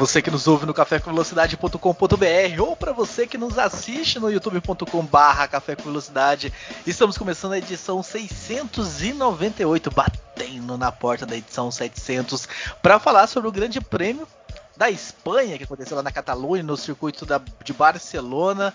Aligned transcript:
Você 0.00 0.22
que 0.22 0.30
nos 0.30 0.48
ouve 0.48 0.64
no 0.64 0.72
cafécomvelocidade.com.br 0.72 2.62
ou 2.62 2.74
para 2.74 2.90
você 2.90 3.26
que 3.26 3.36
nos 3.36 3.58
assiste 3.58 4.18
no 4.18 4.30
youtube.com/barra 4.30 5.46
Café 5.46 5.76
com 5.76 5.82
Velocidade, 5.82 6.50
estamos 6.86 7.18
começando 7.18 7.52
a 7.52 7.58
edição 7.58 8.02
698, 8.02 9.90
batendo 9.90 10.78
na 10.78 10.90
porta 10.90 11.26
da 11.26 11.36
edição 11.36 11.70
700, 11.70 12.48
para 12.80 12.98
falar 12.98 13.26
sobre 13.26 13.50
o 13.50 13.52
Grande 13.52 13.78
Prêmio 13.78 14.26
da 14.74 14.90
Espanha 14.90 15.58
que 15.58 15.64
aconteceu 15.64 15.98
lá 15.98 16.02
na 16.02 16.10
Catalunha, 16.10 16.62
no 16.62 16.78
circuito 16.78 17.26
da, 17.26 17.38
de 17.62 17.74
Barcelona. 17.74 18.72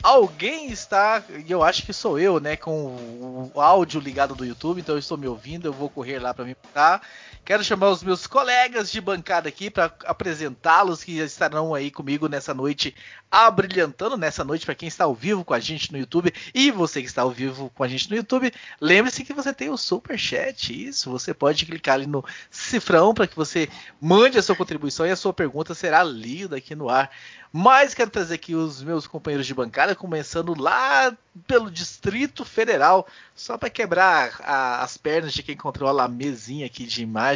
Alguém 0.00 0.70
está, 0.70 1.20
e 1.46 1.50
eu 1.50 1.64
acho 1.64 1.82
que 1.84 1.92
sou 1.92 2.16
eu, 2.16 2.38
né, 2.38 2.56
com 2.56 3.50
o 3.52 3.60
áudio 3.60 4.00
ligado 4.00 4.36
do 4.36 4.46
YouTube, 4.46 4.80
então 4.80 4.94
eu 4.94 5.00
estou 5.00 5.18
me 5.18 5.26
ouvindo, 5.26 5.66
eu 5.66 5.72
vou 5.72 5.90
correr 5.90 6.20
lá 6.20 6.32
para 6.32 6.44
me 6.44 6.54
botar. 6.54 7.02
Quero 7.44 7.64
chamar 7.64 7.90
os 7.90 8.02
meus 8.02 8.26
colegas 8.26 8.92
de 8.92 9.00
bancada 9.00 9.48
aqui 9.48 9.70
para 9.70 9.92
apresentá-los 10.04 11.02
que 11.02 11.18
estarão 11.18 11.74
aí 11.74 11.90
comigo 11.90 12.28
nessa 12.28 12.54
noite, 12.54 12.94
abrilhantando 13.30 14.16
nessa 14.16 14.44
noite 14.44 14.64
para 14.64 14.74
quem 14.74 14.86
está 14.86 15.04
ao 15.04 15.14
vivo 15.14 15.44
com 15.44 15.54
a 15.54 15.58
gente 15.58 15.90
no 15.90 15.98
YouTube 15.98 16.32
e 16.54 16.70
você 16.70 17.00
que 17.00 17.08
está 17.08 17.22
ao 17.22 17.30
vivo 17.30 17.70
com 17.74 17.82
a 17.82 17.88
gente 17.88 18.08
no 18.08 18.16
YouTube, 18.16 18.52
lembre-se 18.80 19.24
que 19.24 19.32
você 19.32 19.52
tem 19.52 19.68
o 19.68 19.76
super 19.76 20.16
chat, 20.18 20.70
isso, 20.88 21.10
você 21.10 21.34
pode 21.34 21.66
clicar 21.66 21.94
ali 21.94 22.06
no 22.06 22.24
cifrão 22.50 23.12
para 23.12 23.26
que 23.26 23.34
você 23.34 23.68
mande 24.00 24.38
a 24.38 24.42
sua 24.42 24.54
contribuição 24.54 25.06
e 25.06 25.10
a 25.10 25.16
sua 25.16 25.32
pergunta 25.32 25.74
será 25.74 26.04
lida 26.04 26.56
aqui 26.56 26.76
no 26.76 26.88
ar. 26.88 27.10
Mas 27.52 27.94
quero 27.94 28.10
trazer 28.10 28.34
aqui 28.34 28.54
os 28.54 28.80
meus 28.80 29.08
companheiros 29.08 29.44
de 29.44 29.52
bancada, 29.52 29.96
começando 29.96 30.54
lá 30.56 31.12
pelo 31.48 31.68
Distrito 31.68 32.44
Federal, 32.44 33.08
só 33.34 33.58
para 33.58 33.68
quebrar 33.68 34.40
a, 34.40 34.84
as 34.84 34.96
pernas 34.96 35.32
de 35.32 35.42
quem 35.42 35.56
controla 35.56 36.04
a 36.04 36.08
mesinha 36.08 36.66
aqui 36.66 36.86
de 36.86 37.02
imagem. 37.02 37.29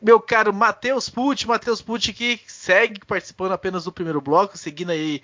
Meu 0.00 0.20
caro 0.20 0.52
Matheus 0.52 1.08
Pucci, 1.08 1.46
Matheus 1.46 1.80
Pucci 1.80 2.12
que 2.12 2.40
segue 2.46 3.00
participando 3.06 3.52
apenas 3.52 3.84
do 3.84 3.92
primeiro 3.92 4.20
bloco, 4.20 4.56
seguindo 4.56 4.90
aí 4.90 5.22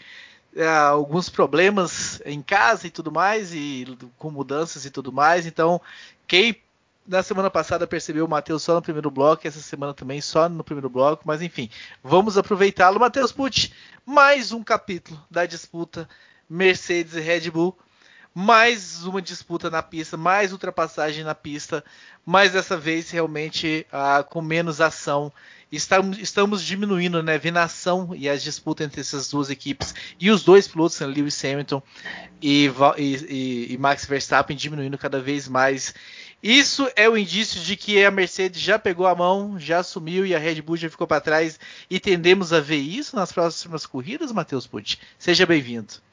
é, 0.54 0.66
alguns 0.66 1.28
problemas 1.28 2.20
em 2.24 2.40
casa 2.42 2.86
e 2.86 2.90
tudo 2.90 3.12
mais, 3.12 3.52
e 3.52 3.86
com 4.18 4.30
mudanças 4.30 4.84
e 4.84 4.90
tudo 4.90 5.12
mais. 5.12 5.46
Então, 5.46 5.80
quem 6.26 6.60
na 7.06 7.22
semana 7.22 7.50
passada 7.50 7.86
percebeu 7.86 8.24
o 8.24 8.28
Matheus 8.28 8.62
só 8.62 8.74
no 8.74 8.82
primeiro 8.82 9.10
bloco, 9.10 9.46
essa 9.46 9.60
semana 9.60 9.94
também 9.94 10.20
só 10.20 10.48
no 10.48 10.64
primeiro 10.64 10.90
bloco, 10.90 11.22
mas 11.26 11.40
enfim, 11.40 11.70
vamos 12.02 12.36
aproveitá-lo. 12.36 12.98
Matheus 12.98 13.30
Pucci, 13.30 13.72
mais 14.04 14.50
um 14.52 14.62
capítulo 14.62 15.22
da 15.30 15.46
disputa 15.46 16.08
Mercedes 16.48 17.14
e 17.14 17.20
Red 17.20 17.50
Bull, 17.50 17.76
mais 18.36 19.02
uma 19.06 19.22
disputa 19.22 19.70
na 19.70 19.82
pista, 19.82 20.14
mais 20.14 20.52
ultrapassagem 20.52 21.24
na 21.24 21.34
pista, 21.34 21.82
mas 22.22 22.52
dessa 22.52 22.76
vez 22.76 23.10
realmente 23.10 23.86
ah, 23.90 24.22
com 24.22 24.42
menos 24.42 24.78
ação. 24.78 25.32
Estamos, 25.72 26.18
estamos 26.18 26.62
diminuindo 26.62 27.22
né, 27.22 27.40
a 27.54 27.62
ação 27.62 28.14
e 28.14 28.28
as 28.28 28.42
disputas 28.42 28.86
entre 28.86 29.00
essas 29.00 29.30
duas 29.30 29.48
equipes 29.48 29.94
e 30.20 30.30
os 30.30 30.44
dois 30.44 30.68
pilotos, 30.68 31.00
né, 31.00 31.06
Lewis 31.06 31.42
Hamilton 31.42 31.82
e, 32.42 32.70
e, 32.98 33.72
e 33.72 33.78
Max 33.78 34.04
Verstappen, 34.04 34.54
diminuindo 34.54 34.98
cada 34.98 35.18
vez 35.18 35.48
mais. 35.48 35.94
Isso 36.42 36.90
é 36.94 37.08
o 37.08 37.16
indício 37.16 37.58
de 37.62 37.74
que 37.74 38.04
a 38.04 38.10
Mercedes 38.10 38.60
já 38.60 38.78
pegou 38.78 39.06
a 39.06 39.14
mão, 39.14 39.58
já 39.58 39.78
assumiu 39.78 40.26
e 40.26 40.34
a 40.34 40.38
Red 40.38 40.60
Bull 40.60 40.76
já 40.76 40.90
ficou 40.90 41.06
para 41.06 41.22
trás 41.22 41.58
e 41.88 41.98
tendemos 41.98 42.52
a 42.52 42.60
ver 42.60 42.76
isso 42.76 43.16
nas 43.16 43.32
próximas 43.32 43.86
corridas, 43.86 44.30
Matheus 44.30 44.66
Pucci. 44.66 44.98
Seja 45.18 45.46
bem-vindo. 45.46 46.05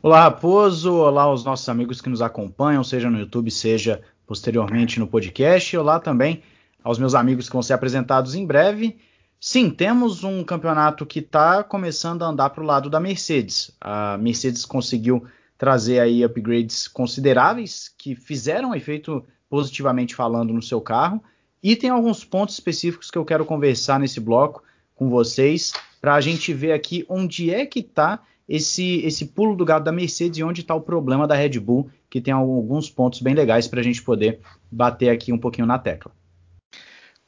Olá, 0.00 0.22
Raposo. 0.22 0.94
Olá 0.94 1.22
aos 1.22 1.44
nossos 1.44 1.68
amigos 1.68 2.00
que 2.00 2.08
nos 2.08 2.22
acompanham, 2.22 2.84
seja 2.84 3.10
no 3.10 3.18
YouTube, 3.18 3.50
seja 3.50 4.00
posteriormente 4.28 5.00
no 5.00 5.08
podcast. 5.08 5.76
Olá 5.76 5.98
também 5.98 6.40
aos 6.84 7.00
meus 7.00 7.16
amigos 7.16 7.48
que 7.48 7.52
vão 7.52 7.62
ser 7.62 7.72
apresentados 7.72 8.36
em 8.36 8.46
breve. 8.46 8.96
Sim, 9.40 9.68
temos 9.70 10.22
um 10.22 10.44
campeonato 10.44 11.04
que 11.04 11.18
está 11.18 11.64
começando 11.64 12.22
a 12.22 12.28
andar 12.28 12.50
para 12.50 12.62
o 12.62 12.66
lado 12.66 12.88
da 12.88 13.00
Mercedes. 13.00 13.72
A 13.80 14.16
Mercedes 14.18 14.64
conseguiu 14.64 15.26
trazer 15.58 15.98
aí 15.98 16.24
upgrades 16.24 16.86
consideráveis 16.86 17.92
que 17.98 18.14
fizeram 18.14 18.76
efeito 18.76 19.26
positivamente 19.50 20.14
falando 20.14 20.54
no 20.54 20.62
seu 20.62 20.80
carro. 20.80 21.20
E 21.60 21.74
tem 21.74 21.90
alguns 21.90 22.24
pontos 22.24 22.54
específicos 22.54 23.10
que 23.10 23.18
eu 23.18 23.24
quero 23.24 23.44
conversar 23.44 23.98
nesse 23.98 24.20
bloco 24.20 24.62
com 24.94 25.10
vocês 25.10 25.72
para 26.00 26.14
a 26.14 26.20
gente 26.20 26.54
ver 26.54 26.70
aqui 26.70 27.04
onde 27.08 27.52
é 27.52 27.66
que 27.66 27.80
está 27.80 28.22
esse, 28.48 29.00
esse 29.04 29.26
pulo 29.26 29.54
do 29.54 29.64
gato 29.64 29.84
da 29.84 29.92
Mercedes 29.92 30.38
e 30.38 30.42
onde 30.42 30.62
está 30.62 30.74
o 30.74 30.80
problema 30.80 31.26
da 31.26 31.34
Red 31.34 31.60
Bull, 31.60 31.90
que 32.08 32.20
tem 32.20 32.32
alguns 32.32 32.88
pontos 32.88 33.20
bem 33.20 33.34
legais 33.34 33.68
para 33.68 33.80
a 33.80 33.82
gente 33.82 34.02
poder 34.02 34.40
bater 34.70 35.10
aqui 35.10 35.32
um 35.32 35.38
pouquinho 35.38 35.66
na 35.66 35.78
tecla. 35.78 36.10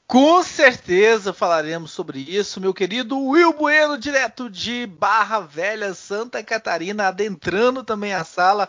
Com 0.06 0.42
certeza 0.42 1.32
falaremos 1.32 1.92
sobre 1.92 2.18
isso, 2.18 2.60
meu 2.60 2.74
querido 2.74 3.16
Will 3.16 3.52
Bueno, 3.52 3.96
direto 3.96 4.50
de 4.50 4.84
Barra 4.84 5.38
Velha, 5.38 5.94
Santa 5.94 6.42
Catarina, 6.42 7.06
adentrando 7.06 7.84
também 7.84 8.12
a 8.12 8.24
sala. 8.24 8.68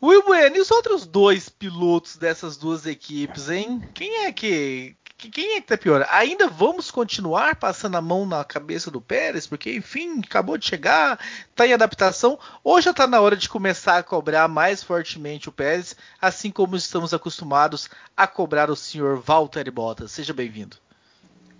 Will 0.00 0.22
Bueno, 0.22 0.56
e 0.56 0.60
os 0.60 0.70
outros 0.70 1.04
dois 1.04 1.48
pilotos 1.48 2.16
dessas 2.16 2.56
duas 2.56 2.86
equipes, 2.86 3.50
hein? 3.50 3.82
Quem 3.92 4.26
é 4.26 4.32
que 4.32 4.94
quem 5.16 5.56
é 5.56 5.60
que 5.60 5.66
tá 5.66 5.78
pior? 5.78 6.06
Ainda 6.10 6.46
vamos 6.46 6.90
continuar 6.90 7.56
passando 7.56 7.96
a 7.96 8.02
mão 8.02 8.26
na 8.26 8.44
cabeça 8.44 8.90
do 8.90 9.00
Pérez, 9.00 9.46
porque 9.46 9.74
enfim, 9.74 10.20
acabou 10.22 10.58
de 10.58 10.66
chegar, 10.66 11.18
tá 11.54 11.66
em 11.66 11.72
adaptação, 11.72 12.38
ou 12.62 12.80
já 12.80 12.92
tá 12.92 13.06
na 13.06 13.20
hora 13.20 13.36
de 13.36 13.48
começar 13.48 13.96
a 13.96 14.02
cobrar 14.02 14.46
mais 14.46 14.82
fortemente 14.82 15.48
o 15.48 15.52
Pérez, 15.52 15.96
assim 16.20 16.50
como 16.50 16.76
estamos 16.76 17.14
acostumados 17.14 17.88
a 18.14 18.26
cobrar 18.26 18.70
o 18.70 18.76
senhor 18.76 19.18
Valtteri 19.18 19.70
Bottas. 19.70 20.12
Seja 20.12 20.34
bem-vindo. 20.34 20.76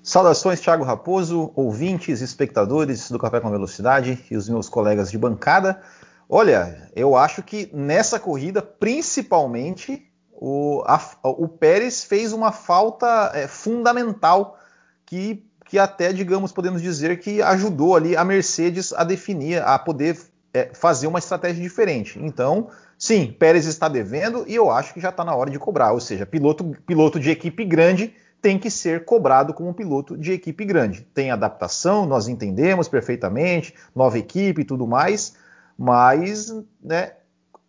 Saudações, 0.02 0.60
Thiago 0.60 0.84
Raposo, 0.84 1.50
ouvintes, 1.56 2.20
espectadores 2.20 3.10
do 3.10 3.18
Café 3.18 3.40
com 3.40 3.50
Velocidade 3.50 4.24
e 4.30 4.36
os 4.36 4.48
meus 4.48 4.68
colegas 4.68 5.10
de 5.10 5.18
bancada. 5.18 5.82
Olha, 6.28 6.90
eu 6.94 7.16
acho 7.16 7.42
que 7.42 7.70
nessa 7.72 8.20
corrida, 8.20 8.60
principalmente, 8.60 10.06
o, 10.38 10.82
a, 10.86 11.00
o 11.22 11.48
Pérez 11.48 12.04
fez 12.04 12.32
uma 12.32 12.52
falta 12.52 13.32
é, 13.34 13.48
fundamental 13.48 14.58
que, 15.04 15.44
que 15.64 15.78
até, 15.78 16.12
digamos, 16.12 16.52
podemos 16.52 16.82
dizer 16.82 17.18
que 17.18 17.40
ajudou 17.42 17.96
ali 17.96 18.16
a 18.16 18.24
Mercedes 18.24 18.92
a 18.92 19.04
definir, 19.04 19.62
a 19.62 19.78
poder 19.78 20.18
é, 20.52 20.70
fazer 20.74 21.06
uma 21.06 21.18
estratégia 21.18 21.62
diferente. 21.62 22.18
Então, 22.22 22.68
sim, 22.98 23.34
Pérez 23.38 23.66
está 23.66 23.88
devendo 23.88 24.44
e 24.46 24.54
eu 24.54 24.70
acho 24.70 24.92
que 24.94 25.00
já 25.00 25.08
está 25.10 25.24
na 25.24 25.34
hora 25.34 25.50
de 25.50 25.58
cobrar. 25.58 25.92
Ou 25.92 26.00
seja, 26.00 26.26
piloto, 26.26 26.64
piloto 26.86 27.18
de 27.18 27.30
equipe 27.30 27.64
grande 27.64 28.14
tem 28.40 28.58
que 28.58 28.70
ser 28.70 29.04
cobrado 29.04 29.54
como 29.54 29.74
piloto 29.74 30.16
de 30.16 30.32
equipe 30.32 30.64
grande. 30.64 31.00
Tem 31.14 31.30
adaptação, 31.30 32.06
nós 32.06 32.28
entendemos 32.28 32.88
perfeitamente, 32.88 33.74
nova 33.94 34.18
equipe 34.18 34.60
e 34.60 34.64
tudo 34.64 34.86
mais, 34.86 35.34
mas 35.78 36.54
né, 36.82 37.12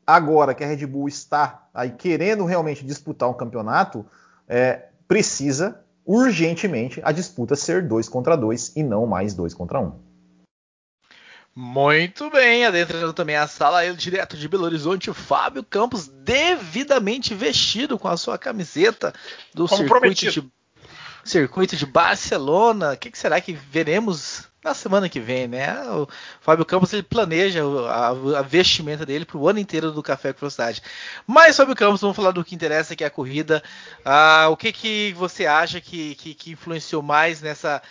agora 0.07 0.55
que 0.55 0.63
a 0.63 0.67
Red 0.67 0.85
Bull 0.85 1.09
está 1.09 1.67
aí 1.73 1.91
querendo 1.91 2.45
realmente 2.45 2.85
disputar 2.85 3.29
um 3.29 3.33
campeonato, 3.33 4.05
é, 4.47 4.85
precisa 5.05 5.83
urgentemente 6.05 7.01
a 7.03 7.11
disputa 7.11 7.55
ser 7.57 7.85
dois 7.85 8.07
contra 8.07 8.37
dois 8.37 8.71
e 8.77 8.81
não 8.81 9.05
mais 9.05 9.33
dois 9.33 9.53
contra 9.53 9.81
um. 9.81 10.07
Muito 11.53 12.29
bem, 12.29 12.65
adentrando 12.65 13.11
também 13.13 13.35
a 13.35 13.47
sala, 13.47 13.83
ele 13.83 13.97
direto 13.97 14.37
de 14.37 14.47
Belo 14.47 14.63
Horizonte, 14.63 15.09
o 15.09 15.13
Fábio 15.13 15.63
Campos, 15.63 16.07
devidamente 16.07 17.33
vestido 17.33 17.97
com 17.97 18.07
a 18.07 18.15
sua 18.15 18.37
camiseta 18.37 19.11
do 19.55 19.67
circuito 19.67 20.29
de, 20.29 20.51
circuito 21.25 21.75
de 21.75 21.85
Barcelona. 21.87 22.93
O 22.93 22.97
que, 22.97 23.09
que 23.09 23.17
será 23.17 23.41
que 23.41 23.53
veremos 23.53 24.47
na 24.67 24.73
semana 24.73 25.07
que 25.09 25.19
vem, 25.19 25.47
né? 25.47 25.81
O 25.89 26.07
Fábio 26.41 26.65
Campos 26.65 26.91
ele 26.91 27.03
planeja 27.03 27.63
a, 27.63 28.09
a 28.39 28.41
vestimenta 28.41 29.05
dele 29.05 29.25
para 29.25 29.37
o 29.37 29.47
ano 29.47 29.59
inteiro 29.59 29.91
do 29.91 30.03
Café 30.03 30.33
com 30.33 30.39
Velocidade. 30.39 30.81
Mas 31.25 31.55
Fábio 31.55 31.75
Campos, 31.75 32.01
vamos 32.01 32.15
falar 32.15 32.31
do 32.31 32.43
que 32.43 32.53
interessa, 32.53 32.95
que 32.95 33.03
é 33.03 33.07
a 33.07 33.11
corrida. 33.11 33.63
Ah, 34.03 34.47
o 34.49 34.57
que, 34.57 34.71
que 34.71 35.13
você 35.13 35.45
acha 35.45 35.79
que, 35.79 36.15
que, 36.15 36.33
que 36.33 36.51
influenciou 36.51 37.01
mais 37.01 37.41
nessa 37.41 37.81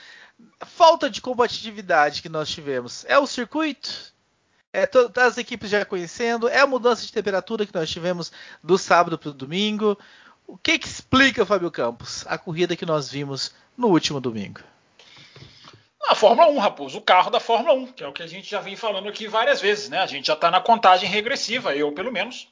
falta 0.60 1.08
de 1.08 1.20
combatividade 1.20 2.20
que 2.20 2.28
nós 2.28 2.48
tivemos? 2.48 3.04
É 3.08 3.18
o 3.18 3.26
circuito? 3.26 4.14
É 4.72 4.86
as 5.22 5.38
equipes 5.38 5.70
já 5.70 5.84
conhecendo? 5.86 6.48
É 6.48 6.60
a 6.60 6.66
mudança 6.66 7.06
de 7.06 7.12
temperatura 7.12 7.64
que 7.64 7.74
nós 7.74 7.88
tivemos 7.88 8.30
do 8.62 8.76
sábado 8.76 9.18
para 9.18 9.30
o 9.30 9.32
domingo? 9.32 9.98
O 10.46 10.58
que, 10.58 10.78
que 10.78 10.86
explica, 10.86 11.46
Fábio 11.46 11.70
Campos, 11.70 12.24
a 12.26 12.36
corrida 12.36 12.76
que 12.76 12.84
nós 12.84 13.10
vimos 13.10 13.52
no 13.76 13.88
último 13.88 14.20
domingo? 14.20 14.60
A 16.08 16.14
Fórmula 16.14 16.48
1, 16.48 16.58
Raposo, 16.58 16.98
o 16.98 17.02
carro 17.02 17.30
da 17.30 17.40
Fórmula 17.40 17.74
1, 17.74 17.86
que 17.88 18.04
é 18.04 18.06
o 18.08 18.12
que 18.12 18.22
a 18.22 18.26
gente 18.26 18.48
já 18.48 18.60
vem 18.60 18.76
falando 18.76 19.08
aqui 19.08 19.26
várias 19.26 19.60
vezes, 19.60 19.88
né? 19.88 19.98
A 19.98 20.06
gente 20.06 20.26
já 20.26 20.34
está 20.34 20.50
na 20.50 20.60
contagem 20.60 21.08
regressiva, 21.08 21.74
eu 21.74 21.92
pelo 21.92 22.12
menos, 22.12 22.48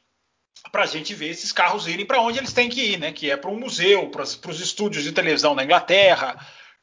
para 0.72 0.82
a 0.82 0.86
gente 0.86 1.14
ver 1.14 1.28
esses 1.28 1.52
carros 1.52 1.86
irem 1.86 2.04
para 2.04 2.20
onde 2.20 2.38
eles 2.38 2.52
têm 2.52 2.68
que 2.68 2.92
ir, 2.92 2.98
né? 2.98 3.12
Que 3.12 3.30
é 3.30 3.36
para 3.36 3.50
um 3.50 3.58
museu, 3.58 4.10
para 4.10 4.22
os 4.22 4.60
estúdios 4.60 5.04
de 5.04 5.12
televisão 5.12 5.54
da 5.54 5.62
Inglaterra, 5.62 6.36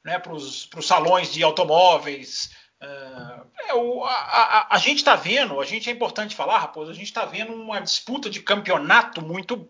né? 0.03 0.17
para 0.17 0.33
os 0.33 0.69
salões 0.81 1.31
de 1.31 1.43
automóveis. 1.43 2.51
Uh, 2.81 3.45
é, 3.67 3.73
o, 3.75 4.03
a, 4.03 4.11
a, 4.11 4.75
a, 4.75 4.77
gente 4.79 4.97
está 4.97 5.15
vendo, 5.15 5.61
a 5.61 5.65
gente 5.65 5.89
é 5.89 5.93
importante 5.93 6.35
falar, 6.35 6.57
Raposo, 6.57 6.89
a 6.89 6.95
gente 6.95 7.05
está 7.05 7.25
vendo 7.25 7.53
uma 7.53 7.79
disputa 7.79 8.29
de 8.29 8.41
campeonato 8.41 9.21
muito 9.21 9.69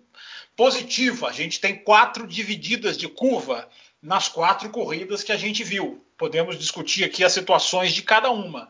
positiva. 0.56 1.28
A 1.28 1.34
gente 1.34 1.60
tem 1.60 1.76
quatro 1.84 2.26
divididas 2.26 2.98
de 2.98 3.10
curva 3.10 3.68
nas 4.02 4.28
quatro 4.28 4.70
corridas 4.70 5.24
que 5.24 5.32
a 5.32 5.38
gente 5.38 5.64
viu. 5.64 6.06
Podemos 6.22 6.56
discutir 6.56 7.04
aqui 7.04 7.24
as 7.24 7.34
situações 7.34 7.94
de 7.94 8.04
cada 8.04 8.30
uma. 8.30 8.70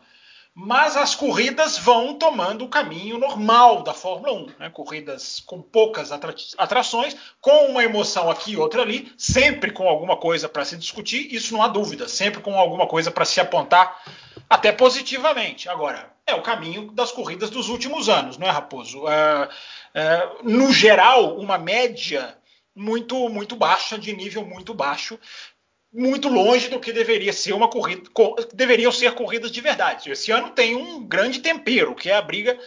Mas 0.54 0.96
as 0.96 1.14
corridas 1.14 1.76
vão 1.76 2.14
tomando 2.14 2.64
o 2.64 2.68
caminho 2.68 3.18
normal 3.18 3.82
da 3.82 3.92
Fórmula 3.92 4.32
1. 4.32 4.46
Né? 4.58 4.70
Corridas 4.70 5.38
com 5.40 5.60
poucas 5.60 6.10
atra 6.10 6.34
atrações, 6.56 7.14
com 7.42 7.66
uma 7.66 7.84
emoção 7.84 8.30
aqui 8.30 8.52
e 8.52 8.56
outra 8.56 8.80
ali, 8.80 9.12
sempre 9.18 9.70
com 9.70 9.86
alguma 9.86 10.16
coisa 10.16 10.48
para 10.48 10.64
se 10.64 10.78
discutir, 10.78 11.30
isso 11.30 11.52
não 11.52 11.62
há 11.62 11.68
dúvida, 11.68 12.08
sempre 12.08 12.40
com 12.40 12.58
alguma 12.58 12.86
coisa 12.86 13.10
para 13.10 13.26
se 13.26 13.38
apontar, 13.38 14.02
até 14.48 14.72
positivamente. 14.72 15.68
Agora, 15.68 16.10
é 16.26 16.34
o 16.34 16.40
caminho 16.40 16.90
das 16.92 17.12
corridas 17.12 17.50
dos 17.50 17.68
últimos 17.68 18.08
anos, 18.08 18.38
não 18.38 18.46
é, 18.46 18.50
Raposo? 18.50 19.06
É, 19.08 19.48
é, 19.92 20.28
no 20.42 20.72
geral, 20.72 21.36
uma 21.36 21.58
média 21.58 22.34
muito 22.74 23.28
muito 23.28 23.54
baixa, 23.54 23.98
de 23.98 24.14
nível 24.14 24.44
muito 24.46 24.72
baixo, 24.72 25.18
muito 25.92 26.28
longe 26.28 26.68
do 26.68 26.80
que 26.80 26.92
deveria 26.92 27.32
ser 27.32 27.52
uma 27.52 27.68
corrida, 27.68 28.02
deveriam 28.54 28.90
ser 28.90 29.12
corridas 29.12 29.50
de 29.50 29.60
verdade. 29.60 30.10
Esse 30.10 30.30
ano 30.30 30.50
tem 30.50 30.74
um 30.74 31.06
grande 31.06 31.40
tempero, 31.40 31.94
que 31.94 32.08
é 32.08 32.16
a 32.16 32.22
briga 32.22 32.58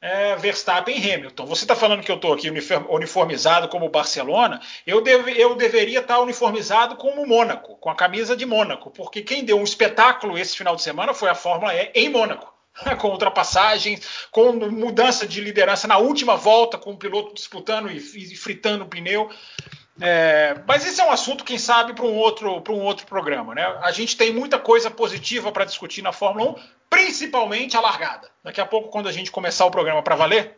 é, 0.00 0.36
Verstappen 0.36 0.96
Hamilton. 0.96 1.44
Você 1.46 1.64
está 1.64 1.74
falando 1.74 2.02
que 2.02 2.10
eu 2.10 2.16
estou 2.16 2.32
aqui 2.32 2.48
uniformizado 2.88 3.68
como 3.68 3.88
Barcelona, 3.88 4.60
eu, 4.86 5.02
deve, 5.02 5.32
eu 5.32 5.56
deveria 5.56 6.00
estar 6.00 6.14
tá 6.14 6.20
uniformizado 6.20 6.96
como 6.96 7.26
Mônaco, 7.26 7.76
com 7.78 7.90
a 7.90 7.96
camisa 7.96 8.36
de 8.36 8.46
Mônaco, 8.46 8.90
porque 8.90 9.22
quem 9.22 9.44
deu 9.44 9.58
um 9.58 9.64
espetáculo 9.64 10.38
esse 10.38 10.56
final 10.56 10.76
de 10.76 10.82
semana 10.82 11.12
foi 11.12 11.28
a 11.28 11.34
Fórmula 11.34 11.74
E 11.74 11.90
em 11.94 12.08
Mônaco. 12.08 12.56
com 12.98 13.08
ultrapassagens, 13.08 14.28
com 14.30 14.52
mudança 14.52 15.26
de 15.26 15.40
liderança 15.40 15.88
na 15.88 15.98
última 15.98 16.36
volta, 16.36 16.78
com 16.78 16.92
o 16.92 16.96
piloto 16.96 17.34
disputando 17.34 17.90
e, 17.90 17.96
e 17.96 18.36
fritando 18.36 18.84
o 18.84 18.88
pneu. 18.88 19.30
É, 20.00 20.56
mas 20.66 20.86
esse 20.86 21.00
é 21.00 21.04
um 21.04 21.10
assunto, 21.10 21.44
quem 21.44 21.58
sabe, 21.58 21.92
para 21.92 22.04
um 22.04 22.14
outro 22.14 22.62
um 22.70 22.82
outro 22.82 23.06
programa. 23.06 23.54
Né? 23.54 23.64
A 23.82 23.90
gente 23.90 24.16
tem 24.16 24.32
muita 24.32 24.58
coisa 24.58 24.90
positiva 24.90 25.50
para 25.50 25.64
discutir 25.64 26.02
na 26.02 26.12
Fórmula 26.12 26.52
1, 26.52 26.54
principalmente 26.88 27.76
a 27.76 27.80
largada. 27.80 28.28
Daqui 28.42 28.60
a 28.60 28.66
pouco, 28.66 28.88
quando 28.88 29.08
a 29.08 29.12
gente 29.12 29.30
começar 29.30 29.64
o 29.66 29.70
programa 29.70 30.02
para 30.02 30.14
valer, 30.14 30.56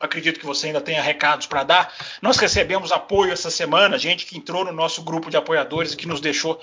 acredito 0.00 0.40
que 0.40 0.46
você 0.46 0.68
ainda 0.68 0.80
tenha 0.80 1.02
recados 1.02 1.46
para 1.46 1.64
dar. 1.64 1.94
Nós 2.22 2.36
recebemos 2.38 2.92
apoio 2.92 3.32
essa 3.32 3.50
semana, 3.50 3.98
gente 3.98 4.24
que 4.24 4.38
entrou 4.38 4.64
no 4.64 4.72
nosso 4.72 5.02
grupo 5.02 5.30
de 5.30 5.36
apoiadores 5.36 5.92
e 5.92 5.96
que 5.96 6.08
nos 6.08 6.20
deixou 6.20 6.60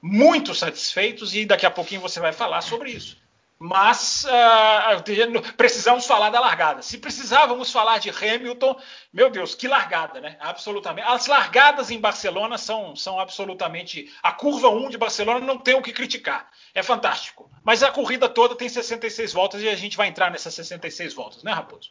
muito 0.00 0.54
satisfeitos, 0.54 1.34
e 1.34 1.44
daqui 1.44 1.66
a 1.66 1.70
pouquinho 1.70 2.00
você 2.00 2.20
vai 2.20 2.32
falar 2.32 2.60
sobre 2.60 2.90
isso. 2.90 3.16
Mas 3.58 4.24
uh, 4.24 5.52
precisamos 5.56 6.06
falar 6.06 6.28
da 6.28 6.40
largada. 6.40 6.82
Se 6.82 6.98
precisávamos 6.98 7.72
falar 7.72 7.98
de 7.98 8.10
Hamilton, 8.10 8.78
meu 9.10 9.30
Deus, 9.30 9.54
que 9.54 9.66
largada, 9.66 10.20
né? 10.20 10.36
Absolutamente. 10.40 11.08
As 11.08 11.26
largadas 11.26 11.90
em 11.90 11.98
Barcelona 11.98 12.58
são, 12.58 12.94
são 12.94 13.18
absolutamente. 13.18 14.12
A 14.22 14.32
curva 14.32 14.68
1 14.68 14.90
de 14.90 14.98
Barcelona 14.98 15.40
não 15.40 15.56
tem 15.56 15.74
o 15.74 15.82
que 15.82 15.92
criticar. 15.92 16.50
É 16.74 16.82
fantástico. 16.82 17.50
Mas 17.64 17.82
a 17.82 17.90
corrida 17.90 18.28
toda 18.28 18.54
tem 18.54 18.68
66 18.68 19.32
voltas 19.32 19.62
e 19.62 19.68
a 19.68 19.74
gente 19.74 19.96
vai 19.96 20.08
entrar 20.08 20.30
nessas 20.30 20.52
66 20.52 21.14
voltas, 21.14 21.42
né, 21.42 21.52
Raposo? 21.52 21.90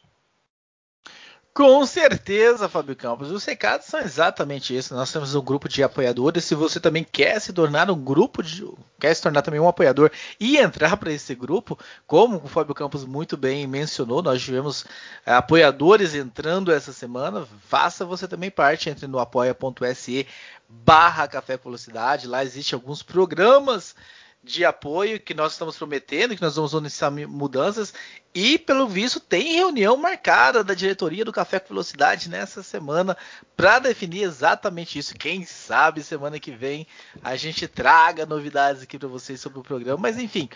Com 1.56 1.86
certeza, 1.86 2.68
Fábio 2.68 2.94
Campos. 2.94 3.30
Os 3.30 3.42
recados 3.42 3.86
são 3.86 3.98
exatamente 3.98 4.76
isso. 4.76 4.94
Nós 4.94 5.10
temos 5.10 5.34
um 5.34 5.40
grupo 5.40 5.70
de 5.70 5.82
apoiadores. 5.82 6.44
Se 6.44 6.54
você 6.54 6.78
também 6.78 7.02
quer 7.02 7.40
se 7.40 7.50
tornar 7.50 7.90
um 7.90 7.98
grupo 7.98 8.42
de. 8.42 8.62
quer 9.00 9.16
se 9.16 9.22
tornar 9.22 9.40
também 9.40 9.58
um 9.58 9.66
apoiador 9.66 10.10
e 10.38 10.58
entrar 10.58 10.98
para 10.98 11.10
esse 11.10 11.34
grupo, 11.34 11.78
como 12.06 12.36
o 12.36 12.46
Fábio 12.46 12.74
Campos 12.74 13.06
muito 13.06 13.38
bem 13.38 13.66
mencionou, 13.66 14.20
nós 14.20 14.42
tivemos 14.42 14.84
é, 15.24 15.32
apoiadores 15.32 16.14
entrando 16.14 16.70
essa 16.70 16.92
semana. 16.92 17.48
Faça 17.66 18.04
você 18.04 18.28
também 18.28 18.50
parte, 18.50 18.90
entre 18.90 19.06
no 19.06 19.18
apoia.se 19.18 20.26
barra 20.68 21.26
Café 21.26 21.56
Velocidade. 21.56 22.28
Lá 22.28 22.44
existem 22.44 22.76
alguns 22.76 23.02
programas 23.02 23.96
de 24.44 24.64
apoio 24.64 25.18
que 25.18 25.34
nós 25.34 25.52
estamos 25.52 25.76
prometendo, 25.76 26.36
que 26.36 26.42
nós 26.42 26.54
vamos 26.54 26.72
iniciar 26.74 27.10
mudanças 27.10 27.94
e 28.38 28.58
pelo 28.58 28.86
visto 28.86 29.18
tem 29.18 29.54
reunião 29.54 29.96
marcada 29.96 30.62
da 30.62 30.74
diretoria 30.74 31.24
do 31.24 31.32
Café 31.32 31.58
com 31.58 31.68
Velocidade 31.68 32.28
nessa 32.28 32.62
semana 32.62 33.16
para 33.56 33.78
definir 33.78 34.24
exatamente 34.24 34.98
isso. 34.98 35.14
Quem 35.14 35.46
sabe 35.46 36.02
semana 36.02 36.38
que 36.38 36.50
vem 36.50 36.86
a 37.24 37.34
gente 37.34 37.66
traga 37.66 38.26
novidades 38.26 38.82
aqui 38.82 38.98
para 38.98 39.08
vocês 39.08 39.40
sobre 39.40 39.58
o 39.58 39.62
programa, 39.62 39.96
mas 39.96 40.18
enfim, 40.18 40.50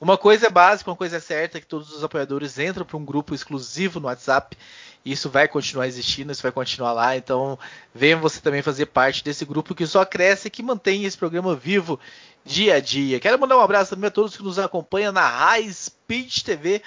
uma 0.00 0.18
coisa 0.18 0.48
é 0.48 0.50
básica, 0.50 0.90
uma 0.90 0.96
coisa 0.96 1.18
é 1.18 1.20
certa, 1.20 1.60
que 1.60 1.66
todos 1.66 1.92
os 1.92 2.02
apoiadores 2.02 2.58
entram 2.58 2.84
para 2.84 2.96
um 2.96 3.04
grupo 3.04 3.36
exclusivo 3.36 4.00
no 4.00 4.08
WhatsApp. 4.08 4.58
Isso 5.04 5.30
vai 5.30 5.46
continuar 5.46 5.86
existindo, 5.86 6.32
isso 6.32 6.42
vai 6.42 6.50
continuar 6.50 6.92
lá. 6.92 7.16
Então, 7.16 7.56
venha 7.94 8.16
você 8.16 8.40
também 8.40 8.62
fazer 8.62 8.86
parte 8.86 9.22
desse 9.22 9.44
grupo 9.44 9.76
que 9.76 9.86
só 9.86 10.04
cresce 10.04 10.48
e 10.48 10.50
que 10.50 10.60
mantém 10.60 11.04
esse 11.04 11.16
programa 11.16 11.54
vivo 11.54 12.00
dia 12.44 12.74
a 12.74 12.80
dia. 12.80 13.20
Quero 13.20 13.38
mandar 13.38 13.56
um 13.56 13.60
abraço 13.60 13.90
também 13.90 14.08
a 14.08 14.10
todos 14.10 14.36
que 14.36 14.42
nos 14.42 14.58
acompanham 14.58 15.12
na 15.12 15.24
High 15.24 15.72
Speed 15.72 16.42
TV, 16.42 16.82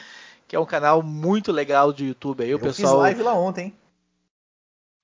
que 0.56 0.58
é 0.58 0.60
um 0.60 0.66
canal 0.66 1.04
muito 1.04 1.52
legal 1.52 1.92
de 1.92 2.06
YouTube 2.06 2.42
aí, 2.42 2.52
o 2.52 2.56
Eu 2.56 2.60
pessoal. 2.60 2.94
fiz 2.94 3.00
live 3.02 3.24
lá 3.24 3.34
ontem. 3.34 3.78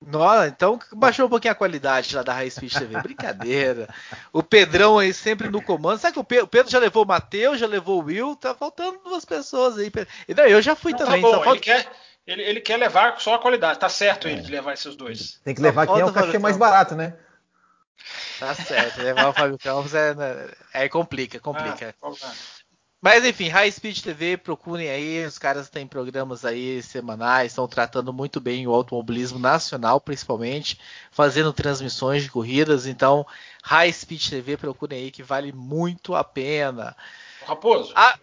Nossa, 0.00 0.48
então 0.48 0.80
baixou 0.94 1.26
um 1.26 1.28
pouquinho 1.28 1.52
a 1.52 1.54
qualidade 1.54 2.16
lá 2.16 2.22
da 2.22 2.32
High 2.32 2.50
Speed 2.50 2.72
TV. 2.72 3.00
Brincadeira. 3.02 3.86
O 4.32 4.42
Pedrão 4.42 4.98
aí 4.98 5.12
sempre 5.12 5.50
no 5.50 5.62
comando. 5.62 5.98
Sabe 5.98 6.14
que 6.14 6.18
o 6.18 6.24
Pedro, 6.24 6.46
o 6.46 6.48
Pedro 6.48 6.72
já 6.72 6.78
levou 6.78 7.04
o 7.04 7.06
Matheus, 7.06 7.60
já 7.60 7.66
levou 7.66 8.00
o 8.00 8.06
Will, 8.06 8.34
tá 8.34 8.54
faltando 8.54 8.98
duas 9.04 9.26
pessoas 9.26 9.78
aí. 9.78 9.92
Não, 10.34 10.44
eu 10.44 10.62
já 10.62 10.74
fui 10.74 10.92
Não, 10.92 10.98
também. 10.98 11.20
Tá 11.20 11.28
bom, 11.28 11.34
falta... 11.34 11.50
ele, 11.50 11.60
quer, 11.60 11.92
ele, 12.26 12.42
ele, 12.42 12.60
quer 12.62 12.78
levar 12.78 13.20
só 13.20 13.34
a 13.34 13.38
qualidade. 13.38 13.78
Tá 13.78 13.90
certo 13.90 14.26
é. 14.26 14.32
ele 14.32 14.40
de 14.40 14.50
levar 14.50 14.72
esses 14.72 14.96
dois. 14.96 15.38
Tem 15.44 15.54
que 15.54 15.60
levar 15.60 15.86
quem 15.86 16.00
é 16.00 16.04
o 16.04 16.12
cachê 16.12 16.38
mais 16.38 16.56
barato, 16.56 16.96
né? 16.96 17.14
Tá 18.40 18.54
certo. 18.54 19.02
Levar 19.02 19.28
o 19.28 19.32
Fábio 19.34 19.58
Campos 19.58 19.94
é, 19.94 20.16
é 20.72 20.88
complica, 20.88 21.38
complica. 21.38 21.94
Ah, 22.02 22.32
mas 23.02 23.24
enfim, 23.24 23.48
High 23.48 23.72
Speed 23.72 24.00
TV, 24.00 24.36
procurem 24.36 24.88
aí, 24.88 25.26
os 25.26 25.36
caras 25.36 25.68
têm 25.68 25.88
programas 25.88 26.44
aí 26.44 26.80
semanais, 26.80 27.50
estão 27.50 27.66
tratando 27.66 28.12
muito 28.12 28.40
bem 28.40 28.64
o 28.64 28.72
automobilismo 28.72 29.40
nacional, 29.40 30.00
principalmente, 30.00 30.78
fazendo 31.10 31.52
transmissões 31.52 32.22
de 32.22 32.30
corridas, 32.30 32.86
então 32.86 33.26
High 33.64 33.92
Speed 33.92 34.28
TV, 34.28 34.56
procurem 34.56 35.00
aí 35.00 35.10
que 35.10 35.24
vale 35.24 35.52
muito 35.52 36.14
a 36.14 36.22
pena. 36.22 36.96
Raposo. 37.44 37.92
Ah, 37.96 38.16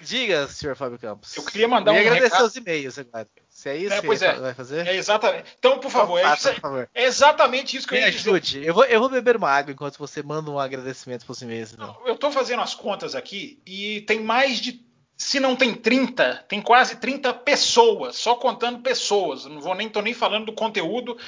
diga, 0.00 0.46
senhor 0.48 0.74
Fábio 0.76 0.98
Campos. 0.98 1.36
Eu 1.36 1.44
queria 1.44 1.68
mandar 1.68 1.92
um 1.92 1.96
agradecer 1.96 2.24
recado. 2.24 2.46
os 2.46 2.56
e-mails 2.56 2.98
agora. 2.98 3.28
Se 3.48 3.68
é 3.68 3.76
isso 3.76 3.94
é, 3.94 4.00
que 4.00 4.24
é. 4.24 4.34
vai 4.34 4.54
fazer? 4.54 4.86
É 4.86 4.96
exatamente. 4.96 5.56
Então, 5.58 5.78
por 5.78 5.90
favor, 5.90 6.18
então, 6.18 6.30
é, 6.30 6.36
faça, 6.36 6.50
isso, 6.50 6.60
por 6.60 6.68
favor. 6.68 6.90
é 6.94 7.04
exatamente 7.04 7.76
isso 7.76 7.86
que 7.86 7.94
Me 7.94 8.00
eu 8.00 8.04
ia 8.06 8.10
dizer. 8.10 8.30
ajude. 8.30 8.64
Eu 8.64 8.74
vou, 8.74 8.84
eu 8.84 9.00
vou 9.00 9.08
beber 9.08 9.36
uma 9.36 9.50
água 9.50 9.72
enquanto 9.72 9.98
você 9.98 10.22
manda 10.22 10.50
um 10.50 10.58
agradecimento 10.58 11.24
para 11.24 11.32
os 11.32 11.42
e-mails. 11.42 11.72
Então. 11.72 11.96
Eu 12.06 12.14
estou 12.14 12.30
fazendo 12.32 12.62
as 12.62 12.74
contas 12.74 13.14
aqui 13.14 13.60
e 13.66 14.00
tem 14.02 14.20
mais 14.20 14.58
de. 14.58 14.84
Se 15.16 15.38
não 15.38 15.54
tem 15.54 15.74
30, 15.74 16.46
tem 16.48 16.62
quase 16.62 16.96
30 16.96 17.34
pessoas, 17.34 18.16
só 18.16 18.36
contando 18.36 18.80
pessoas. 18.80 19.44
Não 19.44 19.60
vou 19.60 19.74
nem 19.74 19.88
tô 19.88 20.00
nem 20.00 20.14
falando 20.14 20.46
do 20.46 20.52
conteúdo 20.54 21.18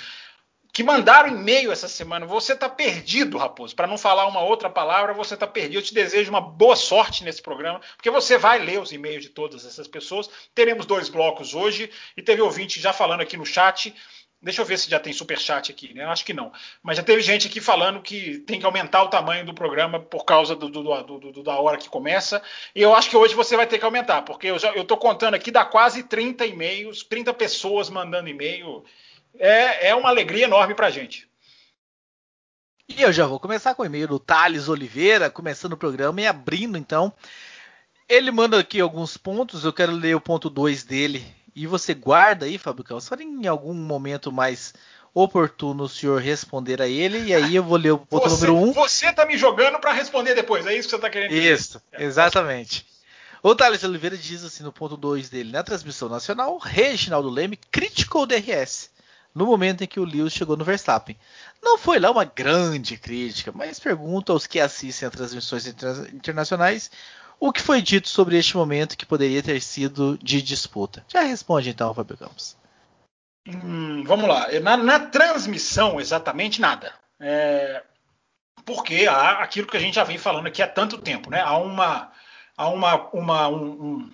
que 0.72 0.82
mandaram 0.82 1.28
e-mail 1.28 1.70
essa 1.70 1.86
semana. 1.86 2.24
Você 2.24 2.54
está 2.54 2.68
perdido, 2.68 3.36
Raposo. 3.36 3.76
Para 3.76 3.86
não 3.86 3.98
falar 3.98 4.26
uma 4.26 4.40
outra 4.40 4.70
palavra, 4.70 5.12
você 5.12 5.34
está 5.34 5.46
perdido. 5.46 5.78
Eu 5.78 5.82
te 5.82 5.92
desejo 5.92 6.30
uma 6.30 6.40
boa 6.40 6.74
sorte 6.74 7.22
nesse 7.22 7.42
programa, 7.42 7.80
porque 7.96 8.10
você 8.10 8.38
vai 8.38 8.58
ler 8.58 8.80
os 8.80 8.90
e-mails 8.90 9.22
de 9.22 9.28
todas 9.28 9.66
essas 9.66 9.86
pessoas. 9.86 10.30
Teremos 10.54 10.86
dois 10.86 11.10
blocos 11.10 11.54
hoje 11.54 11.90
e 12.16 12.22
teve 12.22 12.40
ouvinte 12.40 12.80
já 12.80 12.92
falando 12.92 13.20
aqui 13.20 13.36
no 13.36 13.44
chat. 13.44 13.94
Deixa 14.40 14.62
eu 14.62 14.66
ver 14.66 14.78
se 14.78 14.90
já 14.90 14.98
tem 14.98 15.12
super 15.12 15.38
chat 15.38 15.70
aqui, 15.70 15.94
né? 15.94 16.04
Acho 16.06 16.24
que 16.24 16.32
não. 16.32 16.50
Mas 16.82 16.96
já 16.96 17.02
teve 17.02 17.20
gente 17.20 17.46
aqui 17.46 17.60
falando 17.60 18.00
que 18.00 18.38
tem 18.38 18.58
que 18.58 18.66
aumentar 18.66 19.04
o 19.04 19.08
tamanho 19.08 19.44
do 19.44 19.54
programa 19.54 20.00
por 20.00 20.24
causa 20.24 20.56
do, 20.56 20.68
do, 20.68 20.82
do, 20.82 21.42
da 21.42 21.60
hora 21.60 21.76
que 21.76 21.88
começa. 21.88 22.42
E 22.74 22.80
eu 22.82 22.94
acho 22.94 23.10
que 23.10 23.16
hoje 23.16 23.34
você 23.34 23.56
vai 23.56 23.66
ter 23.66 23.78
que 23.78 23.84
aumentar, 23.84 24.22
porque 24.22 24.48
eu 24.48 24.56
estou 24.56 24.96
contando 24.96 25.34
aqui, 25.34 25.50
dá 25.50 25.64
quase 25.64 26.02
30 26.02 26.46
e-mails, 26.46 27.04
30 27.04 27.32
pessoas 27.34 27.88
mandando 27.88 28.28
e-mail 28.28 28.82
é, 29.38 29.88
é 29.88 29.94
uma 29.94 30.08
alegria 30.08 30.44
enorme 30.44 30.74
para 30.74 30.86
a 30.86 30.90
gente. 30.90 31.28
E 32.88 33.00
eu 33.00 33.12
já 33.12 33.26
vou 33.26 33.40
começar 33.40 33.74
com 33.74 33.82
o 33.82 33.86
e-mail 33.86 34.06
do 34.06 34.18
Thales 34.18 34.68
Oliveira, 34.68 35.30
começando 35.30 35.72
o 35.72 35.78
programa 35.78 36.20
e 36.20 36.26
abrindo 36.26 36.76
então. 36.76 37.12
Ele 38.08 38.30
manda 38.30 38.58
aqui 38.58 38.80
alguns 38.80 39.16
pontos, 39.16 39.64
eu 39.64 39.72
quero 39.72 39.92
ler 39.92 40.14
o 40.14 40.20
ponto 40.20 40.50
2 40.50 40.84
dele. 40.84 41.24
E 41.54 41.66
você 41.66 41.94
guarda 41.94 42.44
aí, 42.44 42.58
Fábio 42.58 42.84
Campos, 42.84 43.08
em 43.18 43.46
algum 43.46 43.72
momento 43.72 44.30
mais 44.30 44.74
oportuno 45.14 45.84
o 45.84 45.88
senhor 45.88 46.20
responder 46.20 46.80
a 46.80 46.88
ele, 46.88 47.18
e 47.24 47.34
aí 47.34 47.54
eu 47.54 47.62
vou 47.62 47.76
ler 47.76 47.92
o 47.92 47.98
ponto 47.98 48.28
você, 48.28 48.46
número 48.46 48.56
1. 48.56 48.70
Um. 48.70 48.72
Você 48.72 49.12
tá 49.12 49.26
me 49.26 49.36
jogando 49.36 49.78
para 49.78 49.92
responder 49.92 50.34
depois, 50.34 50.66
é 50.66 50.74
isso 50.74 50.88
que 50.88 50.94
você 50.94 51.00
tá 51.00 51.10
querendo 51.10 51.30
dizer? 51.30 51.52
Isso, 51.52 51.82
exatamente. 51.92 52.86
O 53.42 53.54
Thales 53.54 53.82
Oliveira 53.84 54.16
diz 54.16 54.44
assim 54.44 54.62
no 54.62 54.72
ponto 54.72 54.96
2 54.96 55.28
dele, 55.28 55.52
na 55.52 55.62
transmissão 55.62 56.08
nacional, 56.08 56.58
Reginaldo 56.58 57.28
Leme 57.28 57.58
criticou 57.70 58.22
o 58.22 58.26
DRS 58.26 58.91
no 59.34 59.46
momento 59.46 59.82
em 59.82 59.86
que 59.86 60.00
o 60.00 60.04
Lewis 60.04 60.32
chegou 60.32 60.56
no 60.56 60.64
Verstappen. 60.64 61.16
Não 61.62 61.78
foi 61.78 61.98
lá 61.98 62.10
uma 62.10 62.24
grande 62.24 62.96
crítica, 62.96 63.52
mas 63.54 63.80
pergunta 63.80 64.32
aos 64.32 64.46
que 64.46 64.60
assistem 64.60 65.08
a 65.08 65.10
transmissões 65.10 65.66
internacionais 65.66 66.90
o 67.40 67.52
que 67.52 67.60
foi 67.60 67.82
dito 67.82 68.08
sobre 68.08 68.38
este 68.38 68.56
momento 68.56 68.96
que 68.96 69.04
poderia 69.04 69.42
ter 69.42 69.60
sido 69.60 70.16
de 70.22 70.40
disputa. 70.40 71.04
Já 71.08 71.22
responde 71.22 71.70
então, 71.70 71.92
Fábio 71.92 72.16
Campos. 72.16 72.56
Hum, 73.48 74.04
vamos 74.04 74.28
lá. 74.28 74.46
Na, 74.60 74.76
na, 74.76 75.00
transmissão, 75.00 76.00
exatamente 76.00 76.60
nada. 76.60 76.92
É, 77.18 77.82
porque 78.64 79.08
há 79.08 79.42
aquilo 79.42 79.66
que 79.66 79.76
a 79.76 79.80
gente 79.80 79.94
já 79.94 80.04
vem 80.04 80.18
falando 80.18 80.46
aqui 80.46 80.62
há 80.62 80.68
tanto 80.68 80.98
tempo, 80.98 81.30
né? 81.30 81.40
Há 81.40 81.56
uma, 81.56 82.12
há 82.56 82.68
uma, 82.68 82.94
uma 83.12 83.48
um, 83.48 83.64
um, 83.64 84.12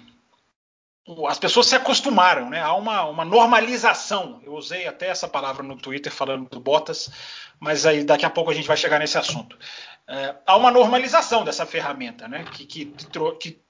as 1.26 1.38
pessoas 1.38 1.66
se 1.66 1.74
acostumaram, 1.74 2.50
né? 2.50 2.60
Há 2.60 2.74
uma, 2.74 3.04
uma 3.04 3.24
normalização. 3.24 4.40
Eu 4.44 4.54
usei 4.54 4.86
até 4.86 5.08
essa 5.08 5.26
palavra 5.26 5.62
no 5.62 5.76
Twitter 5.76 6.12
falando 6.12 6.48
do 6.48 6.60
Bottas, 6.60 7.10
mas 7.58 7.86
aí 7.86 8.04
daqui 8.04 8.26
a 8.26 8.30
pouco 8.30 8.50
a 8.50 8.54
gente 8.54 8.68
vai 8.68 8.76
chegar 8.76 8.98
nesse 8.98 9.16
assunto. 9.16 9.58
É, 10.06 10.34
há 10.46 10.56
uma 10.56 10.70
normalização 10.70 11.44
dessa 11.44 11.64
ferramenta, 11.64 12.28
né? 12.28 12.44
Que, 12.52 12.66
que, 12.66 12.94
que 13.40 13.60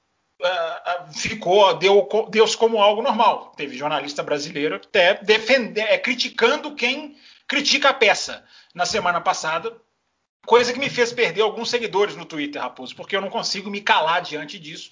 uh, 0.42 1.12
ficou 1.12 1.74
deu 1.74 2.08
Deus 2.28 2.56
como 2.56 2.82
algo 2.82 3.02
normal. 3.02 3.52
Teve 3.56 3.76
jornalista 3.76 4.22
brasileiro 4.22 4.76
até 4.76 5.14
defender, 5.22 5.82
é, 5.82 5.98
criticando 5.98 6.74
quem 6.74 7.16
critica 7.46 7.90
a 7.90 7.94
peça 7.94 8.44
na 8.74 8.84
semana 8.84 9.20
passada, 9.20 9.74
coisa 10.44 10.72
que 10.72 10.78
me 10.78 10.90
fez 10.90 11.12
perder 11.12 11.42
alguns 11.42 11.70
seguidores 11.70 12.16
no 12.16 12.24
Twitter, 12.24 12.60
Raposo, 12.60 12.94
porque 12.94 13.16
eu 13.16 13.20
não 13.20 13.30
consigo 13.30 13.70
me 13.70 13.80
calar 13.80 14.22
diante 14.22 14.58
disso. 14.58 14.90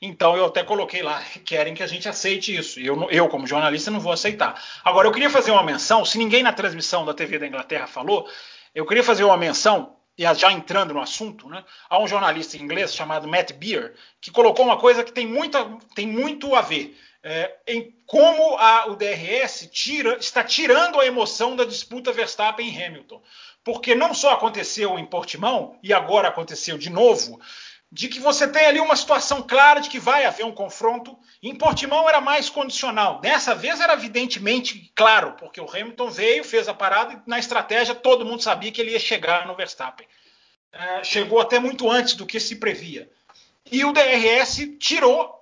Então 0.00 0.36
eu 0.36 0.46
até 0.46 0.62
coloquei 0.62 1.02
lá, 1.02 1.22
querem 1.44 1.74
que 1.74 1.82
a 1.82 1.86
gente 1.86 2.08
aceite 2.08 2.54
isso. 2.54 2.80
Eu, 2.80 3.08
eu, 3.10 3.28
como 3.28 3.46
jornalista, 3.46 3.90
não 3.90 4.00
vou 4.00 4.12
aceitar. 4.12 4.62
Agora, 4.84 5.08
eu 5.08 5.12
queria 5.12 5.30
fazer 5.30 5.50
uma 5.50 5.62
menção, 5.62 6.04
se 6.04 6.18
ninguém 6.18 6.42
na 6.42 6.52
transmissão 6.52 7.04
da 7.04 7.14
TV 7.14 7.38
da 7.38 7.46
Inglaterra 7.46 7.86
falou, 7.86 8.28
eu 8.74 8.84
queria 8.84 9.02
fazer 9.02 9.24
uma 9.24 9.36
menção, 9.36 9.96
já 10.18 10.52
entrando 10.52 10.94
no 10.94 11.00
assunto, 11.00 11.48
né, 11.48 11.64
há 11.88 11.98
um 11.98 12.06
jornalista 12.06 12.56
inglês 12.56 12.94
chamado 12.94 13.28
Matt 13.28 13.52
Beer, 13.52 13.94
que 14.20 14.30
colocou 14.30 14.64
uma 14.64 14.78
coisa 14.78 15.02
que 15.02 15.12
tem, 15.12 15.26
muita, 15.26 15.64
tem 15.94 16.06
muito 16.06 16.54
a 16.54 16.60
ver. 16.60 16.96
É, 17.22 17.56
em 17.66 17.92
como 18.06 18.56
a, 18.56 18.86
o 18.86 18.94
DRS 18.94 19.68
tira, 19.72 20.16
está 20.16 20.44
tirando 20.44 21.00
a 21.00 21.06
emoção 21.06 21.56
da 21.56 21.64
disputa 21.64 22.12
Verstappen 22.12 22.68
e 22.68 22.84
Hamilton. 22.84 23.20
Porque 23.64 23.96
não 23.96 24.14
só 24.14 24.32
aconteceu 24.32 24.96
em 24.96 25.04
Portimão, 25.04 25.76
e 25.82 25.92
agora 25.92 26.28
aconteceu 26.28 26.78
de 26.78 26.88
novo, 26.88 27.40
de 27.90 28.08
que 28.08 28.18
você 28.18 28.48
tem 28.48 28.66
ali 28.66 28.80
uma 28.80 28.96
situação 28.96 29.42
clara 29.42 29.80
de 29.80 29.88
que 29.88 29.98
vai 29.98 30.24
haver 30.24 30.44
um 30.44 30.52
confronto. 30.52 31.16
Em 31.42 31.54
Portimão 31.54 32.08
era 32.08 32.20
mais 32.20 32.50
condicional. 32.50 33.20
Dessa 33.20 33.54
vez 33.54 33.80
era 33.80 33.94
evidentemente 33.94 34.92
claro, 34.94 35.34
porque 35.38 35.60
o 35.60 35.70
Hamilton 35.70 36.10
veio, 36.10 36.44
fez 36.44 36.68
a 36.68 36.74
parada 36.74 37.14
e 37.14 37.30
na 37.30 37.38
estratégia 37.38 37.94
todo 37.94 38.24
mundo 38.24 38.42
sabia 38.42 38.72
que 38.72 38.80
ele 38.80 38.92
ia 38.92 38.98
chegar 38.98 39.46
no 39.46 39.54
Verstappen. 39.54 40.06
É, 40.72 41.04
chegou 41.04 41.40
até 41.40 41.58
muito 41.58 41.90
antes 41.90 42.14
do 42.14 42.26
que 42.26 42.40
se 42.40 42.56
previa. 42.56 43.10
E 43.70 43.84
o 43.84 43.92
DRS 43.92 44.76
tirou, 44.78 45.34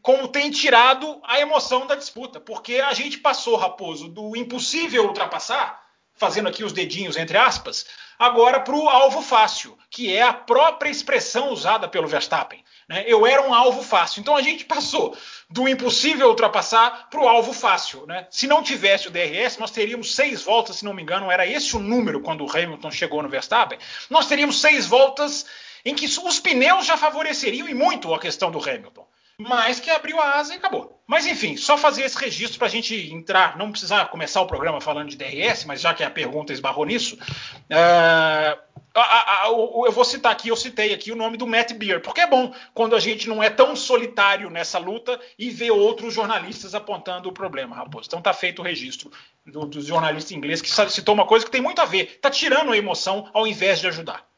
como 0.00 0.28
tem 0.28 0.50
tirado, 0.50 1.20
a 1.24 1.40
emoção 1.40 1.86
da 1.86 1.94
disputa, 1.94 2.40
porque 2.40 2.76
a 2.76 2.92
gente 2.94 3.18
passou, 3.18 3.56
Raposo, 3.56 4.08
do 4.08 4.36
impossível 4.36 5.06
ultrapassar, 5.06 5.79
fazendo 6.20 6.50
aqui 6.50 6.62
os 6.62 6.74
dedinhos 6.74 7.16
entre 7.16 7.38
aspas, 7.38 7.86
agora 8.18 8.60
para 8.60 8.76
o 8.76 8.90
alvo 8.90 9.22
fácil, 9.22 9.76
que 9.88 10.14
é 10.14 10.20
a 10.20 10.34
própria 10.34 10.90
expressão 10.90 11.50
usada 11.50 11.88
pelo 11.88 12.06
Verstappen. 12.06 12.62
Né? 12.86 13.04
Eu 13.06 13.26
era 13.26 13.40
um 13.40 13.54
alvo 13.54 13.82
fácil. 13.82 14.20
Então 14.20 14.36
a 14.36 14.42
gente 14.42 14.66
passou 14.66 15.16
do 15.48 15.66
impossível 15.66 16.28
ultrapassar 16.28 17.08
para 17.08 17.20
o 17.20 17.26
alvo 17.26 17.54
fácil. 17.54 18.04
Né? 18.06 18.26
Se 18.30 18.46
não 18.46 18.62
tivesse 18.62 19.08
o 19.08 19.10
DRS, 19.10 19.56
nós 19.58 19.70
teríamos 19.70 20.14
seis 20.14 20.42
voltas, 20.42 20.76
se 20.76 20.84
não 20.84 20.92
me 20.92 21.00
engano, 21.00 21.30
era 21.30 21.46
esse 21.46 21.74
o 21.74 21.80
número 21.80 22.20
quando 22.20 22.44
o 22.44 22.50
Hamilton 22.50 22.90
chegou 22.90 23.22
no 23.22 23.28
Verstappen. 23.30 23.78
Nós 24.10 24.26
teríamos 24.26 24.60
seis 24.60 24.86
voltas 24.86 25.46
em 25.82 25.94
que 25.94 26.04
os 26.04 26.38
pneus 26.38 26.84
já 26.84 26.98
favoreceriam 26.98 27.66
e 27.66 27.72
muito 27.72 28.12
a 28.12 28.18
questão 28.18 28.50
do 28.50 28.58
Hamilton 28.58 29.06
mas 29.40 29.80
que 29.80 29.88
abriu 29.88 30.20
a 30.20 30.38
asa 30.38 30.52
e 30.52 30.58
acabou. 30.58 31.02
Mas 31.06 31.26
enfim, 31.26 31.56
só 31.56 31.78
fazer 31.78 32.02
esse 32.02 32.16
registro 32.18 32.58
para 32.58 32.68
a 32.68 32.70
gente 32.70 32.94
entrar, 33.12 33.56
não 33.56 33.70
precisar 33.70 34.04
começar 34.06 34.42
o 34.42 34.46
programa 34.46 34.80
falando 34.80 35.08
de 35.08 35.16
DRS, 35.16 35.64
mas 35.64 35.80
já 35.80 35.94
que 35.94 36.04
a 36.04 36.10
pergunta 36.10 36.52
esbarrou 36.52 36.84
nisso, 36.84 37.16
uh, 37.16 38.58
a, 38.94 39.00
a, 39.00 39.44
a, 39.44 39.48
eu 39.48 39.90
vou 39.92 40.04
citar 40.04 40.30
aqui, 40.30 40.48
eu 40.48 40.56
citei 40.56 40.92
aqui 40.92 41.10
o 41.10 41.16
nome 41.16 41.38
do 41.38 41.46
Matt 41.46 41.72
Beer, 41.72 42.00
porque 42.00 42.20
é 42.20 42.26
bom 42.26 42.52
quando 42.74 42.94
a 42.94 43.00
gente 43.00 43.28
não 43.28 43.42
é 43.42 43.48
tão 43.48 43.74
solitário 43.74 44.50
nessa 44.50 44.78
luta 44.78 45.18
e 45.38 45.48
vê 45.48 45.70
outros 45.70 46.12
jornalistas 46.12 46.74
apontando 46.74 47.28
o 47.28 47.32
problema, 47.32 47.76
Raposo. 47.76 48.08
Então 48.08 48.20
tá 48.20 48.34
feito 48.34 48.60
o 48.60 48.64
registro 48.64 49.10
do, 49.46 49.64
do 49.64 49.80
jornalista 49.80 50.34
inglês 50.34 50.60
que 50.60 50.68
citou 50.90 51.14
uma 51.14 51.26
coisa 51.26 51.46
que 51.46 51.50
tem 51.50 51.62
muito 51.62 51.80
a 51.80 51.86
ver, 51.86 52.18
tá 52.20 52.30
tirando 52.30 52.72
a 52.72 52.76
emoção 52.76 53.28
ao 53.32 53.46
invés 53.46 53.80
de 53.80 53.86
ajudar. 53.86 54.29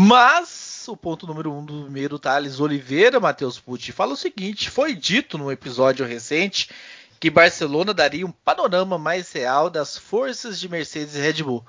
Mas 0.00 0.84
o 0.86 0.96
ponto 0.96 1.26
número 1.26 1.52
um 1.52 1.64
do 1.64 1.82
primeiro 1.82 2.20
Thales 2.20 2.60
Oliveira, 2.60 3.18
Matheus 3.18 3.58
Pucci, 3.58 3.90
fala 3.90 4.12
o 4.12 4.16
seguinte: 4.16 4.70
foi 4.70 4.94
dito 4.94 5.36
num 5.36 5.50
episódio 5.50 6.06
recente 6.06 6.70
que 7.18 7.28
Barcelona 7.28 7.92
daria 7.92 8.24
um 8.24 8.30
panorama 8.30 8.96
mais 8.96 9.32
real 9.32 9.68
das 9.68 9.98
forças 9.98 10.60
de 10.60 10.68
Mercedes 10.68 11.16
e 11.16 11.20
Red 11.20 11.42
Bull. 11.42 11.66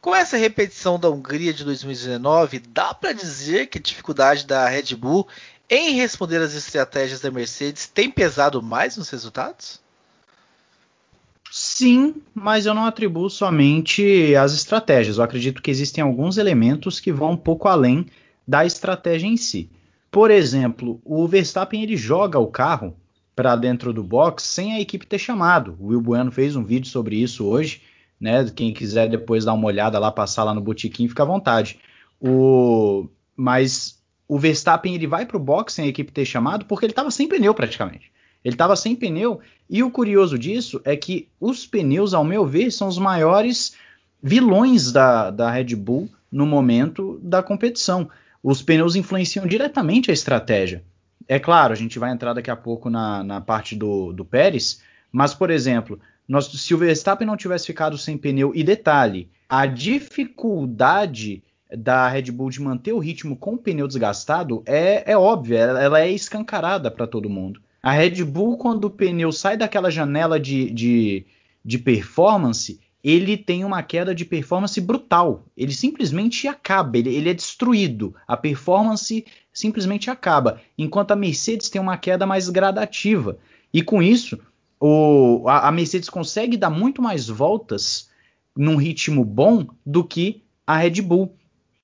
Com 0.00 0.16
essa 0.16 0.38
repetição 0.38 0.98
da 0.98 1.10
Hungria 1.10 1.52
de 1.52 1.62
2019, 1.62 2.58
dá 2.60 2.94
para 2.94 3.12
dizer 3.12 3.66
que 3.66 3.76
a 3.76 3.82
dificuldade 3.82 4.46
da 4.46 4.66
Red 4.66 4.96
Bull 4.96 5.28
em 5.68 5.90
responder 5.90 6.40
às 6.40 6.54
estratégias 6.54 7.20
da 7.20 7.30
Mercedes 7.30 7.86
tem 7.86 8.10
pesado 8.10 8.62
mais 8.62 8.96
nos 8.96 9.10
resultados? 9.10 9.78
Sim, 11.60 12.14
mas 12.32 12.66
eu 12.66 12.72
não 12.72 12.84
atribuo 12.84 13.28
somente 13.28 14.32
as 14.36 14.54
estratégias. 14.54 15.18
Eu 15.18 15.24
acredito 15.24 15.60
que 15.60 15.72
existem 15.72 16.04
alguns 16.04 16.38
elementos 16.38 17.00
que 17.00 17.12
vão 17.12 17.32
um 17.32 17.36
pouco 17.36 17.66
além 17.66 18.06
da 18.46 18.64
estratégia 18.64 19.26
em 19.26 19.36
si. 19.36 19.68
Por 20.08 20.30
exemplo, 20.30 21.00
o 21.04 21.26
Verstappen 21.26 21.82
ele 21.82 21.96
joga 21.96 22.38
o 22.38 22.46
carro 22.46 22.96
para 23.34 23.56
dentro 23.56 23.92
do 23.92 24.04
box 24.04 24.44
sem 24.44 24.74
a 24.74 24.80
equipe 24.80 25.04
ter 25.04 25.18
chamado. 25.18 25.76
O 25.80 25.88
Will 25.88 26.00
Bueno 26.00 26.30
fez 26.30 26.54
um 26.54 26.62
vídeo 26.62 26.88
sobre 26.88 27.16
isso 27.16 27.44
hoje, 27.44 27.82
né? 28.20 28.48
Quem 28.54 28.72
quiser 28.72 29.08
depois 29.08 29.44
dar 29.44 29.54
uma 29.54 29.66
olhada 29.66 29.98
lá, 29.98 30.12
passar 30.12 30.44
lá 30.44 30.54
no 30.54 30.60
botiquim, 30.60 31.08
fica 31.08 31.24
à 31.24 31.26
vontade. 31.26 31.80
O 32.20 33.08
mas 33.34 34.00
o 34.28 34.38
Verstappen 34.38 34.94
ele 34.94 35.08
vai 35.08 35.26
para 35.26 35.36
o 35.36 35.40
box 35.40 35.72
sem 35.72 35.86
a 35.86 35.88
equipe 35.88 36.12
ter 36.12 36.24
chamado 36.24 36.66
porque 36.66 36.86
ele 36.86 36.92
estava 36.92 37.10
sem 37.10 37.26
pneu 37.26 37.52
praticamente. 37.52 38.12
Ele 38.44 38.54
estava 38.54 38.76
sem 38.76 38.94
pneu 38.94 39.40
e 39.68 39.82
o 39.82 39.90
curioso 39.90 40.38
disso 40.38 40.80
é 40.84 40.96
que 40.96 41.28
os 41.40 41.66
pneus, 41.66 42.14
ao 42.14 42.24
meu 42.24 42.46
ver, 42.46 42.70
são 42.70 42.88
os 42.88 42.98
maiores 42.98 43.74
vilões 44.22 44.92
da, 44.92 45.30
da 45.30 45.50
Red 45.50 45.76
Bull 45.76 46.08
no 46.30 46.46
momento 46.46 47.18
da 47.22 47.42
competição 47.42 48.08
os 48.42 48.62
pneus 48.62 48.96
influenciam 48.96 49.46
diretamente 49.46 50.10
a 50.10 50.14
estratégia. 50.14 50.82
É 51.26 51.38
claro, 51.38 51.72
a 51.72 51.76
gente 51.76 51.98
vai 51.98 52.10
entrar 52.10 52.32
daqui 52.32 52.50
a 52.50 52.56
pouco 52.56 52.88
na, 52.88 53.22
na 53.22 53.40
parte 53.40 53.76
do, 53.76 54.12
do 54.12 54.24
Pérez, 54.24 54.80
mas, 55.12 55.34
por 55.34 55.50
exemplo, 55.50 56.00
nós, 56.26 56.46
se 56.46 56.74
o 56.74 56.78
Verstappen 56.78 57.26
não 57.26 57.36
tivesse 57.36 57.66
ficado 57.66 57.98
sem 57.98 58.16
pneu, 58.16 58.52
e 58.54 58.62
detalhe, 58.62 59.28
a 59.48 59.66
dificuldade 59.66 61.42
da 61.70 62.08
Red 62.08 62.30
Bull 62.30 62.50
de 62.50 62.62
manter 62.62 62.92
o 62.92 62.98
ritmo 62.98 63.36
com 63.36 63.54
o 63.54 63.58
pneu 63.58 63.86
desgastado 63.86 64.62
é, 64.64 65.10
é 65.10 65.16
óbvia, 65.16 65.58
ela, 65.58 65.82
ela 65.82 66.00
é 66.00 66.10
escancarada 66.10 66.90
para 66.90 67.06
todo 67.06 67.28
mundo. 67.28 67.60
A 67.82 67.92
Red 67.92 68.24
Bull, 68.24 68.56
quando 68.56 68.86
o 68.86 68.90
pneu 68.90 69.30
sai 69.30 69.56
daquela 69.56 69.90
janela 69.90 70.38
de, 70.38 70.70
de, 70.70 71.26
de 71.64 71.78
performance, 71.78 72.80
ele 73.02 73.36
tem 73.36 73.64
uma 73.64 73.82
queda 73.82 74.14
de 74.14 74.24
performance 74.24 74.80
brutal. 74.80 75.46
Ele 75.56 75.72
simplesmente 75.72 76.48
acaba, 76.48 76.98
ele, 76.98 77.14
ele, 77.14 77.30
é 77.30 77.34
destruído. 77.34 78.14
A 78.26 78.36
performance 78.36 79.24
simplesmente 79.52 80.10
acaba. 80.10 80.60
Enquanto 80.76 81.12
a 81.12 81.16
Mercedes 81.16 81.70
tem 81.70 81.80
uma 81.80 81.96
queda 81.96 82.26
mais 82.26 82.48
gradativa. 82.48 83.38
E 83.72 83.82
com 83.82 84.02
isso, 84.02 84.38
o, 84.80 85.44
a, 85.46 85.68
a, 85.68 85.72
Mercedes 85.72 86.08
consegue 86.08 86.56
dar 86.56 86.70
muito 86.70 87.00
mais 87.00 87.28
voltas 87.28 88.10
num 88.56 88.76
ritmo 88.76 89.24
bom 89.24 89.66
do 89.86 90.02
que 90.02 90.42
a 90.66 90.76
Red 90.76 91.00
Bull. 91.02 91.37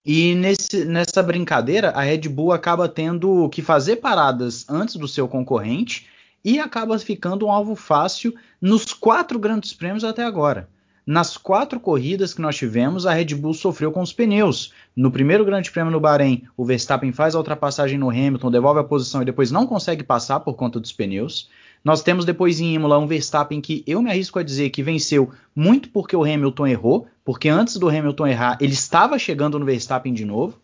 E 0.07 0.35
nesse, 0.35 0.85
nessa 0.85 1.23
brincadeira, 1.23 1.91
a 1.91 2.03
Red 2.03 2.29
Bull 2.29 2.53
acaba 2.53 2.87
tendo 2.87 3.49
que 3.49 3.63
fazer 3.63 3.97
paradas 3.97 4.67
antes 4.69 4.97
do 4.97 5.09
seu 5.09 5.27
concorrente 5.27 6.07
e 6.45 6.61
acaba 6.61 6.99
ficando 6.99 7.47
um 7.47 7.51
alvo 7.51 7.75
fácil 7.75 8.35
nos 8.61 8.93
quatro 8.93 9.39
grandes 9.39 9.73
prêmios 9.73 10.05
até 10.05 10.23
agora. 10.23 10.69
Nas 11.07 11.39
quatro 11.39 11.81
corridas 11.81 12.35
que 12.35 12.43
nós 12.43 12.57
tivemos, 12.57 13.07
a 13.07 13.15
Red 13.15 13.35
Bull 13.35 13.55
sofreu 13.55 13.91
com 13.93 14.03
os 14.03 14.13
pneus. 14.13 14.73
No 14.95 15.11
primeiro 15.11 15.45
Grande 15.45 15.71
Prêmio 15.71 15.91
no 15.91 16.01
Bahrein, 16.01 16.47
o 16.55 16.67
Verstappen 16.67 17.13
faz 17.13 17.35
a 17.35 17.39
ultrapassagem 17.39 17.99
no 17.99 18.11
Hamilton, 18.11 18.51
devolve 18.51 18.81
a 18.81 18.85
posição 18.85 19.23
e 19.23 19.25
depois 19.25 19.51
não 19.51 19.67
consegue 19.67 20.03
passar 20.03 20.41
por 20.41 20.55
conta 20.55 20.79
dos 20.79 20.93
pneus. 20.93 21.49
Nós 21.85 22.03
temos 22.03 22.25
depois 22.25 22.61
em 22.61 22.75
Imola 22.75 22.99
um 22.99 23.07
Verstappen 23.07 23.61
que 23.61 23.85
eu 23.87 24.01
me 24.01 24.11
arrisco 24.11 24.39
a 24.39 24.43
dizer 24.43 24.71
que 24.71 24.83
venceu 24.83 25.31
muito 25.55 25.91
porque 25.91 26.17
o 26.17 26.25
Hamilton 26.25 26.67
errou, 26.67 27.07
porque 27.23 27.51
antes 27.51 27.77
do 27.77 27.91
Hamilton 27.91 28.27
errar, 28.27 28.59
ele 28.59 28.73
estava 28.73 29.19
chegando 29.19 29.59
no 29.59 29.67
Verstappen 29.67 30.15
de 30.15 30.25
novo. 30.25 30.59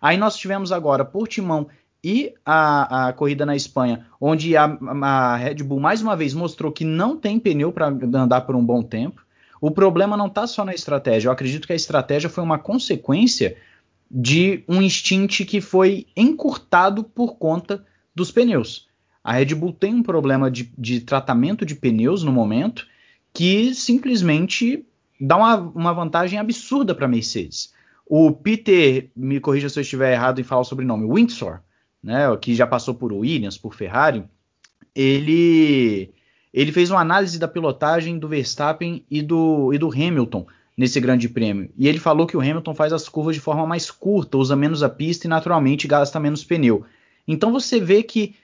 Aí 0.00 0.16
nós 0.16 0.34
tivemos 0.36 0.72
agora 0.72 1.04
Portimão 1.04 1.68
e 2.02 2.32
a, 2.44 3.08
a 3.08 3.12
corrida 3.12 3.44
na 3.44 3.54
Espanha, 3.54 4.06
onde 4.18 4.56
a, 4.56 4.64
a, 4.64 5.36
Red 5.36 5.56
Bull 5.56 5.78
mais 5.78 6.00
uma 6.00 6.16
vez 6.16 6.32
mostrou 6.32 6.72
que 6.72 6.84
não 6.84 7.18
tem 7.18 7.38
pneu 7.38 7.70
para 7.70 7.88
andar 7.88 8.40
por 8.40 8.56
um 8.56 8.64
bom 8.64 8.82
tempo. 8.82 9.22
O 9.60 9.70
problema 9.70 10.16
não 10.16 10.26
está 10.26 10.46
só 10.46 10.64
na 10.64 10.74
estratégia. 10.74 11.28
Eu 11.28 11.32
acredito 11.32 11.66
que 11.66 11.72
a 11.72 11.76
estratégia 11.76 12.30
foi 12.30 12.42
uma 12.42 12.58
consequência 12.58 13.56
de 14.10 14.64
um 14.66 14.82
instint 14.82 15.44
que 15.44 15.60
foi 15.60 16.06
encurtado 16.16 17.04
por 17.04 17.36
conta 17.36 17.84
dos 18.14 18.32
pneus. 18.32 18.88
A 19.24 19.34
Red 19.34 19.54
Bull 19.54 19.72
tem 19.72 19.94
um 19.94 20.02
problema 20.02 20.50
de, 20.50 20.72
de 20.76 21.00
tratamento 21.00 21.64
de 21.64 21.74
pneus 21.74 22.22
no 22.22 22.32
momento 22.32 22.86
que 23.32 23.74
simplesmente 23.74 24.84
dá 25.20 25.36
uma, 25.36 25.56
uma 25.56 25.92
vantagem 25.92 26.38
absurda 26.38 26.94
para 26.94 27.06
a 27.06 27.08
Mercedes. 27.08 27.72
O 28.04 28.32
Peter, 28.32 29.08
me 29.16 29.40
corrija 29.40 29.68
se 29.68 29.78
eu 29.78 29.82
estiver 29.82 30.12
errado 30.12 30.40
em 30.40 30.44
falar 30.44 30.62
o 30.62 30.64
sobrenome, 30.64 31.10
Windsor, 31.10 31.60
né, 32.02 32.24
que 32.40 32.54
já 32.54 32.66
passou 32.66 32.94
por 32.94 33.12
Williams, 33.12 33.56
por 33.56 33.74
Ferrari, 33.74 34.24
ele, 34.94 36.10
ele 36.52 36.72
fez 36.72 36.90
uma 36.90 37.00
análise 37.00 37.38
da 37.38 37.48
pilotagem 37.48 38.18
do 38.18 38.28
Verstappen 38.28 39.04
e 39.10 39.22
do, 39.22 39.72
e 39.72 39.78
do 39.78 39.88
Hamilton 39.88 40.46
nesse 40.76 41.00
grande 41.00 41.28
prêmio. 41.28 41.70
E 41.78 41.86
ele 41.86 41.98
falou 41.98 42.26
que 42.26 42.36
o 42.36 42.40
Hamilton 42.40 42.74
faz 42.74 42.92
as 42.92 43.08
curvas 43.08 43.36
de 43.36 43.40
forma 43.40 43.66
mais 43.66 43.90
curta, 43.90 44.36
usa 44.36 44.56
menos 44.56 44.82
a 44.82 44.88
pista 44.88 45.26
e 45.26 45.30
naturalmente 45.30 45.86
gasta 45.86 46.18
menos 46.18 46.44
pneu. 46.44 46.84
Então 47.26 47.52
você 47.52 47.78
vê 47.80 48.02
que 48.02 48.34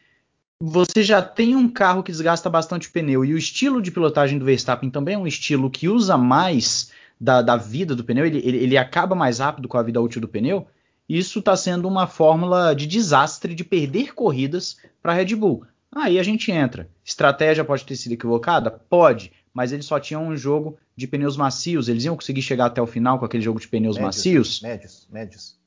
você 0.61 1.03
já 1.03 1.23
tem 1.23 1.55
um 1.55 1.69
carro 1.69 2.03
que 2.03 2.11
desgasta 2.11 2.51
bastante 2.51 2.91
pneu 2.91 3.25
e 3.25 3.33
o 3.33 3.39
estilo 3.39 3.81
de 3.81 3.93
pilotagem 3.93 4.39
do 4.39 4.45
Verstappen 4.45 4.91
também 4.91 5.15
é 5.15 5.19
um 5.19 5.27
estilo 5.27 5.71
que 5.71 5.89
usa 5.89 6.17
mais 6.17 6.91
da, 7.21 7.43
da 7.43 7.57
vida 7.57 7.95
do 7.95 8.05
pneu, 8.05 8.27
ele, 8.27 8.39
ele, 8.39 8.59
ele, 8.59 8.77
acaba 8.77 9.15
mais 9.15 9.39
rápido 9.39 9.69
com 9.69 9.79
a 9.79 9.83
vida 9.83 10.01
útil 10.01 10.21
do 10.21 10.29
pneu. 10.29 10.67
Isso 11.09 11.39
está 11.39 11.57
sendo 11.57 11.89
uma 11.89 12.07
fórmula 12.07 12.75
de 12.75 12.87
desastre 12.87 13.55
de 13.55 13.65
perder 13.65 14.15
corridas 14.15 14.77
para 15.03 15.13
a 15.13 15.15
Red 15.15 15.35
Bull. 15.35 15.65
Aí 15.91 16.19
a 16.19 16.23
gente 16.23 16.53
entra. 16.53 16.89
Estratégia 17.05 17.65
pode 17.65 17.85
ter 17.85 17.97
sido 17.97 18.13
equivocada? 18.13 18.71
Pode, 18.71 19.33
mas 19.55 19.73
eles 19.73 19.87
só 19.87 19.99
tinham 19.99 20.27
um 20.27 20.37
jogo 20.37 20.77
de 20.95 21.07
pneus 21.07 21.37
macios. 21.37 21.89
Eles 21.89 22.05
iam 22.05 22.15
conseguir 22.15 22.43
chegar 22.43 22.67
até 22.67 22.83
o 22.83 22.87
final 22.87 23.19
com 23.19 23.25
aquele 23.25 23.43
jogo 23.43 23.59
de 23.59 23.67
pneus 23.67 23.97
médios, 23.97 24.17
macios? 24.17 24.61
Médios, 24.61 25.09
médios. 25.11 25.58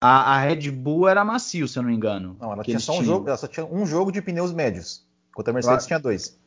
A, 0.00 0.36
a, 0.36 0.38
Red 0.40 0.70
Bull 0.70 1.08
era 1.08 1.24
macio, 1.24 1.66
se 1.66 1.78
eu 1.78 1.82
não 1.82 1.90
me 1.90 1.96
engano. 1.96 2.36
Não, 2.40 2.52
ela, 2.52 2.62
tinha 2.62 2.78
só 2.78 2.98
um 2.98 3.04
jogo, 3.04 3.28
ela 3.28 3.36
só 3.36 3.48
tinha 3.48 3.66
um 3.66 3.84
jogo 3.84 4.12
de 4.12 4.22
pneus 4.22 4.52
médios, 4.52 5.04
enquanto 5.30 5.48
a 5.48 5.52
Mercedes 5.52 5.86
tinha 5.86 5.98
dois. 5.98 6.38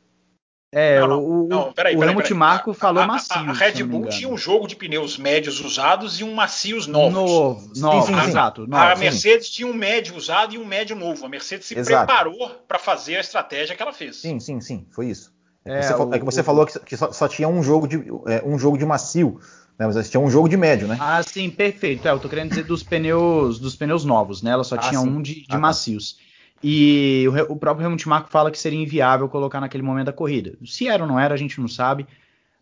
É, 0.74 1.02
não, 1.02 1.08
não, 1.10 1.26
o, 1.26 1.48
não, 1.50 1.74
peraí, 1.74 1.98
o 1.98 2.04
Helmut 2.04 2.34
Marko 2.34 2.74
falou 2.74 3.06
macio. 3.06 3.36
A, 3.36 3.50
a 3.50 3.54
Red 3.54 3.84
Bull 3.84 4.08
tinha 4.08 4.30
um 4.30 4.38
jogo 4.38 4.68
de 4.68 4.78
pneus 4.78 5.18
médios 5.18 5.60
usados 5.60 6.22
e 6.22 6.24
um 6.24 6.34
macios 6.34 6.88
novos. 6.88 7.14
Novo, 7.14 7.72
novo 7.76 8.08
sim, 8.08 8.14
sim, 8.14 8.30
exato. 8.30 8.62
Novo, 8.66 8.82
a 8.82 8.96
Mercedes 8.96 9.50
tinha 9.50 9.68
um 9.68 9.74
médio 9.74 10.16
usado 10.16 10.56
e 10.56 10.58
um 10.58 10.66
médio 10.66 10.96
novo. 10.96 11.26
A 11.26 11.30
Mercedes 11.30 11.68
se 11.68 11.78
exato. 11.78 12.06
preparou 12.06 12.50
para 12.70 12.80
fazer 12.80 13.18
a 13.18 13.20
estratégia 13.20 13.76
que 13.76 13.82
ela 13.82 13.92
fez. 13.92 14.22
Sim, 14.22 14.40
sim, 14.40 14.62
sim, 14.62 14.88
foi 14.92 15.08
isso. 15.08 15.34
É, 15.66 15.80
é, 15.80 15.82
você, 15.82 15.94
o, 15.94 16.14
é 16.14 16.20
que 16.20 16.26
você 16.26 16.40
o, 16.40 16.44
falou 16.46 16.66
que, 16.66 16.80
que 16.80 16.96
só, 16.96 17.12
só, 17.12 17.28
tinha 17.28 17.50
um 17.50 17.62
jogo 17.62 17.86
de, 17.86 17.98
é, 18.28 18.42
um 18.46 18.58
jogo 18.58 18.78
de 18.78 18.86
macio. 18.86 19.42
Né, 19.78 19.88
mas 19.88 20.10
tinha 20.10 20.22
um 20.22 20.30
jogo 20.30 20.48
de 20.48 20.58
médio, 20.58 20.88
né? 20.88 20.98
Ah, 21.00 21.22
sim, 21.24 21.50
perfeito. 21.50 22.08
É, 22.08 22.12
eu 22.12 22.20
tô 22.20 22.30
querendo 22.30 22.50
dizer 22.50 22.64
dos 22.64 22.84
pneus, 22.84 23.60
dos 23.60 23.76
pneus 23.76 24.06
novos, 24.06 24.42
né? 24.42 24.52
Ela 24.52 24.64
só 24.64 24.76
ah, 24.76 24.80
tinha 24.80 25.00
sim. 25.00 25.08
um 25.08 25.22
de, 25.22 25.36
de 25.36 25.46
ah, 25.50 25.54
tá. 25.54 25.60
macios. 25.60 26.20
E 26.64 27.26
o, 27.28 27.54
o 27.54 27.56
próprio 27.56 27.86
Helmut 27.86 28.08
Marko 28.08 28.30
fala 28.30 28.52
que 28.52 28.60
seria 28.60 28.80
inviável 28.80 29.28
colocar 29.28 29.60
naquele 29.60 29.84
momento 29.84 30.06
da 30.08 30.14
corrida. 30.14 30.54
Se 30.66 30.88
era 30.88 31.04
ou 31.04 31.10
não 31.10 31.20
era, 31.20 31.34
a 31.34 31.38
gente 31.38 31.60
não 31.60 31.68
sabe. 31.68 32.06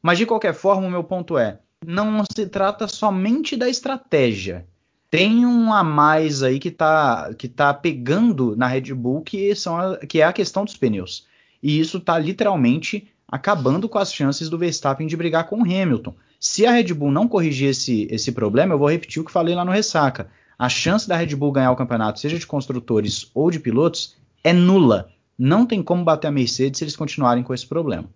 Mas 0.01 0.17
de 0.17 0.25
qualquer 0.25 0.53
forma, 0.53 0.87
o 0.87 0.91
meu 0.91 1.03
ponto 1.03 1.37
é: 1.37 1.59
não 1.85 2.23
se 2.25 2.45
trata 2.45 2.87
somente 2.87 3.55
da 3.55 3.67
estratégia. 3.67 4.65
Tem 5.11 5.45
um 5.45 5.73
a 5.73 5.83
mais 5.83 6.43
aí 6.43 6.59
que 6.59 6.69
tá, 6.69 7.33
que 7.33 7.47
tá 7.47 7.73
pegando 7.73 8.55
na 8.55 8.67
Red 8.67 8.93
Bull, 8.93 9.21
que, 9.21 9.55
são 9.55 9.77
a, 9.77 9.97
que 9.97 10.21
é 10.21 10.23
a 10.23 10.33
questão 10.33 10.63
dos 10.63 10.77
pneus. 10.77 11.25
E 11.63 11.79
isso 11.79 11.99
tá 11.99 12.17
literalmente 12.17 13.07
acabando 13.27 13.89
com 13.89 13.97
as 13.97 14.13
chances 14.13 14.49
do 14.49 14.57
Verstappen 14.57 15.07
de 15.07 15.17
brigar 15.17 15.47
com 15.47 15.57
o 15.57 15.63
Hamilton. 15.63 16.13
Se 16.39 16.65
a 16.65 16.71
Red 16.71 16.93
Bull 16.93 17.11
não 17.11 17.27
corrigir 17.27 17.69
esse, 17.69 18.07
esse 18.09 18.31
problema, 18.31 18.73
eu 18.73 18.79
vou 18.79 18.89
repetir 18.89 19.21
o 19.21 19.25
que 19.25 19.31
falei 19.31 19.53
lá 19.53 19.65
no 19.65 19.71
Ressaca. 19.71 20.31
A 20.57 20.69
chance 20.69 21.07
da 21.07 21.17
Red 21.17 21.35
Bull 21.35 21.51
ganhar 21.51 21.71
o 21.71 21.75
campeonato, 21.75 22.19
seja 22.19 22.39
de 22.39 22.47
construtores 22.47 23.29
ou 23.33 23.51
de 23.51 23.59
pilotos, 23.59 24.15
é 24.43 24.53
nula. 24.53 25.11
Não 25.37 25.65
tem 25.65 25.83
como 25.83 26.03
bater 26.03 26.27
a 26.27 26.31
Mercedes 26.31 26.77
se 26.77 26.83
eles 26.85 26.95
continuarem 26.95 27.43
com 27.43 27.53
esse 27.53 27.67
problema. 27.67 28.09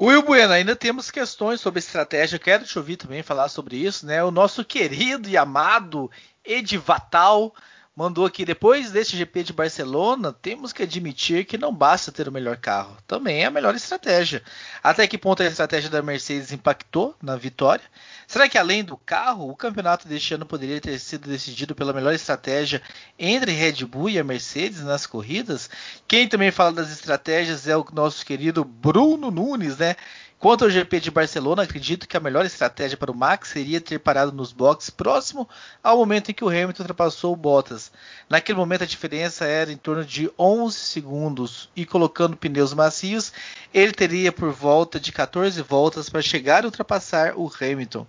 Will 0.00 0.22
Bueno, 0.22 0.52
ainda 0.52 0.74
temos 0.74 1.10
questões 1.10 1.60
sobre 1.60 1.78
estratégia. 1.78 2.38
Quero 2.38 2.64
te 2.64 2.78
ouvir 2.78 2.96
também 2.96 3.22
falar 3.22 3.48
sobre 3.48 3.76
isso, 3.76 4.04
né? 4.04 4.22
O 4.22 4.30
nosso 4.30 4.64
querido 4.64 5.28
e 5.28 5.36
amado 5.36 6.10
Edivatal 6.44 7.54
mandou 7.94 8.24
aqui 8.24 8.44
depois 8.44 8.90
deste 8.90 9.16
GP 9.16 9.44
de 9.44 9.52
Barcelona, 9.52 10.32
temos 10.32 10.72
que 10.72 10.82
admitir 10.82 11.44
que 11.44 11.58
não 11.58 11.74
basta 11.74 12.10
ter 12.10 12.26
o 12.26 12.32
melhor 12.32 12.56
carro, 12.56 12.96
também 13.06 13.42
é 13.42 13.44
a 13.44 13.50
melhor 13.50 13.74
estratégia. 13.74 14.42
Até 14.82 15.06
que 15.06 15.18
ponto 15.18 15.42
a 15.42 15.46
estratégia 15.46 15.90
da 15.90 16.02
Mercedes 16.02 16.52
impactou 16.52 17.14
na 17.22 17.36
vitória? 17.36 17.84
Será 18.26 18.48
que 18.48 18.56
além 18.56 18.82
do 18.82 18.96
carro, 18.96 19.50
o 19.50 19.56
campeonato 19.56 20.08
deste 20.08 20.32
ano 20.34 20.46
poderia 20.46 20.80
ter 20.80 20.98
sido 20.98 21.28
decidido 21.28 21.74
pela 21.74 21.92
melhor 21.92 22.14
estratégia 22.14 22.80
entre 23.18 23.52
Red 23.52 23.84
Bull 23.84 24.08
e 24.08 24.18
a 24.18 24.24
Mercedes 24.24 24.80
nas 24.80 25.06
corridas? 25.06 25.68
Quem 26.08 26.26
também 26.26 26.50
fala 26.50 26.72
das 26.72 26.90
estratégias 26.90 27.68
é 27.68 27.76
o 27.76 27.86
nosso 27.92 28.24
querido 28.24 28.64
Bruno 28.64 29.30
Nunes, 29.30 29.76
né? 29.76 29.96
Quanto 30.42 30.64
ao 30.64 30.70
GP 30.70 30.98
de 30.98 31.08
Barcelona, 31.08 31.62
acredito 31.62 32.08
que 32.08 32.16
a 32.16 32.20
melhor 32.20 32.44
estratégia 32.44 32.96
para 32.96 33.12
o 33.12 33.16
Max 33.16 33.50
seria 33.50 33.80
ter 33.80 34.00
parado 34.00 34.32
nos 34.32 34.52
boxes 34.52 34.90
próximo 34.90 35.48
ao 35.80 35.96
momento 35.96 36.32
em 36.32 36.34
que 36.34 36.42
o 36.42 36.48
Hamilton 36.48 36.82
ultrapassou 36.82 37.32
o 37.32 37.36
Bottas. 37.36 37.92
Naquele 38.28 38.58
momento 38.58 38.82
a 38.82 38.86
diferença 38.86 39.44
era 39.44 39.70
em 39.70 39.76
torno 39.76 40.04
de 40.04 40.28
11 40.36 40.76
segundos 40.76 41.70
e 41.76 41.86
colocando 41.86 42.36
pneus 42.36 42.74
macios, 42.74 43.32
ele 43.72 43.92
teria 43.92 44.32
por 44.32 44.50
volta 44.50 44.98
de 44.98 45.12
14 45.12 45.62
voltas 45.62 46.10
para 46.10 46.20
chegar 46.20 46.64
e 46.64 46.66
ultrapassar 46.66 47.34
o 47.36 47.48
Hamilton. 47.60 48.04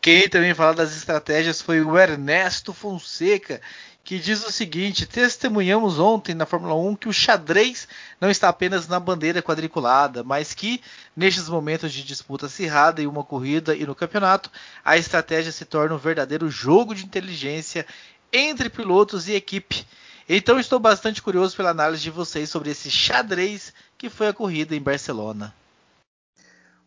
Quem 0.00 0.28
também 0.28 0.54
fala 0.54 0.74
das 0.74 0.96
estratégias 0.96 1.62
foi 1.62 1.80
o 1.80 1.96
Ernesto 1.96 2.72
Fonseca, 2.72 3.60
que 4.08 4.18
diz 4.18 4.42
o 4.42 4.50
seguinte: 4.50 5.04
testemunhamos 5.04 5.98
ontem 5.98 6.34
na 6.34 6.46
Fórmula 6.46 6.74
1 6.74 6.96
que 6.96 7.10
o 7.10 7.12
xadrez 7.12 7.86
não 8.18 8.30
está 8.30 8.48
apenas 8.48 8.88
na 8.88 8.98
bandeira 8.98 9.42
quadriculada, 9.42 10.24
mas 10.24 10.54
que, 10.54 10.80
nestes 11.14 11.46
momentos 11.46 11.92
de 11.92 12.02
disputa 12.02 12.46
acirrada 12.46 13.02
em 13.02 13.06
uma 13.06 13.22
corrida 13.22 13.76
e 13.76 13.84
no 13.84 13.94
campeonato, 13.94 14.50
a 14.82 14.96
estratégia 14.96 15.52
se 15.52 15.66
torna 15.66 15.94
um 15.94 15.98
verdadeiro 15.98 16.48
jogo 16.48 16.94
de 16.94 17.04
inteligência 17.04 17.84
entre 18.32 18.70
pilotos 18.70 19.28
e 19.28 19.34
equipe. 19.34 19.86
Então 20.26 20.58
estou 20.58 20.78
bastante 20.78 21.20
curioso 21.20 21.54
pela 21.54 21.68
análise 21.68 22.02
de 22.02 22.10
vocês 22.10 22.48
sobre 22.48 22.70
esse 22.70 22.90
xadrez 22.90 23.74
que 23.98 24.08
foi 24.08 24.28
a 24.28 24.32
corrida 24.32 24.74
em 24.74 24.80
Barcelona. 24.80 25.54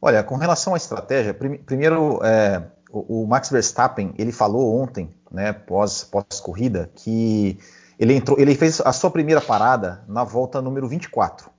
Olha, 0.02 0.24
com 0.24 0.38
relação 0.38 0.74
à 0.74 0.78
estratégia, 0.78 1.36
prim 1.36 1.58
primeiro 1.58 2.20
é, 2.24 2.64
o, 2.90 3.22
o 3.22 3.28
Max 3.28 3.52
Verstappen 3.52 4.12
ele 4.18 4.32
falou 4.32 4.82
ontem 4.82 5.14
né, 5.32 5.54
pós, 5.54 6.04
pós 6.04 6.39
corrida, 6.39 6.91
que 6.96 7.58
ele 7.98 8.15
entrou, 8.15 8.39
ele 8.39 8.56
fez 8.56 8.82
a 8.82 8.91
sua 8.91 9.12
primeira 9.12 9.39
parada 9.39 10.04
na 10.08 10.24
volta 10.24 10.62
número 10.62 10.88
24. 10.88 11.50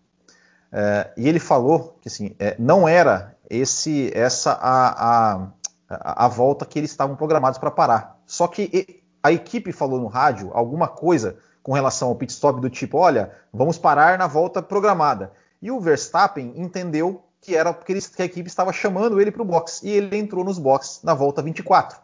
É, 0.72 1.11
e 1.16 1.28
ele 1.28 1.38
falou 1.38 1.96
que 2.00 2.08
assim, 2.08 2.35
é, 2.38 2.56
não 2.58 2.88
era 2.88 3.37
esse 3.48 4.11
essa 4.14 4.52
a, 4.52 5.46
a, 5.88 6.24
a, 6.24 6.28
volta 6.28 6.64
que 6.64 6.78
eles 6.78 6.90
estavam 6.90 7.14
programados 7.14 7.58
para 7.58 7.70
parar. 7.70 8.18
Só 8.26 8.48
que 8.48 9.02
a 9.22 9.30
equipe 9.30 9.70
falou 9.72 10.00
no 10.00 10.06
rádio 10.06 10.50
alguma 10.54 10.88
coisa 10.88 11.37
com 11.62 11.72
relação 11.72 12.08
ao 12.08 12.16
pit 12.16 12.32
stop 12.32 12.61
do 12.61 12.70
tipo, 12.70 12.98
olha, 12.98 13.30
vamos 13.52 13.78
parar 13.78 14.18
na 14.18 14.26
volta 14.26 14.62
programada. 14.62 15.32
E 15.61 15.70
o 15.70 15.78
Verstappen 15.78 16.54
entendeu 16.56 17.22
que 17.40 17.54
era 17.54 17.72
porque 17.72 18.00
que 18.00 18.22
a 18.22 18.24
equipe 18.24 18.48
estava 18.48 18.72
chamando 18.72 19.20
ele 19.20 19.30
para 19.30 19.42
o 19.42 19.44
box 19.44 19.82
e 19.82 19.90
ele 19.90 20.16
entrou 20.16 20.44
nos 20.44 20.58
boxes 20.58 21.02
na 21.02 21.14
volta 21.14 21.42
24. 21.42 22.00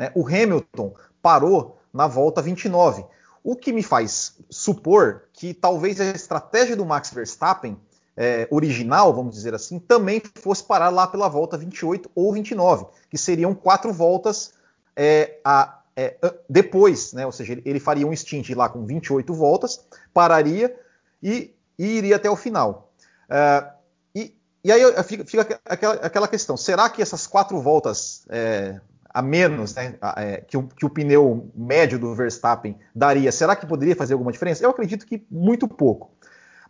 Né? 0.00 0.10
O 0.14 0.26
Hamilton 0.26 0.94
parou 1.20 1.78
na 1.92 2.06
volta 2.06 2.40
29, 2.40 3.04
o 3.44 3.54
que 3.54 3.70
me 3.70 3.82
faz 3.82 4.34
supor 4.48 5.24
que 5.30 5.52
talvez 5.52 6.00
a 6.00 6.06
estratégia 6.06 6.74
do 6.74 6.86
Max 6.86 7.12
Verstappen 7.12 7.78
é, 8.16 8.48
original, 8.50 9.12
vamos 9.12 9.34
dizer 9.34 9.54
assim, 9.54 9.78
também 9.78 10.22
fosse 10.36 10.64
parar 10.64 10.88
lá 10.88 11.06
pela 11.06 11.28
volta 11.28 11.58
28 11.58 12.10
ou 12.14 12.32
29, 12.32 12.86
que 13.10 13.18
seriam 13.18 13.54
quatro 13.54 13.92
voltas 13.92 14.54
é, 14.96 15.38
a, 15.44 15.80
é, 15.94 16.16
depois, 16.48 17.12
né? 17.12 17.26
ou 17.26 17.32
seja, 17.32 17.52
ele, 17.52 17.62
ele, 17.66 17.80
faria 17.80 18.06
um 18.06 18.16
stint 18.16 18.48
lá 18.50 18.70
com 18.70 18.86
28 18.86 19.34
voltas, 19.34 19.84
pararia 20.14 20.74
e, 21.22 21.54
e 21.78 21.86
iria 21.98 22.16
até 22.16 22.30
o 22.30 22.36
final. 22.36 22.90
É, 23.28 23.66
e, 24.14 24.34
e, 24.64 24.72
aí 24.72 24.80
fica, 25.02 25.24
fica 25.26 25.60
aquela, 25.64 25.94
aquela, 25.94 26.28
questão: 26.28 26.56
será 26.56 26.88
que 26.88 27.02
essas 27.02 27.26
quatro 27.26 27.60
voltas 27.60 28.24
é, 28.28 28.80
a 29.12 29.20
menos 29.20 29.74
né, 29.74 29.94
é, 30.16 30.36
que, 30.38 30.56
o, 30.56 30.62
que, 30.62 30.86
o, 30.86 30.90
pneu 30.90 31.50
médio 31.54 31.98
do 31.98 32.14
Verstappen 32.14 32.78
daria, 32.94 33.32
será 33.32 33.56
que 33.56 33.66
poderia 33.66 33.96
fazer 33.96 34.12
alguma 34.14 34.32
diferença? 34.32 34.64
Eu 34.64 34.70
acredito 34.70 35.06
que 35.06 35.26
muito 35.30 35.66
pouco. 35.66 36.12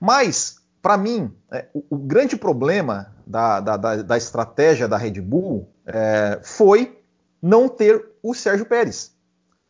Mas, 0.01 0.57
para 0.81 0.97
mim, 0.97 1.33
é, 1.53 1.67
o, 1.75 1.85
o, 1.91 1.97
grande 1.99 2.37
problema 2.37 3.15
da, 3.27 3.61
da, 3.61 3.77
da, 3.77 3.97
da 4.03 4.17
estratégia 4.17 4.89
da 4.89 4.97
Red 4.97 5.21
Bull 5.21 5.69
é, 5.87 6.41
foi 6.43 6.99
não 7.43 7.69
ter 7.69 8.05
o 8.23 8.35
Sérgio 8.35 8.67
Pérez. 8.67 9.15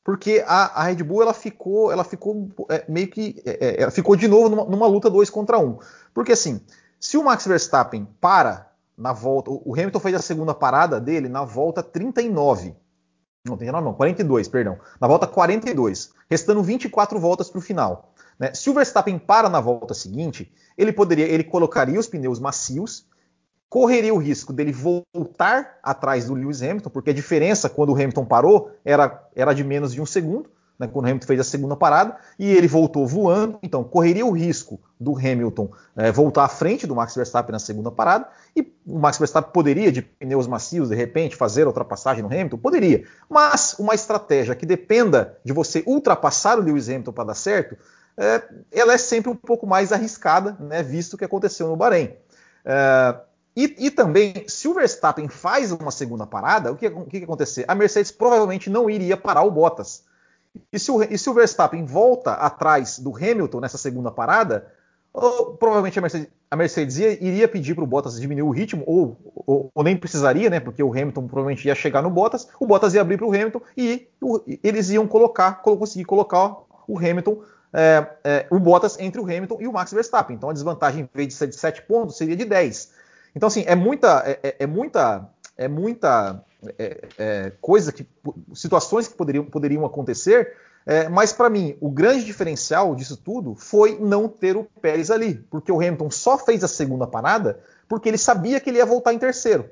Porque 0.04 0.42
a, 0.46 0.80
a 0.80 0.84
Red 0.84 1.02
Bull 1.02 1.22
ela 1.22 1.34
ficou, 1.34 1.92
ela 1.92 2.04
ficou 2.04 2.48
é, 2.68 2.84
meio 2.88 3.08
que. 3.08 3.42
É, 3.44 3.68
é, 3.68 3.82
ela 3.82 3.90
ficou 3.90 4.16
de 4.16 4.26
novo 4.26 4.48
numa, 4.48 4.64
numa 4.64 4.86
luta 4.86 5.10
2 5.10 5.28
contra 5.28 5.58
1. 5.58 5.64
Um. 5.64 5.78
Porque 6.14 6.32
assim, 6.32 6.60
se 6.98 7.16
o 7.16 7.24
Max 7.24 7.46
Verstappen 7.46 8.08
para 8.20 8.69
na 9.00 9.12
volta. 9.12 9.50
O 9.50 9.72
Hamilton 9.72 9.98
fez 9.98 10.14
a 10.14 10.22
segunda 10.22 10.54
parada 10.54 11.00
dele 11.00 11.28
na 11.28 11.42
volta 11.44 11.82
39. 11.82 12.76
Não, 13.44 13.56
39 13.56 13.84
não, 13.84 13.94
42, 13.94 14.48
perdão. 14.48 14.78
Na 15.00 15.08
volta 15.08 15.26
42, 15.26 16.12
restando 16.28 16.62
24 16.62 17.18
voltas 17.18 17.48
para 17.48 17.58
o 17.58 17.62
final. 17.62 18.12
Né? 18.38 18.52
Se 18.52 18.68
o 18.68 18.74
Verstappen 18.74 19.18
para 19.18 19.48
na 19.48 19.60
volta 19.60 19.94
seguinte, 19.94 20.52
ele 20.76 20.92
poderia, 20.92 21.24
ele 21.26 21.42
colocaria 21.42 21.98
os 21.98 22.06
pneus 22.06 22.38
macios, 22.38 23.06
correria 23.68 24.12
o 24.12 24.18
risco 24.18 24.52
dele 24.52 24.72
voltar 24.72 25.78
atrás 25.82 26.26
do 26.26 26.34
Lewis 26.34 26.60
Hamilton, 26.60 26.90
porque 26.90 27.10
a 27.10 27.14
diferença 27.14 27.70
quando 27.70 27.90
o 27.90 27.94
Hamilton 27.94 28.26
parou 28.26 28.70
era, 28.84 29.26
era 29.34 29.54
de 29.54 29.64
menos 29.64 29.94
de 29.94 30.02
um 30.02 30.06
segundo 30.06 30.50
né, 30.80 30.88
quando 30.90 31.04
o 31.04 31.08
Hamilton 31.08 31.26
fez 31.26 31.40
a 31.40 31.44
segunda 31.44 31.76
parada, 31.76 32.16
e 32.38 32.50
ele 32.50 32.66
voltou 32.66 33.06
voando, 33.06 33.58
então 33.62 33.84
correria 33.84 34.24
o 34.24 34.30
risco 34.30 34.80
do 34.98 35.14
Hamilton 35.14 35.70
é, 35.94 36.10
voltar 36.10 36.44
à 36.44 36.48
frente 36.48 36.86
do 36.86 36.94
Max 36.96 37.14
Verstappen 37.14 37.52
na 37.52 37.58
segunda 37.58 37.90
parada, 37.90 38.26
e 38.56 38.62
o 38.86 38.98
Max 38.98 39.18
Verstappen 39.18 39.52
poderia, 39.52 39.92
de 39.92 40.00
pneus 40.00 40.46
macios, 40.46 40.88
de 40.88 40.96
repente, 40.96 41.36
fazer 41.36 41.64
a 41.64 41.66
ultrapassagem 41.66 42.22
no 42.22 42.28
Hamilton? 42.28 42.56
Poderia, 42.56 43.04
mas 43.28 43.76
uma 43.78 43.94
estratégia 43.94 44.54
que 44.54 44.64
dependa 44.64 45.38
de 45.44 45.52
você 45.52 45.84
ultrapassar 45.86 46.58
o 46.58 46.62
Lewis 46.62 46.88
Hamilton 46.88 47.12
para 47.12 47.24
dar 47.24 47.34
certo, 47.34 47.76
é, 48.16 48.42
ela 48.72 48.94
é 48.94 48.98
sempre 48.98 49.30
um 49.30 49.36
pouco 49.36 49.66
mais 49.66 49.92
arriscada, 49.92 50.56
né, 50.58 50.82
visto 50.82 51.12
o 51.14 51.18
que 51.18 51.24
aconteceu 51.26 51.68
no 51.68 51.76
Bahrein. 51.76 52.14
É, 52.64 53.16
e, 53.54 53.86
e, 53.86 53.90
também, 53.90 54.44
se 54.48 54.66
o 54.66 54.72
Verstappen 54.72 55.28
faz 55.28 55.72
uma 55.72 55.90
segunda 55.90 56.26
parada, 56.26 56.72
o 56.72 56.76
que, 56.76 56.86
o 56.86 57.04
que 57.04 57.18
acontecer? 57.18 57.66
A 57.68 57.74
Mercedes 57.74 58.10
provavelmente 58.10 58.70
não 58.70 58.88
iria 58.88 59.16
parar 59.16 59.42
o 59.42 59.50
Bottas. 59.50 60.08
E 60.72 60.78
se, 60.78 60.90
o, 60.90 61.02
e 61.02 61.16
se 61.16 61.28
o 61.28 61.34
Verstappen 61.34 61.84
volta 61.84 62.32
atrás 62.32 62.98
do 62.98 63.14
Hamilton 63.14 63.60
nessa 63.60 63.78
segunda 63.78 64.10
parada, 64.10 64.72
ou, 65.12 65.54
provavelmente 65.54 65.98
a 65.98 66.02
Mercedes, 66.02 66.28
a 66.50 66.56
Mercedes 66.56 66.98
ia, 66.98 67.12
iria 67.12 67.48
pedir 67.48 67.74
para 67.74 67.84
o 67.84 67.86
Bottas 67.86 68.20
diminuir 68.20 68.42
o 68.42 68.50
ritmo, 68.50 68.82
ou, 68.86 69.16
ou, 69.46 69.70
ou, 69.74 69.84
nem 69.84 69.96
precisaria, 69.96 70.50
né? 70.50 70.58
Porque 70.58 70.82
o 70.82 70.90
Hamilton 70.90 71.26
provavelmente 71.26 71.66
ia 71.66 71.74
chegar 71.74 72.02
no 72.02 72.10
Bottas, 72.10 72.48
o 72.58 72.66
Bottas 72.66 72.94
ia 72.94 73.00
abrir 73.00 73.16
para 73.16 73.26
o 73.26 73.30
Hamilton 73.30 73.60
e 73.76 74.08
eles 74.62 74.90
iam 74.90 75.06
colocar, 75.06 75.62
conseguir 75.62 76.04
colocar 76.04 76.56
o 76.88 76.98
Hamilton, 76.98 77.42
é, 77.72 78.06
é, 78.24 78.46
o 78.50 78.58
Bottas 78.58 78.98
entre 78.98 79.20
o 79.20 79.24
Hamilton 79.24 79.58
e 79.60 79.68
o 79.68 79.72
Max 79.72 79.92
Verstappen. 79.92 80.36
Então 80.36 80.50
a 80.50 80.52
desvantagem, 80.52 81.02
em 81.02 81.08
vez 81.12 81.28
de 81.28 81.34
ser 81.34 81.46
de 81.46 81.56
7 81.56 81.82
pontos, 81.82 82.16
seria 82.16 82.36
de 82.36 82.44
10. 82.44 82.92
Então, 83.34 83.46
assim, 83.46 83.64
é 83.66 83.74
muita. 83.74 84.22
É, 84.26 84.38
é, 84.42 84.56
é 84.60 84.66
muita. 84.66 85.28
É 85.56 85.68
muita 85.68 86.42
é, 86.78 87.08
é, 87.18 87.52
coisa 87.60 87.92
que 87.92 88.06
situações 88.54 89.08
que 89.08 89.14
poderiam, 89.14 89.44
poderiam 89.44 89.84
acontecer, 89.84 90.56
é, 90.86 91.08
mas 91.08 91.32
para 91.32 91.50
mim 91.50 91.76
o 91.80 91.90
grande 91.90 92.24
diferencial 92.24 92.94
disso 92.94 93.16
tudo 93.16 93.54
foi 93.54 93.98
não 93.98 94.28
ter 94.28 94.56
o 94.56 94.64
Pérez 94.64 95.10
ali, 95.10 95.34
porque 95.50 95.70
o 95.70 95.76
Hamilton 95.76 96.10
só 96.10 96.38
fez 96.38 96.64
a 96.64 96.68
segunda 96.68 97.06
parada 97.06 97.60
porque 97.88 98.08
ele 98.08 98.18
sabia 98.18 98.60
que 98.60 98.70
ele 98.70 98.78
ia 98.78 98.86
voltar 98.86 99.12
em 99.12 99.18
terceiro. 99.18 99.68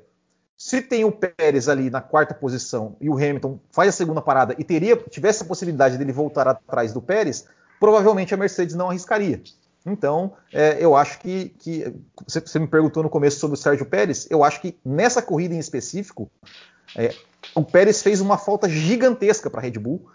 Se 0.57 0.81
tem 0.81 1.05
o 1.05 1.11
Pérez 1.11 1.69
ali 1.69 1.89
na 1.89 2.01
quarta 2.01 2.33
posição 2.33 2.97
e 2.99 3.09
o 3.09 3.13
Hamilton 3.13 3.59
faz 3.71 3.89
a 3.89 3.93
segunda 3.93 4.21
parada 4.21 4.55
e 4.57 4.63
teria 4.63 4.97
tivesse 4.97 5.43
a 5.43 5.45
possibilidade 5.45 5.97
dele 5.97 6.11
voltar 6.11 6.47
atrás 6.47 6.91
do 6.91 7.01
Pérez, 7.01 7.45
provavelmente 7.79 8.33
a 8.33 8.37
Mercedes 8.37 8.75
não 8.75 8.89
arriscaria. 8.89 9.41
Então, 9.85 10.33
é, 10.51 10.77
eu 10.79 10.95
acho 10.95 11.19
que, 11.19 11.49
que, 11.59 11.93
Você 12.27 12.59
me 12.59 12.67
perguntou 12.67 13.01
no 13.01 13.09
começo 13.09 13.39
sobre 13.39 13.55
o 13.55 13.57
Sérgio 13.57 13.85
Pérez. 13.85 14.27
Eu 14.29 14.43
acho 14.43 14.61
que 14.61 14.77
nessa 14.83 15.21
corrida 15.21 15.55
em 15.55 15.59
específico, 15.59 16.29
é, 16.95 17.13
o 17.55 17.63
Pérez 17.63 18.01
fez 18.01 18.21
uma 18.21 18.37
falta 18.37 18.67
gigantesca 18.69 19.49
para 19.49 19.59
a 19.59 19.63
Red 19.63 19.79
Bull 19.79 20.09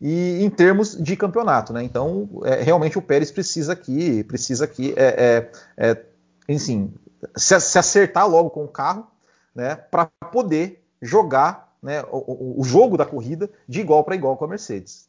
e 0.00 0.42
em 0.42 0.50
termos 0.50 0.96
de 1.02 1.16
campeonato, 1.16 1.72
né? 1.72 1.82
Então, 1.82 2.28
é, 2.44 2.62
realmente 2.62 2.98
o 2.98 3.02
Pérez 3.02 3.30
precisa 3.30 3.72
aqui, 3.72 4.24
precisa 4.24 4.64
aqui, 4.64 4.92
é, 4.96 5.50
é, 5.78 5.90
é 5.90 6.04
enfim, 6.48 6.92
se, 7.36 7.58
se, 7.60 7.78
acertar 7.78 8.28
logo 8.28 8.50
com 8.50 8.64
o 8.64 8.68
carro, 8.68 9.06
né? 9.54 9.76
Para 9.76 10.06
poder 10.30 10.84
jogar, 11.00 11.74
né? 11.82 12.02
O, 12.10 12.60
o, 12.60 12.64
jogo 12.64 12.96
da 12.96 13.06
corrida 13.06 13.48
de 13.68 13.80
igual 13.80 14.04
para 14.04 14.14
igual 14.14 14.36
com 14.36 14.44
a 14.44 14.48
Mercedes. 14.48 15.08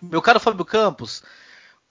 Meu 0.00 0.20
caro 0.20 0.40
Fábio 0.40 0.64
Campos, 0.64 1.22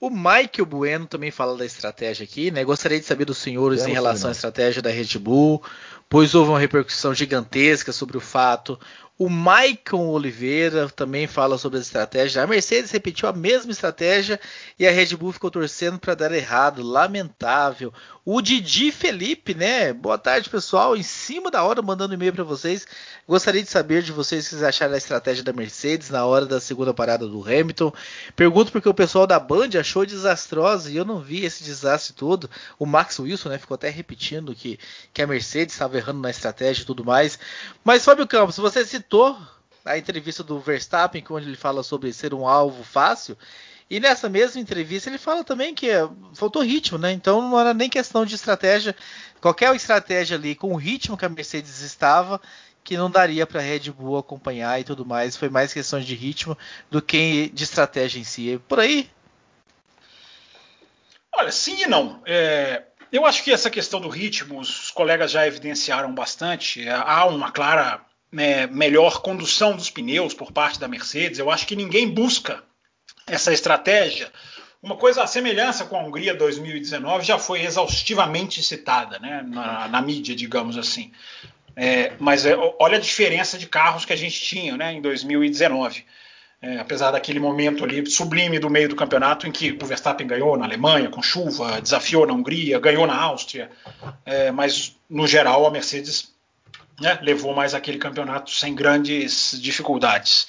o 0.02 0.10
Michael 0.10 0.66
Bueno 0.66 1.06
também 1.06 1.30
fala 1.30 1.56
da 1.56 1.64
estratégia 1.64 2.24
aqui, 2.24 2.50
né? 2.50 2.64
Gostaria 2.64 2.98
de 2.98 3.06
saber 3.06 3.24
dos 3.24 3.38
senhores 3.38 3.86
em 3.86 3.92
relação 3.92 4.30
à 4.30 4.32
estratégia 4.32 4.82
da 4.82 4.90
Red 4.90 5.16
Bull, 5.16 5.62
pois 6.08 6.34
houve 6.34 6.50
uma 6.50 6.58
repercussão 6.58 7.14
gigantesca 7.14 7.92
sobre 7.92 8.16
o 8.16 8.20
fato 8.20 8.76
o 9.22 9.28
Maicon 9.28 10.08
Oliveira 10.08 10.88
também 10.88 11.28
fala 11.28 11.56
sobre 11.56 11.78
a 11.78 11.80
estratégia. 11.80 12.42
A 12.42 12.46
Mercedes 12.46 12.90
repetiu 12.90 13.28
a 13.28 13.32
mesma 13.32 13.70
estratégia 13.70 14.40
e 14.76 14.84
a 14.84 14.90
Red 14.90 15.14
Bull 15.14 15.30
ficou 15.30 15.48
torcendo 15.48 15.96
para 15.96 16.16
dar 16.16 16.32
errado. 16.32 16.82
Lamentável. 16.82 17.92
O 18.24 18.40
Didi 18.40 18.92
Felipe, 18.92 19.52
né? 19.52 19.92
Boa 19.92 20.16
tarde, 20.16 20.48
pessoal. 20.48 20.96
Em 20.96 21.02
cima 21.02 21.50
da 21.50 21.64
hora, 21.64 21.82
mandando 21.82 22.14
e-mail 22.14 22.32
para 22.32 22.44
vocês. 22.44 22.86
Gostaria 23.26 23.62
de 23.62 23.68
saber 23.68 24.02
de 24.02 24.12
vocês 24.12 24.46
o 24.46 24.48
que 24.48 24.54
vocês 24.54 24.62
acharam 24.62 24.92
da 24.92 24.98
estratégia 24.98 25.42
da 25.42 25.52
Mercedes 25.52 26.08
na 26.08 26.24
hora 26.24 26.46
da 26.46 26.60
segunda 26.60 26.94
parada 26.94 27.26
do 27.26 27.42
Hamilton. 27.42 27.92
Pergunto 28.36 28.70
porque 28.70 28.88
o 28.88 28.94
pessoal 28.94 29.26
da 29.26 29.40
Band 29.40 29.70
achou 29.78 30.06
desastrosa 30.06 30.88
e 30.88 30.96
eu 30.96 31.04
não 31.04 31.20
vi 31.20 31.44
esse 31.44 31.64
desastre 31.64 32.12
todo. 32.12 32.48
O 32.78 32.86
Max 32.86 33.18
Wilson, 33.18 33.48
né? 33.48 33.58
Ficou 33.58 33.74
até 33.74 33.88
repetindo 33.88 34.54
que, 34.54 34.78
que 35.12 35.20
a 35.20 35.26
Mercedes 35.26 35.74
estava 35.74 35.96
errando 35.96 36.20
na 36.20 36.30
estratégia 36.30 36.82
e 36.82 36.86
tudo 36.86 37.04
mais. 37.04 37.38
Mas, 37.82 38.04
Fábio 38.04 38.26
Campos, 38.28 38.56
você 38.56 38.84
se 38.84 39.00
citou 39.12 39.38
a 39.84 39.98
entrevista 39.98 40.42
do 40.42 40.58
Verstappen, 40.58 41.22
onde 41.28 41.46
ele 41.46 41.56
fala 41.56 41.82
sobre 41.82 42.10
ser 42.14 42.32
um 42.32 42.48
alvo 42.48 42.82
fácil. 42.82 43.36
E 43.90 44.00
nessa 44.00 44.26
mesma 44.26 44.58
entrevista 44.58 45.10
ele 45.10 45.18
fala 45.18 45.44
também 45.44 45.74
que 45.74 45.88
faltou 46.34 46.62
ritmo, 46.62 46.96
né? 46.96 47.12
Então 47.12 47.42
não 47.42 47.60
era 47.60 47.74
nem 47.74 47.90
questão 47.90 48.24
de 48.24 48.34
estratégia. 48.34 48.96
Qualquer 49.38 49.74
estratégia 49.76 50.38
ali 50.38 50.54
com 50.54 50.72
o 50.72 50.76
ritmo 50.76 51.16
que 51.16 51.26
a 51.26 51.28
Mercedes 51.28 51.80
estava, 51.82 52.40
que 52.82 52.96
não 52.96 53.10
daria 53.10 53.46
para 53.46 53.60
a 53.60 53.62
Red 53.62 53.90
Bull 53.90 54.16
acompanhar 54.16 54.80
e 54.80 54.84
tudo 54.84 55.04
mais. 55.04 55.36
Foi 55.36 55.50
mais 55.50 55.74
questão 55.74 56.00
de 56.00 56.14
ritmo 56.14 56.56
do 56.90 57.02
que 57.02 57.50
de 57.52 57.64
estratégia 57.64 58.18
em 58.18 58.24
si. 58.24 58.58
Por 58.66 58.80
aí. 58.80 59.10
Olha, 61.34 61.52
sim 61.52 61.82
e 61.82 61.86
não. 61.86 62.22
É, 62.24 62.84
eu 63.10 63.26
acho 63.26 63.42
que 63.44 63.52
essa 63.52 63.68
questão 63.68 64.00
do 64.00 64.08
ritmo, 64.08 64.58
os 64.58 64.90
colegas 64.90 65.30
já 65.30 65.46
evidenciaram 65.46 66.14
bastante. 66.14 66.88
Há 66.88 67.26
uma 67.26 67.50
clara 67.50 68.00
né, 68.32 68.66
melhor 68.66 69.20
condução 69.20 69.76
dos 69.76 69.90
pneus 69.90 70.32
por 70.32 70.50
parte 70.50 70.80
da 70.80 70.88
Mercedes. 70.88 71.38
Eu 71.38 71.50
acho 71.50 71.66
que 71.66 71.76
ninguém 71.76 72.08
busca 72.08 72.62
essa 73.26 73.52
estratégia. 73.52 74.32
Uma 74.82 74.96
coisa, 74.96 75.22
a 75.22 75.26
semelhança 75.26 75.84
com 75.84 75.96
a 75.96 76.02
Hungria 76.02 76.34
2019 76.34 77.24
já 77.24 77.38
foi 77.38 77.62
exaustivamente 77.62 78.62
citada 78.62 79.18
né, 79.18 79.44
na, 79.46 79.86
na 79.86 80.02
mídia, 80.02 80.34
digamos 80.34 80.78
assim. 80.78 81.12
É, 81.76 82.12
mas 82.18 82.44
é, 82.44 82.56
olha 82.78 82.96
a 82.96 83.00
diferença 83.00 83.56
de 83.56 83.66
carros 83.66 84.04
que 84.04 84.12
a 84.12 84.16
gente 84.16 84.40
tinha 84.40 84.76
né, 84.76 84.92
em 84.92 85.00
2019. 85.00 86.04
É, 86.60 86.78
apesar 86.78 87.10
daquele 87.10 87.40
momento 87.40 87.82
ali 87.82 88.08
sublime 88.08 88.58
do 88.58 88.70
meio 88.70 88.88
do 88.88 88.94
campeonato 88.94 89.48
em 89.48 89.50
que 89.50 89.72
o 89.72 89.84
Verstappen 89.84 90.26
ganhou 90.26 90.56
na 90.56 90.64
Alemanha 90.64 91.08
com 91.08 91.20
chuva, 91.20 91.80
desafiou 91.80 92.24
na 92.24 92.32
Hungria, 92.32 92.78
ganhou 92.78 93.04
na 93.04 93.20
Áustria, 93.20 93.68
é, 94.24 94.52
mas 94.52 94.96
no 95.10 95.26
geral 95.26 95.66
a 95.66 95.72
Mercedes 95.72 96.31
né, 97.00 97.18
levou 97.22 97.54
mais 97.54 97.74
aquele 97.74 97.98
campeonato 97.98 98.50
sem 98.50 98.74
grandes 98.74 99.58
dificuldades. 99.60 100.46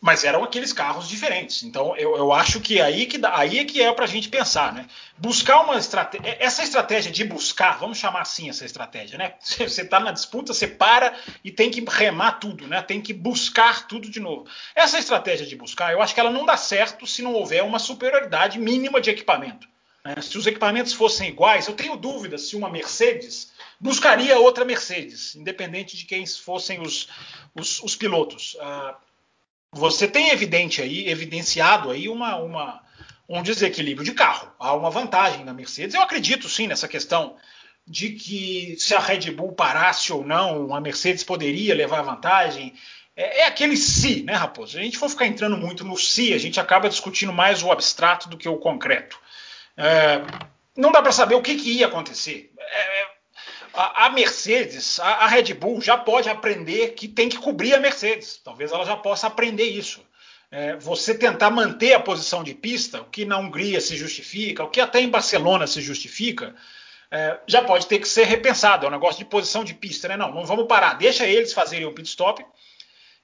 Mas 0.00 0.22
eram 0.22 0.44
aqueles 0.44 0.70
carros 0.70 1.08
diferentes. 1.08 1.62
Então 1.62 1.96
eu, 1.96 2.14
eu 2.16 2.30
acho 2.30 2.60
que 2.60 2.78
aí 2.78 3.06
que 3.06 3.18
aí 3.24 3.60
é 3.60 3.64
que 3.64 3.80
é 3.80 3.90
para 3.90 4.04
a 4.04 4.08
gente 4.08 4.28
pensar, 4.28 4.70
né? 4.70 4.86
Buscar 5.16 5.62
uma 5.62 5.78
estratégia, 5.78 6.36
essa 6.40 6.62
estratégia 6.62 7.10
de 7.10 7.24
buscar, 7.24 7.78
vamos 7.78 7.96
chamar 7.96 8.20
assim 8.20 8.50
essa 8.50 8.66
estratégia, 8.66 9.16
né? 9.16 9.32
Você 9.40 9.80
está 9.80 9.98
na 9.98 10.12
disputa, 10.12 10.52
você 10.52 10.68
para 10.68 11.14
e 11.42 11.50
tem 11.50 11.70
que 11.70 11.82
remar 11.88 12.32
tudo, 12.32 12.66
né? 12.66 12.82
Tem 12.82 13.00
que 13.00 13.14
buscar 13.14 13.86
tudo 13.86 14.10
de 14.10 14.20
novo. 14.20 14.46
Essa 14.74 14.98
estratégia 14.98 15.46
de 15.46 15.56
buscar, 15.56 15.92
eu 15.92 16.02
acho 16.02 16.12
que 16.12 16.20
ela 16.20 16.30
não 16.30 16.44
dá 16.44 16.56
certo 16.58 17.06
se 17.06 17.22
não 17.22 17.32
houver 17.32 17.62
uma 17.62 17.78
superioridade 17.78 18.58
mínima 18.58 19.00
de 19.00 19.08
equipamento. 19.08 19.66
Né? 20.04 20.16
Se 20.20 20.36
os 20.36 20.46
equipamentos 20.46 20.92
fossem 20.92 21.30
iguais, 21.30 21.66
eu 21.66 21.74
tenho 21.74 21.96
dúvidas 21.96 22.42
se 22.42 22.56
uma 22.56 22.68
Mercedes 22.68 23.53
buscaria 23.80 24.38
outra 24.38 24.64
Mercedes, 24.64 25.34
independente 25.34 25.96
de 25.96 26.04
quem 26.04 26.26
fossem 26.26 26.80
os, 26.80 27.08
os, 27.54 27.82
os 27.82 27.96
pilotos. 27.96 28.54
Uh, 28.54 28.94
você 29.72 30.06
tem 30.06 30.30
evidente 30.30 30.80
aí, 30.80 31.08
evidenciado 31.08 31.90
aí 31.90 32.08
uma, 32.08 32.36
uma, 32.36 32.80
um 33.28 33.42
desequilíbrio 33.42 34.04
de 34.04 34.12
carro. 34.12 34.52
Há 34.58 34.74
uma 34.74 34.90
vantagem 34.90 35.44
na 35.44 35.52
Mercedes. 35.52 35.94
Eu 35.94 36.02
acredito 36.02 36.48
sim 36.48 36.66
nessa 36.66 36.86
questão 36.86 37.36
de 37.86 38.10
que 38.10 38.76
se 38.78 38.94
a 38.94 39.00
Red 39.00 39.30
Bull 39.32 39.52
parasse 39.52 40.12
ou 40.12 40.24
não, 40.24 40.74
a 40.74 40.80
Mercedes 40.80 41.24
poderia 41.24 41.74
levar 41.74 42.02
vantagem. 42.02 42.74
É, 43.16 43.40
é 43.40 43.46
aquele 43.46 43.76
se, 43.76 44.22
né, 44.22 44.34
Raposo? 44.34 44.72
Se 44.72 44.78
a 44.78 44.82
gente 44.82 44.98
for 44.98 45.08
ficar 45.08 45.26
entrando 45.26 45.56
muito 45.56 45.84
no 45.84 45.96
se, 45.96 46.32
a 46.32 46.38
gente 46.38 46.58
acaba 46.58 46.88
discutindo 46.88 47.32
mais 47.32 47.62
o 47.62 47.70
abstrato 47.70 48.28
do 48.28 48.36
que 48.38 48.48
o 48.48 48.56
concreto. 48.56 49.18
É, 49.76 50.22
não 50.76 50.90
dá 50.90 51.02
para 51.02 51.12
saber 51.12 51.34
o 51.34 51.42
que, 51.42 51.56
que 51.56 51.72
ia 51.72 51.86
acontecer. 51.86 52.52
A, 53.74 54.10
Mercedes, 54.10 55.00
a, 55.00 55.26
Red 55.26 55.54
Bull 55.54 55.80
já 55.80 55.96
pode 55.96 56.28
aprender 56.28 56.94
que 56.94 57.08
tem 57.08 57.28
que 57.28 57.38
cobrir 57.38 57.74
a 57.74 57.80
Mercedes. 57.80 58.40
Talvez 58.42 58.70
ela 58.70 58.84
já 58.84 58.96
possa 58.96 59.26
aprender 59.26 59.64
isso. 59.64 60.00
É, 60.50 60.76
você 60.76 61.12
tentar 61.12 61.50
manter 61.50 61.94
a 61.94 62.00
posição 62.00 62.44
de 62.44 62.54
pista, 62.54 63.00
o 63.00 63.06
que 63.06 63.24
na 63.24 63.38
Hungria 63.38 63.80
se 63.80 63.96
justifica, 63.96 64.62
o 64.62 64.70
que 64.70 64.80
até 64.80 65.00
em 65.00 65.08
Barcelona 65.08 65.66
se 65.66 65.80
justifica, 65.80 66.54
é, 67.10 67.38
já 67.46 67.62
pode 67.62 67.86
ter 67.86 67.98
que 67.98 68.08
ser 68.08 68.24
repensado. 68.24 68.86
É 68.86 68.88
um 68.88 68.92
negócio 68.92 69.18
de 69.18 69.24
posição 69.24 69.64
de 69.64 69.74
pista, 69.74 70.06
né? 70.06 70.16
Não, 70.16 70.32
não 70.32 70.44
vamos 70.44 70.66
parar, 70.66 70.94
deixa 70.94 71.26
eles 71.26 71.52
fazerem 71.52 71.86
o 71.86 71.92
pit 71.92 72.08
stop 72.08 72.44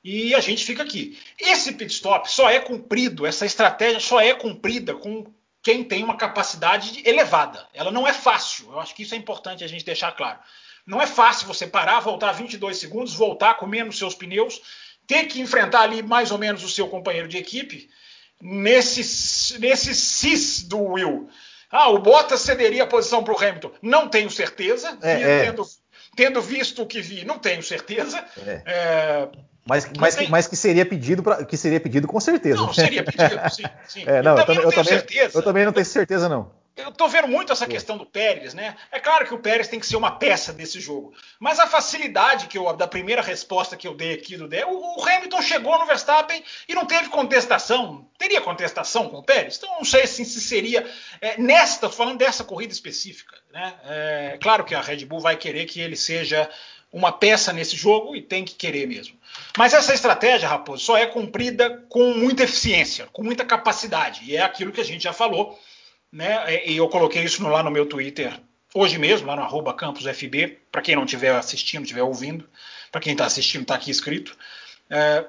e 0.02 0.34
a 0.34 0.40
gente 0.40 0.64
fica 0.64 0.82
aqui. 0.82 1.18
Esse 1.38 1.72
pit 1.72 1.92
stop 1.92 2.30
só 2.30 2.50
é 2.50 2.58
cumprido, 2.58 3.26
essa 3.26 3.46
estratégia 3.46 4.00
só 4.00 4.20
é 4.20 4.34
cumprida 4.34 4.94
com 4.94 5.26
quem 5.62 5.84
tem 5.84 6.02
uma 6.02 6.16
capacidade 6.16 7.02
elevada. 7.06 7.66
Ela 7.74 7.90
não 7.90 8.06
é 8.06 8.12
fácil. 8.12 8.70
Eu 8.72 8.80
acho 8.80 8.94
que 8.94 9.02
isso 9.02 9.14
é 9.14 9.18
importante 9.18 9.62
a 9.62 9.68
gente 9.68 9.84
deixar 9.84 10.12
claro. 10.12 10.38
Não 10.86 11.00
é 11.00 11.06
fácil 11.06 11.46
você 11.46 11.66
parar, 11.66 12.00
voltar 12.00 12.32
22 12.32 12.78
segundos, 12.78 13.14
voltar 13.14 13.54
comendo 13.54 13.92
seus 13.92 14.14
pneus, 14.14 14.60
ter 15.06 15.26
que 15.26 15.40
enfrentar 15.40 15.82
ali 15.82 16.02
mais 16.02 16.30
ou 16.30 16.38
menos 16.38 16.64
o 16.64 16.68
seu 16.68 16.88
companheiro 16.88 17.28
de 17.28 17.36
equipe 17.36 17.90
nesse, 18.40 19.58
nesse 19.58 19.94
cis 19.94 20.62
do 20.62 20.78
Will. 20.78 21.28
Ah, 21.70 21.88
o 21.90 21.98
Bottas 21.98 22.40
cederia 22.40 22.82
a 22.82 22.86
posição 22.86 23.22
para 23.22 23.34
o 23.34 23.38
Hamilton. 23.38 23.72
Não 23.80 24.08
tenho 24.08 24.30
certeza. 24.30 24.98
É, 25.02 25.12
é. 25.12 25.44
Tendo, 25.44 25.66
tendo, 26.16 26.42
visto 26.42 26.82
o 26.82 26.86
que 26.86 27.00
vi, 27.00 27.24
não 27.24 27.38
tenho 27.38 27.62
certeza. 27.62 28.24
É. 28.64 29.28
é 29.60 29.68
mas, 29.68 29.90
mas, 29.98 30.14
tem... 30.14 30.28
mas 30.28 30.46
que 30.46 30.56
seria 30.56 30.86
pedido 30.86 31.22
pra, 31.22 31.44
que 31.44 31.56
seria 31.56 31.80
pedido 31.80 32.08
com 32.08 32.18
certeza. 32.20 32.56
Não, 32.56 32.72
seria 32.72 33.04
pedido, 33.04 33.40
sim. 33.50 33.64
sim. 33.86 34.04
É, 34.06 34.22
não, 34.22 34.36
eu, 34.38 34.46
também, 34.46 34.64
eu, 34.64 34.72
também, 34.72 35.04
eu, 35.34 35.42
também, 35.42 35.64
não 35.64 35.72
tenho 35.72 35.86
certeza, 35.86 36.28
não. 36.28 36.50
Eu 36.76 36.92
tô 36.92 37.08
vendo 37.08 37.28
muito 37.28 37.52
essa 37.52 37.66
questão 37.66 37.98
do 37.98 38.06
Pérez, 38.06 38.54
né? 38.54 38.74
É 38.90 38.98
claro 38.98 39.26
que 39.26 39.34
o 39.34 39.38
Pérez 39.38 39.68
tem 39.68 39.78
que 39.78 39.86
ser 39.86 39.96
uma 39.96 40.12
peça 40.12 40.52
desse 40.52 40.80
jogo. 40.80 41.12
Mas 41.38 41.58
a 41.58 41.66
facilidade 41.66 42.46
que 42.46 42.56
eu, 42.56 42.72
da 42.74 42.86
primeira 42.86 43.20
resposta 43.20 43.76
que 43.76 43.86
eu 43.86 43.94
dei 43.94 44.14
aqui 44.14 44.36
do 44.36 44.48
o, 44.66 45.00
o 45.00 45.06
Hamilton 45.06 45.42
chegou 45.42 45.78
no 45.78 45.86
Verstappen 45.86 46.42
e 46.68 46.74
não 46.74 46.86
teve 46.86 47.08
contestação. 47.08 48.08
Teria 48.16 48.40
contestação 48.40 49.08
com 49.08 49.18
o 49.18 49.22
Pérez? 49.22 49.58
Então 49.58 49.76
não 49.76 49.84
sei 49.84 50.02
assim, 50.04 50.24
se 50.24 50.40
seria. 50.40 50.88
É, 51.20 51.38
nesta, 51.40 51.90
falando 51.90 52.18
dessa 52.18 52.44
corrida 52.44 52.72
específica, 52.72 53.36
né? 53.52 53.74
É, 53.84 54.38
claro 54.40 54.64
que 54.64 54.74
a 54.74 54.80
Red 54.80 55.04
Bull 55.04 55.20
vai 55.20 55.36
querer 55.36 55.66
que 55.66 55.80
ele 55.80 55.96
seja 55.96 56.48
uma 56.92 57.12
peça 57.12 57.52
nesse 57.52 57.76
jogo 57.76 58.16
e 58.16 58.22
tem 58.22 58.44
que 58.44 58.54
querer 58.54 58.86
mesmo. 58.86 59.16
Mas 59.56 59.72
essa 59.72 59.94
estratégia, 59.94 60.48
Raposo, 60.48 60.84
só 60.84 60.96
é 60.96 61.06
cumprida 61.06 61.84
com 61.88 62.14
muita 62.14 62.44
eficiência, 62.44 63.06
com 63.12 63.22
muita 63.22 63.44
capacidade. 63.44 64.22
E 64.24 64.36
é 64.36 64.42
aquilo 64.42 64.72
que 64.72 64.80
a 64.80 64.84
gente 64.84 65.04
já 65.04 65.12
falou, 65.12 65.58
né? 66.12 66.66
E 66.66 66.76
eu 66.76 66.88
coloquei 66.88 67.22
isso 67.22 67.46
lá 67.46 67.62
no 67.62 67.70
meu 67.70 67.86
Twitter 67.86 68.40
hoje 68.74 68.98
mesmo, 68.98 69.26
lá 69.26 69.36
no 69.36 69.42
arroba 69.42 69.74
campusfb, 69.74 70.58
para 70.70 70.82
quem 70.82 70.94
não 70.94 71.04
estiver 71.04 71.34
assistindo, 71.34 71.82
estiver 71.82 72.02
ouvindo, 72.02 72.48
para 72.90 73.00
quem 73.00 73.12
está 73.12 73.26
assistindo, 73.26 73.62
está 73.62 73.74
aqui 73.74 73.90
escrito. 73.90 74.36
É, 74.88 75.24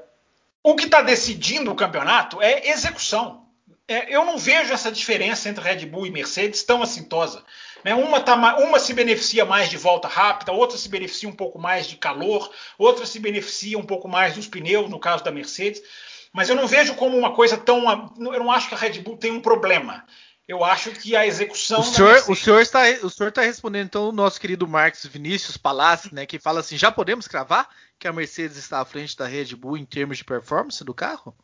o 0.63 0.75
que 0.75 0.85
está 0.85 1.01
decidindo 1.01 1.71
o 1.71 1.75
campeonato 1.75 2.41
é 2.41 2.69
execução. 2.69 3.45
É, 3.87 4.15
eu 4.15 4.23
não 4.23 4.37
vejo 4.37 4.71
essa 4.73 4.91
diferença 4.91 5.49
entre 5.49 5.63
Red 5.63 5.85
Bull 5.85 6.05
e 6.05 6.11
Mercedes 6.11 6.63
tão 6.63 6.81
assintosa. 6.81 7.43
Né? 7.83 7.93
Uma, 7.95 8.19
tá, 8.19 8.35
uma 8.57 8.79
se 8.79 8.93
beneficia 8.93 9.45
mais 9.45 9.69
de 9.69 9.77
volta 9.77 10.07
rápida, 10.07 10.51
outra 10.51 10.77
se 10.77 10.89
beneficia 10.89 11.27
um 11.27 11.33
pouco 11.33 11.59
mais 11.59 11.87
de 11.87 11.97
calor, 11.97 12.51
outra 12.77 13.05
se 13.05 13.19
beneficia 13.19 13.77
um 13.77 13.85
pouco 13.85 14.07
mais 14.07 14.35
dos 14.35 14.47
pneus, 14.47 14.89
no 14.89 14.99
caso 14.99 15.23
da 15.23 15.31
Mercedes. 15.31 15.81
Mas 16.33 16.49
eu 16.49 16.55
não 16.55 16.67
vejo 16.67 16.95
como 16.95 17.17
uma 17.17 17.33
coisa 17.33 17.57
tão. 17.57 17.83
Eu 18.19 18.39
não 18.39 18.51
acho 18.51 18.69
que 18.69 18.75
a 18.75 18.77
Red 18.77 18.99
Bull 18.99 19.17
tem 19.17 19.31
um 19.31 19.41
problema. 19.41 20.05
Eu 20.47 20.63
acho 20.63 20.91
que 20.91 21.15
a 21.15 21.25
execução. 21.25 21.81
O 21.81 21.83
senhor, 21.83 22.13
Mercedes... 22.13 22.29
o 22.29 22.43
senhor 22.43 22.61
está, 22.61 22.81
o 23.03 23.09
senhor 23.09 23.29
está 23.29 23.41
respondendo 23.41 23.85
então 23.85 24.09
o 24.09 24.11
nosso 24.11 24.39
querido 24.39 24.67
Marcos 24.67 25.05
Vinícius 25.05 25.57
Palácio, 25.57 26.13
né, 26.13 26.25
que 26.25 26.39
fala 26.39 26.59
assim: 26.61 26.77
já 26.77 26.91
podemos 26.91 27.27
cravar 27.27 27.69
que 27.99 28.07
a 28.07 28.13
Mercedes 28.13 28.57
está 28.57 28.79
à 28.79 28.85
frente 28.85 29.15
da 29.15 29.27
Red 29.27 29.55
Bull 29.55 29.77
em 29.77 29.85
termos 29.85 30.17
de 30.17 30.25
performance 30.25 30.83
do 30.83 30.93
carro? 30.93 31.35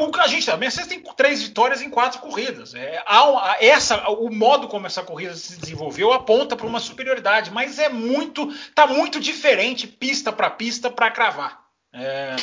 O 0.00 0.20
a 0.20 0.26
gente 0.26 0.50
a 0.50 0.56
Mercedes 0.56 0.88
tem 0.88 1.02
três 1.16 1.42
vitórias 1.42 1.82
em 1.82 1.90
quatro 1.90 2.20
corridas. 2.20 2.74
É, 2.74 3.02
há, 3.06 3.56
essa, 3.60 4.08
o 4.08 4.30
modo 4.30 4.68
como 4.68 4.86
essa 4.86 5.02
corrida 5.02 5.34
se 5.34 5.58
desenvolveu 5.58 6.12
aponta 6.12 6.56
para 6.56 6.66
uma 6.66 6.80
superioridade, 6.80 7.50
mas 7.50 7.78
é 7.78 7.88
muito, 7.88 8.52
tá 8.74 8.86
muito 8.86 9.20
diferente 9.20 9.86
pista 9.86 10.32
para 10.32 10.50
pista 10.50 10.90
para 10.90 11.10
cravar. 11.10 11.64
É, 11.92 12.36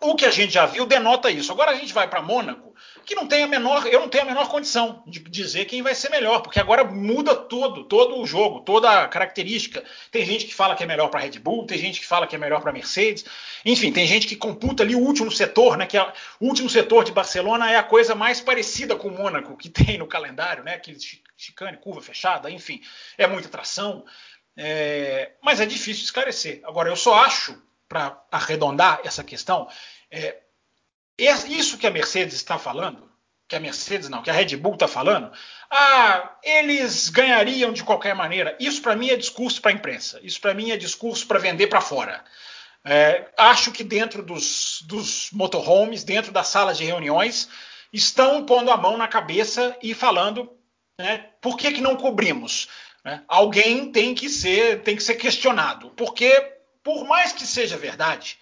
o 0.00 0.14
que 0.14 0.26
a 0.26 0.30
gente 0.30 0.52
já 0.52 0.66
viu 0.66 0.86
denota 0.86 1.30
isso. 1.30 1.52
Agora 1.52 1.70
a 1.70 1.76
gente 1.76 1.94
vai 1.94 2.08
para 2.08 2.22
Mônaco, 2.22 2.74
que 3.04 3.14
não 3.14 3.26
tem 3.26 3.42
a 3.42 3.46
menor, 3.46 3.86
eu 3.86 4.00
não 4.00 4.08
tenho 4.08 4.24
a 4.24 4.26
menor 4.26 4.48
condição 4.48 5.02
de 5.06 5.20
dizer 5.20 5.64
quem 5.66 5.82
vai 5.82 5.94
ser 5.94 6.10
melhor, 6.10 6.40
porque 6.40 6.58
agora 6.58 6.84
muda 6.84 7.34
tudo, 7.34 7.84
todo 7.84 8.18
o 8.18 8.26
jogo, 8.26 8.60
toda 8.60 9.02
a 9.02 9.08
característica. 9.08 9.84
Tem 10.10 10.24
gente 10.24 10.46
que 10.46 10.54
fala 10.54 10.74
que 10.74 10.82
é 10.82 10.86
melhor 10.86 11.08
para 11.08 11.20
Red 11.20 11.38
Bull, 11.38 11.66
tem 11.66 11.78
gente 11.78 12.00
que 12.00 12.06
fala 12.06 12.26
que 12.26 12.34
é 12.34 12.38
melhor 12.38 12.60
para 12.60 12.72
Mercedes. 12.72 13.24
Enfim, 13.64 13.92
tem 13.92 14.06
gente 14.06 14.26
que 14.26 14.36
computa 14.36 14.82
ali 14.82 14.94
o 14.94 15.00
último 15.00 15.30
setor, 15.30 15.76
né? 15.76 15.86
Que 15.86 15.98
é, 15.98 16.12
o 16.40 16.46
último 16.46 16.68
setor 16.68 17.04
de 17.04 17.12
Barcelona 17.12 17.70
é 17.70 17.76
a 17.76 17.82
coisa 17.82 18.14
mais 18.14 18.40
parecida 18.40 18.96
com 18.96 19.08
o 19.08 19.16
Mônaco 19.16 19.56
que 19.56 19.68
tem 19.70 19.98
no 19.98 20.06
calendário, 20.06 20.64
né? 20.64 20.74
Aquele 20.74 20.98
chicane, 21.36 21.76
curva 21.76 22.00
fechada, 22.00 22.50
enfim, 22.50 22.80
é 23.18 23.26
muita 23.26 23.48
tração. 23.48 24.04
É, 24.56 25.32
mas 25.42 25.60
é 25.60 25.66
difícil 25.66 26.04
esclarecer. 26.04 26.60
Agora, 26.64 26.88
eu 26.88 26.96
só 26.96 27.14
acho, 27.24 27.60
para 27.88 28.22
arredondar 28.30 29.00
essa 29.04 29.24
questão, 29.24 29.68
é, 30.10 30.43
isso 31.18 31.78
que 31.78 31.86
a 31.86 31.90
Mercedes 31.90 32.34
está 32.34 32.58
falando, 32.58 33.10
que 33.48 33.56
a 33.56 33.60
Mercedes 33.60 34.08
não, 34.08 34.22
que 34.22 34.30
a 34.30 34.32
Red 34.32 34.56
Bull 34.56 34.74
está 34.74 34.88
falando, 34.88 35.30
ah, 35.70 36.36
eles 36.42 37.08
ganhariam 37.08 37.72
de 37.72 37.84
qualquer 37.84 38.14
maneira. 38.14 38.56
Isso 38.58 38.80
para 38.82 38.96
mim 38.96 39.10
é 39.10 39.16
discurso 39.16 39.60
para 39.60 39.70
a 39.70 39.74
imprensa. 39.74 40.18
Isso 40.22 40.40
para 40.40 40.54
mim 40.54 40.70
é 40.70 40.76
discurso 40.76 41.26
para 41.26 41.38
vender 41.38 41.66
para 41.68 41.80
fora. 41.80 42.24
É, 42.84 43.28
acho 43.38 43.72
que 43.72 43.82
dentro 43.82 44.22
dos, 44.22 44.82
dos 44.82 45.30
motorhomes, 45.32 46.04
dentro 46.04 46.32
das 46.32 46.48
salas 46.48 46.76
de 46.76 46.84
reuniões, 46.84 47.48
estão 47.92 48.44
pondo 48.44 48.70
a 48.70 48.76
mão 48.76 48.96
na 48.96 49.08
cabeça 49.08 49.76
e 49.82 49.94
falando 49.94 50.50
né, 50.98 51.30
por 51.40 51.56
que, 51.56 51.72
que 51.72 51.80
não 51.80 51.96
cobrimos. 51.96 52.68
Né? 53.04 53.22
Alguém 53.28 53.90
tem 53.90 54.14
que 54.14 54.28
ser 54.28 54.82
tem 54.82 54.96
que 54.96 55.02
ser 55.02 55.14
questionado, 55.14 55.90
porque 55.96 56.52
por 56.82 57.06
mais 57.06 57.32
que 57.32 57.46
seja 57.46 57.76
verdade 57.76 58.38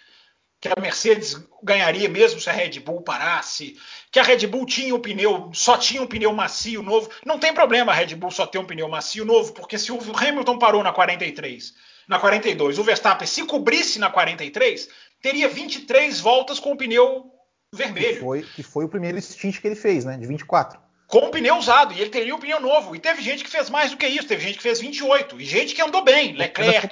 que 0.62 0.68
a 0.68 0.80
Mercedes 0.80 1.36
ganharia 1.60 2.08
mesmo 2.08 2.40
se 2.40 2.48
a 2.48 2.52
Red 2.52 2.78
Bull 2.78 3.02
parasse, 3.02 3.76
que 4.12 4.20
a 4.20 4.22
Red 4.22 4.46
Bull 4.46 4.64
tinha 4.64 4.94
o 4.94 5.00
pneu, 5.00 5.50
só 5.52 5.76
tinha 5.76 6.00
um 6.00 6.06
pneu 6.06 6.32
macio 6.32 6.82
novo, 6.84 7.10
não 7.26 7.36
tem 7.36 7.52
problema 7.52 7.90
a 7.90 7.94
Red 7.94 8.14
Bull 8.14 8.30
só 8.30 8.46
ter 8.46 8.58
um 8.58 8.64
pneu 8.64 8.88
macio 8.88 9.24
novo, 9.24 9.52
porque 9.52 9.76
se 9.76 9.90
o 9.90 9.98
Hamilton 10.16 10.58
parou 10.58 10.82
na 10.82 10.92
43 10.92 11.74
na 12.06 12.18
42. 12.18 12.78
O 12.78 12.84
Verstappen, 12.84 13.26
se 13.26 13.44
cobrisse 13.44 13.98
na 13.98 14.10
43, 14.10 14.88
teria 15.20 15.48
23 15.48 16.20
voltas 16.20 16.58
com 16.58 16.72
o 16.72 16.76
pneu 16.76 17.30
vermelho. 17.72 18.14
Que 18.14 18.20
foi, 18.20 18.42
que 18.42 18.62
foi 18.62 18.84
o 18.84 18.88
primeiro 18.88 19.20
stint 19.20 19.60
que 19.60 19.66
ele 19.66 19.76
fez, 19.76 20.04
né? 20.04 20.16
De 20.16 20.26
24. 20.26 20.80
Com 21.06 21.26
o 21.26 21.30
pneu 21.30 21.56
usado, 21.56 21.92
e 21.92 22.00
ele 22.00 22.10
teria 22.10 22.34
o 22.34 22.38
pneu 22.38 22.60
novo. 22.60 22.96
E 22.96 22.98
teve 22.98 23.20
gente 23.22 23.44
que 23.44 23.50
fez 23.50 23.68
mais 23.68 23.90
do 23.90 23.96
que 23.96 24.06
isso, 24.06 24.28
teve 24.28 24.42
gente 24.42 24.56
que 24.56 24.62
fez 24.62 24.80
28, 24.80 25.40
e 25.40 25.44
gente 25.44 25.74
que 25.74 25.82
andou 25.82 26.04
bem. 26.04 26.34
Leclerc. 26.34 26.88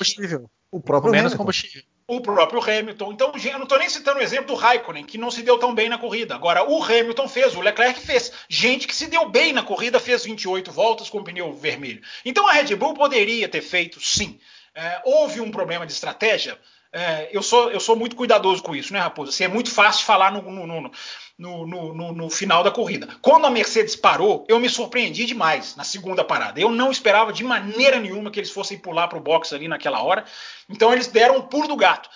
O 0.71 0.81
próprio 0.81 1.13
menos 1.13 1.35
combustível. 1.35 1.83
O 2.13 2.21
próprio 2.21 2.61
Hamilton. 2.61 3.13
Então, 3.13 3.33
eu 3.37 3.53
não 3.53 3.63
estou 3.63 3.79
nem 3.79 3.89
citando 3.89 4.19
o 4.19 4.23
exemplo 4.23 4.49
do 4.49 4.55
Raikkonen, 4.57 5.05
que 5.05 5.17
não 5.17 5.31
se 5.31 5.45
deu 5.45 5.57
tão 5.59 5.73
bem 5.73 5.89
na 5.89 5.97
corrida. 5.97 6.35
Agora, 6.35 6.69
o 6.69 6.83
Hamilton 6.83 7.29
fez, 7.29 7.55
o 7.55 7.61
Leclerc 7.61 8.01
fez. 8.01 8.33
Gente 8.49 8.89
que 8.89 8.97
se 8.97 9.07
deu 9.07 9.29
bem 9.29 9.53
na 9.53 9.63
corrida 9.63 10.01
fez 10.01 10.25
28 10.25 10.73
voltas 10.73 11.09
com 11.09 11.19
o 11.19 11.23
pneu 11.23 11.53
vermelho. 11.53 12.03
Então, 12.25 12.49
a 12.49 12.53
Red 12.53 12.75
Bull 12.75 12.95
poderia 12.95 13.49
ter 13.49 13.61
feito, 13.61 14.01
sim, 14.01 14.41
é, 14.75 15.01
houve 15.05 15.41
um 15.41 15.53
problema 15.53 15.87
de 15.87 15.93
estratégia. 15.93 16.59
É, 16.93 17.29
eu, 17.31 17.43
sou, 17.43 17.71
eu 17.71 17.79
sou 17.79 17.95
muito 17.95 18.17
cuidadoso 18.17 18.63
com 18.63 18.75
isso, 18.75 18.93
né, 18.93 18.99
Raposo? 18.99 19.31
Assim, 19.31 19.45
é 19.45 19.49
muito 19.49 19.71
fácil 19.71 20.05
falar 20.05 20.33
no, 20.33 20.43
no, 20.43 20.91
no, 21.39 22.13
no, 22.13 22.31
final 22.31 22.65
da 22.65 22.71
corrida. 22.71 23.09
Quando 23.23 23.47
a 23.47 23.51
Mercedes 23.51 23.95
parou, 23.95 24.45
eu 24.49 24.59
me 24.59 24.69
surpreendi 24.69 25.25
demais 25.25 25.77
na 25.77 25.85
segunda 25.85 26.25
parada. 26.25 26.61
Eu 26.61 26.69
não 26.69 26.91
esperava 26.91 27.33
de 27.33 27.45
maneira 27.45 28.01
nenhuma 28.01 28.31
que 28.31 28.41
eles 28.41 28.51
fossem 28.51 28.77
pular 28.77 29.07
para 29.07 29.19
o 29.19 29.23
box 29.23 29.55
ali 29.55 29.69
naquela 29.69 30.03
hora. 30.03 30.25
Então 30.69 30.93
eles 30.93 31.07
deram 31.07 31.39
o 31.39 31.45
pulo 31.45 31.69
do 31.69 31.77
gato. 31.77 32.11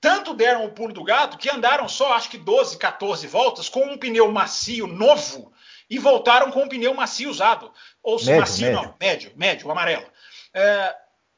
Tanto 0.00 0.32
deram 0.32 0.64
o 0.64 0.72
pulo 0.72 0.92
do 0.92 1.04
gato 1.04 1.36
que 1.36 1.50
andaram 1.50 1.86
só, 1.88 2.14
acho 2.14 2.30
que 2.30 2.38
12, 2.38 2.78
14 2.78 3.26
voltas 3.26 3.68
com 3.68 3.84
um 3.84 3.98
pneu 3.98 4.30
macio 4.32 4.86
novo 4.86 5.52
e 5.88 5.98
voltaram 5.98 6.50
com 6.50 6.62
um 6.62 6.68
pneu 6.68 6.94
macio 6.94 7.28
usado. 7.28 7.70
Ou 8.02 8.18
se 8.18 8.34
macio, 8.34 8.66
médio. 8.66 8.82
não, 8.82 8.94
médio, 8.98 9.32
médio, 9.36 9.70
amarelo. 9.70 10.04
É, 10.52 10.94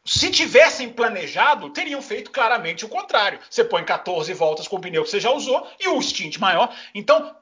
se 0.06 0.30
tivessem 0.30 0.88
planejado, 0.88 1.70
teriam 1.70 2.00
feito 2.00 2.30
claramente 2.30 2.84
o 2.84 2.88
contrário. 2.88 3.40
Você 3.50 3.64
põe 3.64 3.84
14 3.84 4.32
voltas 4.32 4.68
com 4.68 4.76
o 4.76 4.80
pneu 4.80 5.02
que 5.02 5.10
você 5.10 5.20
já 5.20 5.30
usou 5.30 5.66
e 5.80 5.88
o 5.88 6.00
stint 6.00 6.38
maior. 6.38 6.72
Então, 6.94 7.34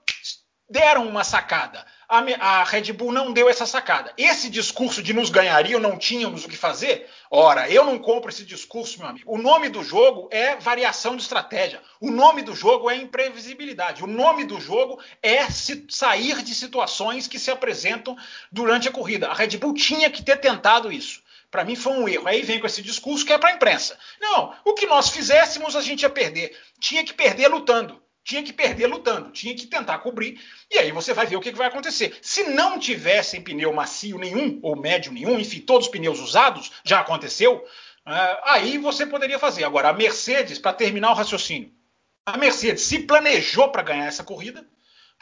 deram 0.68 1.06
uma 1.06 1.22
sacada. 1.22 1.84
a, 2.08 2.18
a, 2.40 2.64
Red 2.64 2.92
Bull 2.92 3.12
não 3.12 3.32
deu 3.32 3.48
essa 3.48 3.66
sacada. 3.66 4.12
Esse 4.16 4.48
discurso 4.48 5.02
de 5.02 5.12
nos 5.12 5.28
ganhariam, 5.28 5.78
não 5.78 5.98
tínhamos 5.98 6.44
o 6.44 6.48
que 6.48 6.56
fazer, 6.56 7.08
ora, 7.30 7.68
eu 7.68 7.84
não 7.84 7.98
compro 7.98 8.30
esse 8.30 8.44
discurso, 8.44 8.98
meu 8.98 9.08
amigo. 9.08 9.30
O 9.30 9.36
nome 9.36 9.68
do 9.68 9.84
jogo 9.84 10.28
é 10.32 10.56
variação 10.56 11.16
de 11.16 11.22
estratégia. 11.22 11.82
O 12.00 12.10
nome 12.10 12.42
do 12.42 12.54
jogo 12.54 12.90
é 12.90 12.96
imprevisibilidade. 12.96 14.02
O 14.02 14.06
nome 14.06 14.44
do 14.44 14.58
jogo 14.58 14.98
é 15.22 15.44
se, 15.50 15.86
sair 15.90 16.42
de 16.42 16.54
situações 16.54 17.28
que 17.28 17.38
se 17.38 17.50
apresentam 17.50 18.16
durante 18.50 18.88
a 18.88 18.92
corrida. 18.92 19.28
A 19.28 19.34
Red 19.34 19.58
Bull 19.58 19.74
tinha 19.74 20.10
que 20.10 20.22
ter 20.22 20.38
tentado 20.38 20.90
isso. 20.90 21.22
Para 21.54 21.64
mim 21.64 21.76
foi 21.76 21.92
um 21.92 22.08
erro. 22.08 22.26
Aí 22.26 22.42
vem 22.42 22.58
com 22.58 22.66
esse 22.66 22.82
discurso 22.82 23.24
que 23.24 23.32
é 23.32 23.38
para 23.38 23.50
a 23.50 23.52
imprensa. 23.52 23.96
Não, 24.20 24.52
o 24.64 24.74
que 24.74 24.86
nós 24.86 25.10
fizéssemos 25.10 25.76
a 25.76 25.80
gente 25.80 26.02
ia 26.02 26.10
perder. 26.10 26.50
Tinha 26.80 27.04
que 27.04 27.14
perder 27.14 27.46
lutando 27.46 28.02
tinha 28.24 28.42
que 28.42 28.54
perder 28.54 28.86
lutando, 28.86 29.30
tinha 29.30 29.54
que 29.54 29.66
tentar 29.66 29.98
cobrir, 29.98 30.40
e 30.70 30.78
aí 30.78 30.90
você 30.90 31.12
vai 31.12 31.26
ver 31.26 31.36
o 31.36 31.42
que, 31.42 31.52
que 31.52 31.58
vai 31.58 31.66
acontecer. 31.66 32.16
Se 32.22 32.44
não 32.44 32.78
tivessem 32.78 33.42
pneu 33.42 33.70
macio 33.70 34.16
nenhum, 34.16 34.58
ou 34.62 34.74
médio 34.74 35.12
nenhum, 35.12 35.38
enfim, 35.38 35.60
todos 35.60 35.88
os 35.88 35.92
pneus 35.92 36.20
usados, 36.20 36.72
já 36.82 37.00
aconteceu, 37.00 37.56
uh, 37.56 38.40
aí 38.44 38.78
você 38.78 39.04
poderia 39.04 39.38
fazer. 39.38 39.64
Agora, 39.64 39.90
a 39.90 39.92
Mercedes, 39.92 40.58
para 40.58 40.72
terminar 40.72 41.10
o 41.10 41.14
raciocínio, 41.14 41.70
a 42.24 42.38
Mercedes 42.38 42.84
se 42.84 43.00
planejou 43.00 43.68
para 43.68 43.82
ganhar 43.82 44.06
essa 44.06 44.24
corrida, 44.24 44.66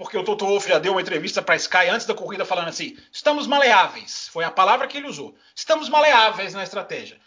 porque 0.02 0.18
o 0.18 0.24
Toto 0.24 0.46
Wolff 0.46 0.68
já 0.68 0.78
deu 0.78 0.92
uma 0.92 1.00
entrevista 1.00 1.40
para 1.40 1.54
a 1.54 1.56
Sky 1.56 1.88
antes 1.88 2.06
da 2.06 2.14
corrida 2.14 2.44
falando 2.44 2.68
assim: 2.68 2.96
estamos 3.10 3.46
maleáveis. 3.46 4.28
Foi 4.28 4.44
a 4.44 4.50
palavra 4.50 4.86
que 4.86 4.98
ele 4.98 5.08
usou. 5.08 5.34
Estamos 5.54 5.88
maleáveis 5.88 6.54
na 6.54 6.62
estratégia. 6.62 7.18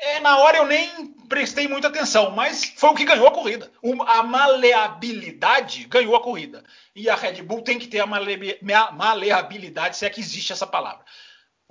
É, 0.00 0.20
na 0.20 0.38
hora 0.38 0.58
eu 0.58 0.66
nem 0.66 1.14
prestei 1.28 1.68
muita 1.68 1.88
atenção, 1.88 2.30
mas 2.30 2.64
foi 2.76 2.90
o 2.90 2.94
que 2.94 3.04
ganhou 3.04 3.26
a 3.26 3.32
corrida. 3.32 3.70
a 4.06 4.22
maleabilidade 4.22 5.84
ganhou 5.84 6.16
a 6.16 6.22
corrida. 6.22 6.64
E 6.94 7.08
a 7.08 7.14
Red 7.14 7.42
Bull 7.42 7.62
tem 7.62 7.78
que 7.78 7.86
ter 7.86 8.00
a 8.00 8.06
male, 8.06 8.58
maleabilidade, 8.92 9.96
se 9.96 10.04
é 10.04 10.10
que 10.10 10.20
existe 10.20 10.52
essa 10.52 10.66
palavra. 10.66 11.04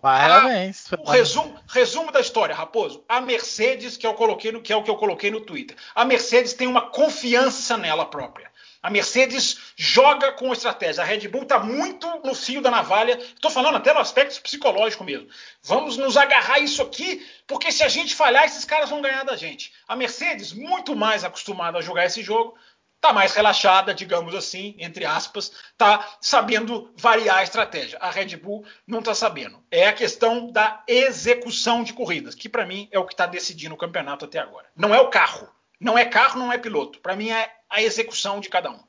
Parabéns. 0.03 0.91
o 0.99 1.10
resumo, 1.10 1.58
resumo 1.65 2.12
da 2.12 2.19
história, 2.19 2.53
Raposo. 2.53 3.06
A 3.08 3.21
Mercedes, 3.21 3.95
que, 3.95 4.06
eu 4.06 4.13
coloquei 4.13 4.51
no, 4.51 4.62
que 4.62 4.73
é 4.73 4.75
o 4.75 4.84
que 4.84 4.91
eu 4.91 4.97
coloquei 4.97 5.32
no 5.32 5.39
Twitter, 5.39 5.77
a 5.95 6.03
Mercedes 6.03 6.51
tem 6.51 6.67
uma 6.67 6.89
confiança 6.89 7.77
nela 7.77 8.06
própria. 8.06 8.51
A 8.84 8.89
Mercedes 8.89 9.58
joga 9.78 10.34
com 10.34 10.52
estratégia. 10.52 11.02
A 11.02 11.06
Red 11.06 11.30
Bull 11.30 11.43
está 11.43 11.58
muito 11.58 12.06
no 12.26 12.36
fio 12.36 12.62
da 12.62 12.69
navalha. 12.69 13.17
Estou 13.17 13.50
falando 13.50 13.78
até 13.78 13.93
no 13.93 14.02
aspecto 14.02 14.41
psicológico 14.41 15.06
mesmo. 15.06 15.30
Vamos 15.63 15.96
nos 15.96 16.17
agarrar 16.17 16.60
isso 16.60 16.82
aqui, 16.82 17.26
porque 17.48 17.72
se 17.72 17.82
a 17.82 17.88
gente 17.88 18.13
falhar, 18.13 18.43
esses 18.43 18.65
caras 18.65 18.89
vão 18.89 19.02
ganhar 19.02 19.24
da 19.24 19.38
gente. 19.38 19.72
A 19.88 19.96
Mercedes, 19.96 20.52
muito 20.52 20.98
mais 20.98 21.24
acostumada 21.24 21.78
a 21.78 21.82
jogar 21.82 22.06
esse 22.06 22.22
jogo, 22.22 22.58
está 22.98 23.13
mais 23.13 23.34
relaxada, 23.34 23.93
digamos 23.93 24.36
assim, 24.36 24.76
entre 24.78 25.06
aspas, 25.06 25.54
está 25.72 26.17
sabendo 26.19 26.93
variar 26.98 27.38
a 27.38 27.43
estratégia. 27.43 27.98
A 28.00 28.10
Red 28.10 28.36
Bull 28.36 28.65
não 28.86 29.00
está 29.00 29.15
sabendo. 29.15 29.63
É 29.72 29.88
a 29.88 29.93
questão 29.93 30.52
da 30.52 30.84
execução 30.89 31.86
de 31.86 31.93
corridas, 31.93 32.36
que 32.36 32.50
para 32.50 32.65
mim 32.65 32.89
é 32.91 33.00
o 33.00 33.06
que 33.06 33.13
está 33.13 33.26
decidindo 33.26 33.76
o 33.76 33.78
campeonato 33.78 34.26
até 34.26 34.39
agora. 34.39 34.67
Não 34.76 34.93
é 34.93 35.00
o 35.00 35.10
carro. 35.10 35.48
Não 35.80 35.98
é 35.98 36.06
carro, 36.06 36.39
não 36.39 36.52
é 36.52 36.58
piloto. 36.58 37.00
Para 37.00 37.15
mim 37.15 37.30
é 37.30 37.52
a 37.73 37.81
execução 37.81 38.39
de 38.39 38.49
cada 38.49 38.71
um. 38.71 38.79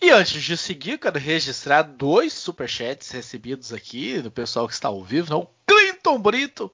E 0.00 0.10
antes 0.10 0.42
de 0.42 0.56
seguir, 0.56 0.98
quero 0.98 1.18
registrar 1.18 1.82
dois 1.82 2.32
superchats 2.32 3.10
recebidos 3.10 3.72
aqui 3.72 4.20
do 4.20 4.30
pessoal 4.30 4.68
que 4.68 4.74
está 4.74 4.88
ao 4.88 5.02
vivo. 5.02 5.30
Não, 5.30 5.48
Clinton 5.66 6.18
Brito. 6.18 6.72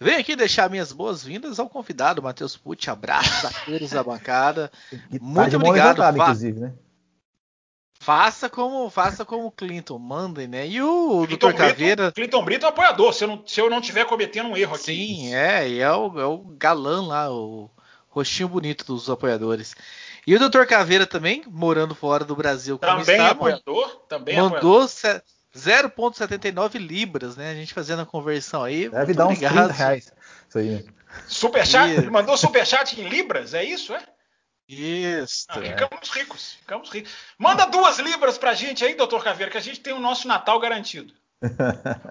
Vem 0.00 0.14
aqui 0.14 0.36
deixar 0.36 0.70
minhas 0.70 0.92
boas-vindas 0.92 1.58
ao 1.58 1.68
convidado, 1.68 2.22
Matheus 2.22 2.56
Pucci. 2.56 2.88
Abraço 2.88 3.42
da 3.42 3.50
Pires 3.50 3.90
da 3.90 4.04
bancada. 4.04 4.70
Muito 5.20 5.56
obrigado. 5.56 5.96
Fa 5.96 6.10
inclusive, 6.10 6.60
né? 6.60 6.72
Faça 8.00 8.48
como 8.48 8.88
faça 8.90 9.24
como 9.24 9.50
Clinton, 9.50 9.98
mandem, 9.98 10.46
né? 10.46 10.68
E 10.68 10.80
o 10.80 11.26
Clinton 11.26 11.50
Dr. 11.50 11.56
Caveira. 11.56 12.12
Clinton 12.12 12.44
Brito 12.44 12.64
é 12.64 12.68
apoiador, 12.68 13.12
se 13.12 13.24
eu 13.24 13.28
não, 13.28 13.42
se 13.44 13.60
eu 13.60 13.68
não 13.68 13.80
tiver 13.80 14.04
cometendo 14.04 14.50
um 14.50 14.56
erro 14.56 14.76
aqui. 14.76 14.84
Sim, 14.84 15.34
é, 15.34 15.68
e 15.68 15.80
é 15.80 15.90
o, 15.90 16.20
é 16.20 16.24
o 16.24 16.38
galã 16.56 17.04
lá, 17.04 17.32
o 17.32 17.68
rostinho 18.18 18.48
bonito 18.48 18.84
dos 18.84 19.08
apoiadores. 19.08 19.74
E 20.26 20.34
o 20.34 20.48
Dr. 20.48 20.64
Caveira 20.64 21.06
também, 21.06 21.42
morando 21.46 21.94
fora 21.94 22.24
do 22.24 22.36
Brasil, 22.36 22.78
como 22.78 23.00
também 23.00 23.16
está, 23.16 23.30
apoiador, 23.30 23.96
também 24.08 24.36
mandou 24.36 24.80
0,79 24.82 26.78
libras, 26.78 27.36
né? 27.36 27.50
A 27.50 27.54
gente 27.54 27.72
fazendo 27.72 28.02
a 28.02 28.06
conversão 28.06 28.62
aí. 28.62 28.88
Deve 28.88 29.14
dar 29.14 29.26
uns 29.28 29.38
30 29.38 29.66
reais. 29.68 30.12
Isso 30.48 30.58
aí. 30.58 30.86
Superchat? 31.26 31.90
Ele 31.90 32.10
mandou 32.10 32.36
superchat 32.36 33.00
em 33.00 33.08
libras, 33.08 33.54
é 33.54 33.64
isso, 33.64 33.94
é? 33.94 34.02
Isso. 34.68 35.46
Ah, 35.48 35.62
ficamos 35.62 36.10
ricos, 36.10 36.52
ficamos 36.60 36.90
ricos. 36.90 37.10
Manda 37.38 37.64
duas 37.64 37.98
libras 37.98 38.36
pra 38.36 38.52
gente 38.52 38.84
aí, 38.84 38.94
doutor 38.94 39.24
Caveira, 39.24 39.50
que 39.50 39.56
a 39.56 39.62
gente 39.62 39.80
tem 39.80 39.94
o 39.94 40.00
nosso 40.00 40.28
Natal 40.28 40.60
garantido. 40.60 41.14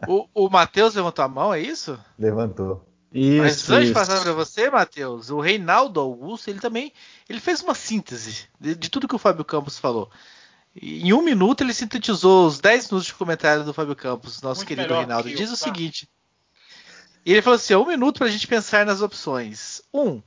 o 0.08 0.28
o 0.34 0.50
Matheus 0.50 0.96
levantou 0.96 1.24
a 1.24 1.28
mão, 1.28 1.54
é 1.54 1.60
isso? 1.60 2.00
Levantou. 2.17 2.84
Isso, 3.13 3.41
Mas 3.41 3.70
antes 3.70 3.88
de 3.88 3.93
passar 3.93 4.22
para 4.22 4.34
você, 4.34 4.70
Matheus, 4.70 5.30
o 5.30 5.39
Reinaldo 5.39 6.00
Augusto, 6.00 6.50
ele 6.50 6.60
também 6.60 6.91
ele 7.30 7.39
fez 7.39 7.62
uma 7.62 7.74
síntese 7.74 8.48
de, 8.60 8.76
de, 8.76 8.89
tudo 8.89 9.08
que 9.08 9.15
o 9.15 9.20
Fábio 9.20 9.46
Campos 9.46 9.80
falou. 9.80 10.10
Em 10.80 11.13
um 11.13 11.22
minuto 11.22 11.63
ele 11.63 11.74
sintetizou 11.74 12.48
os 12.48 12.60
10 12.60 12.89
minutos 12.89 13.08
de 13.08 13.13
comentário 13.13 13.63
do 13.63 13.74
Fábio 13.74 13.96
Campos, 13.96 14.41
nosso 14.41 14.60
Muito 14.60 14.67
querido 14.67 14.93
Reinaldo. 14.93 15.30
Diz 15.30 15.50
o 15.50 15.58
tá. 15.58 15.63
seguinte: 15.63 16.08
ele 17.26 17.41
falou 17.41 17.56
assim: 17.56 17.76
um 17.76 17.88
minuto 17.88 18.20
para 18.20 18.28
a 18.28 18.32
gente 18.32 18.48
pensar 18.48 18.86
nas 18.86 19.02
opções. 19.02 19.82
Um, 19.93 20.22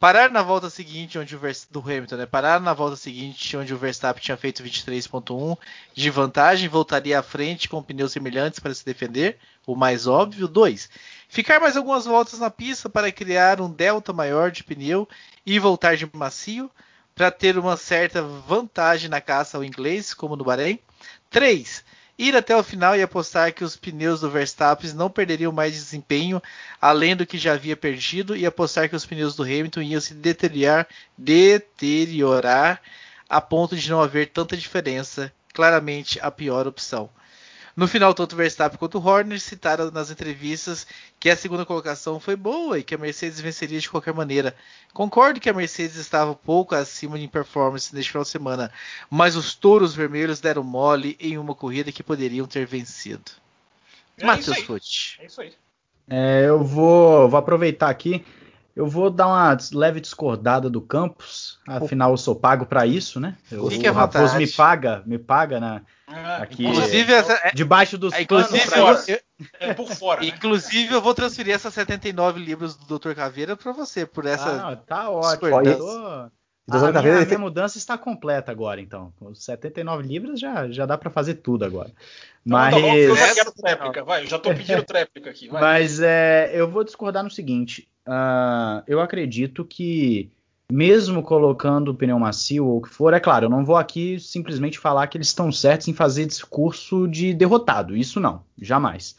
parar 0.00 0.30
na 0.30 0.42
volta 0.42 0.68
seguinte, 0.68 1.18
onde 1.18 1.36
o 1.36 1.40
do 1.70 1.80
Hamilton, 1.80 2.16
né? 2.16 2.26
Parar 2.26 2.60
na 2.60 2.74
volta 2.74 2.96
seguinte, 2.96 3.56
onde 3.56 3.72
o 3.72 3.78
Verstappen 3.78 4.22
tinha 4.22 4.36
feito 4.36 4.64
23.1 4.64 5.56
de 5.94 6.10
vantagem, 6.10 6.68
voltaria 6.68 7.20
à 7.20 7.22
frente 7.22 7.68
com 7.68 7.80
pneus 7.80 8.10
semelhantes 8.10 8.58
para 8.58 8.74
se 8.74 8.84
defender, 8.84 9.38
o 9.64 9.76
mais 9.76 10.08
óbvio. 10.08 10.48
Dois, 10.48 10.88
Ficar 11.30 11.60
mais 11.60 11.76
algumas 11.76 12.06
voltas 12.06 12.40
na 12.40 12.50
pista 12.50 12.90
para 12.90 13.12
criar 13.12 13.60
um 13.60 13.70
delta 13.70 14.12
maior 14.12 14.50
de 14.50 14.64
pneu 14.64 15.08
e 15.46 15.60
voltar 15.60 15.96
de 15.96 16.10
macio 16.12 16.68
para 17.14 17.30
ter 17.30 17.56
uma 17.56 17.76
certa 17.76 18.20
vantagem 18.20 19.08
na 19.08 19.20
caça 19.20 19.56
ao 19.56 19.62
inglês, 19.62 20.12
como 20.12 20.34
no 20.34 20.42
Bahrein. 20.42 20.80
3. 21.30 21.84
Ir 22.20 22.36
até 22.36 22.54
o 22.54 22.62
final 22.62 22.94
e 22.94 23.00
apostar 23.00 23.50
que 23.50 23.64
os 23.64 23.76
pneus 23.76 24.20
do 24.20 24.28
Verstappen 24.28 24.92
não 24.92 25.08
perderiam 25.08 25.50
mais 25.50 25.72
desempenho 25.72 26.42
além 26.78 27.16
do 27.16 27.24
que 27.24 27.38
já 27.38 27.54
havia 27.54 27.74
perdido 27.74 28.36
e 28.36 28.44
apostar 28.44 28.90
que 28.90 28.94
os 28.94 29.06
pneus 29.06 29.34
do 29.34 29.42
Hamilton 29.42 29.80
iam 29.80 30.00
se 30.02 30.12
deteriorar, 30.12 30.86
deteriorar 31.16 32.82
a 33.26 33.40
ponto 33.40 33.74
de 33.74 33.88
não 33.88 34.02
haver 34.02 34.28
tanta 34.28 34.54
diferença. 34.54 35.32
Claramente 35.54 36.20
a 36.20 36.30
pior 36.30 36.66
opção. 36.66 37.08
No 37.76 37.86
final, 37.86 38.12
tanto 38.12 38.36
Verstappen 38.36 38.78
quanto 38.78 38.98
Horner 38.98 39.40
citaram 39.40 39.90
nas 39.90 40.10
entrevistas 40.10 40.86
que 41.18 41.30
a 41.30 41.36
segunda 41.36 41.64
colocação 41.64 42.18
foi 42.18 42.36
boa 42.36 42.78
e 42.78 42.82
que 42.82 42.94
a 42.94 42.98
Mercedes 42.98 43.40
venceria 43.40 43.78
de 43.78 43.88
qualquer 43.88 44.12
maneira. 44.12 44.54
Concordo 44.92 45.40
que 45.40 45.48
a 45.48 45.54
Mercedes 45.54 45.96
estava 45.96 46.34
pouco 46.34 46.74
acima 46.74 47.18
de 47.18 47.28
performance 47.28 47.94
neste 47.94 48.10
final 48.10 48.24
de 48.24 48.30
semana, 48.30 48.72
mas 49.08 49.36
os 49.36 49.54
touros 49.54 49.94
vermelhos 49.94 50.40
deram 50.40 50.62
mole 50.62 51.16
em 51.20 51.38
uma 51.38 51.54
corrida 51.54 51.92
que 51.92 52.02
poderiam 52.02 52.46
ter 52.46 52.66
vencido. 52.66 53.30
É 54.18 54.24
Matheus 54.24 54.58
Futt. 54.58 55.18
É 55.20 55.26
isso 55.26 55.40
aí. 55.40 55.52
É, 56.08 56.44
eu 56.46 56.62
vou, 56.62 57.28
vou 57.28 57.38
aproveitar 57.38 57.88
aqui. 57.88 58.24
Eu 58.80 58.86
vou 58.86 59.10
dar 59.10 59.26
uma 59.26 59.58
leve 59.74 60.00
discordada 60.00 60.70
do 60.70 60.80
Campos. 60.80 61.58
Afinal, 61.68 62.12
eu 62.12 62.16
sou 62.16 62.34
pago 62.34 62.64
para 62.64 62.86
isso, 62.86 63.20
né? 63.20 63.36
Eu, 63.52 63.68
Fique 63.68 63.86
o 63.86 63.92
Raposo 63.92 64.38
me 64.38 64.46
paga, 64.46 65.02
me 65.04 65.18
paga 65.18 65.60
na, 65.60 65.82
ah, 66.06 66.38
aqui, 66.38 66.66
inclusive, 66.66 67.12
essa, 67.12 67.34
é, 67.44 67.52
debaixo 67.52 67.98
dos 67.98 68.14
é, 68.14 68.22
inclusive, 68.22 68.70
panos. 68.70 69.06
Eu, 69.06 69.20
é 69.60 69.74
por 69.74 69.86
fora. 69.86 70.22
Né? 70.22 70.28
Inclusive, 70.28 70.94
eu 70.94 71.02
vou 71.02 71.12
transferir 71.12 71.54
essas 71.54 71.74
79 71.74 72.40
libras 72.40 72.74
do 72.74 72.98
Dr. 72.98 73.12
Caveira 73.12 73.54
para 73.54 73.70
você, 73.70 74.06
por 74.06 74.24
essa. 74.24 74.70
Ah, 74.70 74.76
tá 74.76 75.10
ótimo. 75.10 75.54
Olha, 75.54 75.76
a, 76.68 77.02
minha, 77.02 77.18
a 77.18 77.24
minha 77.24 77.38
mudança 77.38 77.78
está 77.78 77.96
completa 77.96 78.50
agora, 78.50 78.80
então. 78.80 79.12
Os 79.20 79.44
79 79.44 80.06
libras 80.06 80.38
já, 80.38 80.70
já 80.70 80.86
dá 80.86 80.96
para 80.96 81.10
fazer 81.10 81.34
tudo 81.34 81.64
agora. 81.64 81.90
Então, 82.46 82.58
Mas. 82.58 82.74
Tá 82.74 82.80
bom, 82.80 82.94
eu 82.94 83.16
já 83.16 83.34
quero 83.34 83.52
tréplica, 83.56 84.04
vai. 84.04 84.22
Eu 84.22 84.26
já 84.26 84.36
estou 84.36 84.54
pedindo 84.54 84.82
tréplica 84.84 85.30
aqui. 85.30 85.48
Vai. 85.48 85.60
Mas 85.60 86.00
é, 86.00 86.50
eu 86.54 86.70
vou 86.70 86.84
discordar 86.84 87.24
no 87.24 87.30
seguinte. 87.30 87.88
Uh, 88.06 88.82
eu 88.86 89.00
acredito 89.00 89.64
que 89.64 90.30
mesmo 90.70 91.22
colocando 91.22 91.88
o 91.88 91.94
pneu 91.94 92.18
macio 92.18 92.64
ou 92.64 92.78
o 92.78 92.82
que 92.82 92.88
for, 92.88 93.12
é 93.12 93.20
claro, 93.20 93.46
eu 93.46 93.50
não 93.50 93.64
vou 93.64 93.76
aqui 93.76 94.18
simplesmente 94.20 94.78
falar 94.78 95.06
que 95.08 95.18
eles 95.18 95.26
estão 95.26 95.50
certos 95.50 95.88
em 95.88 95.92
fazer 95.92 96.26
discurso 96.26 97.08
de 97.08 97.34
derrotado, 97.34 97.96
isso 97.96 98.20
não, 98.20 98.44
jamais. 98.60 99.16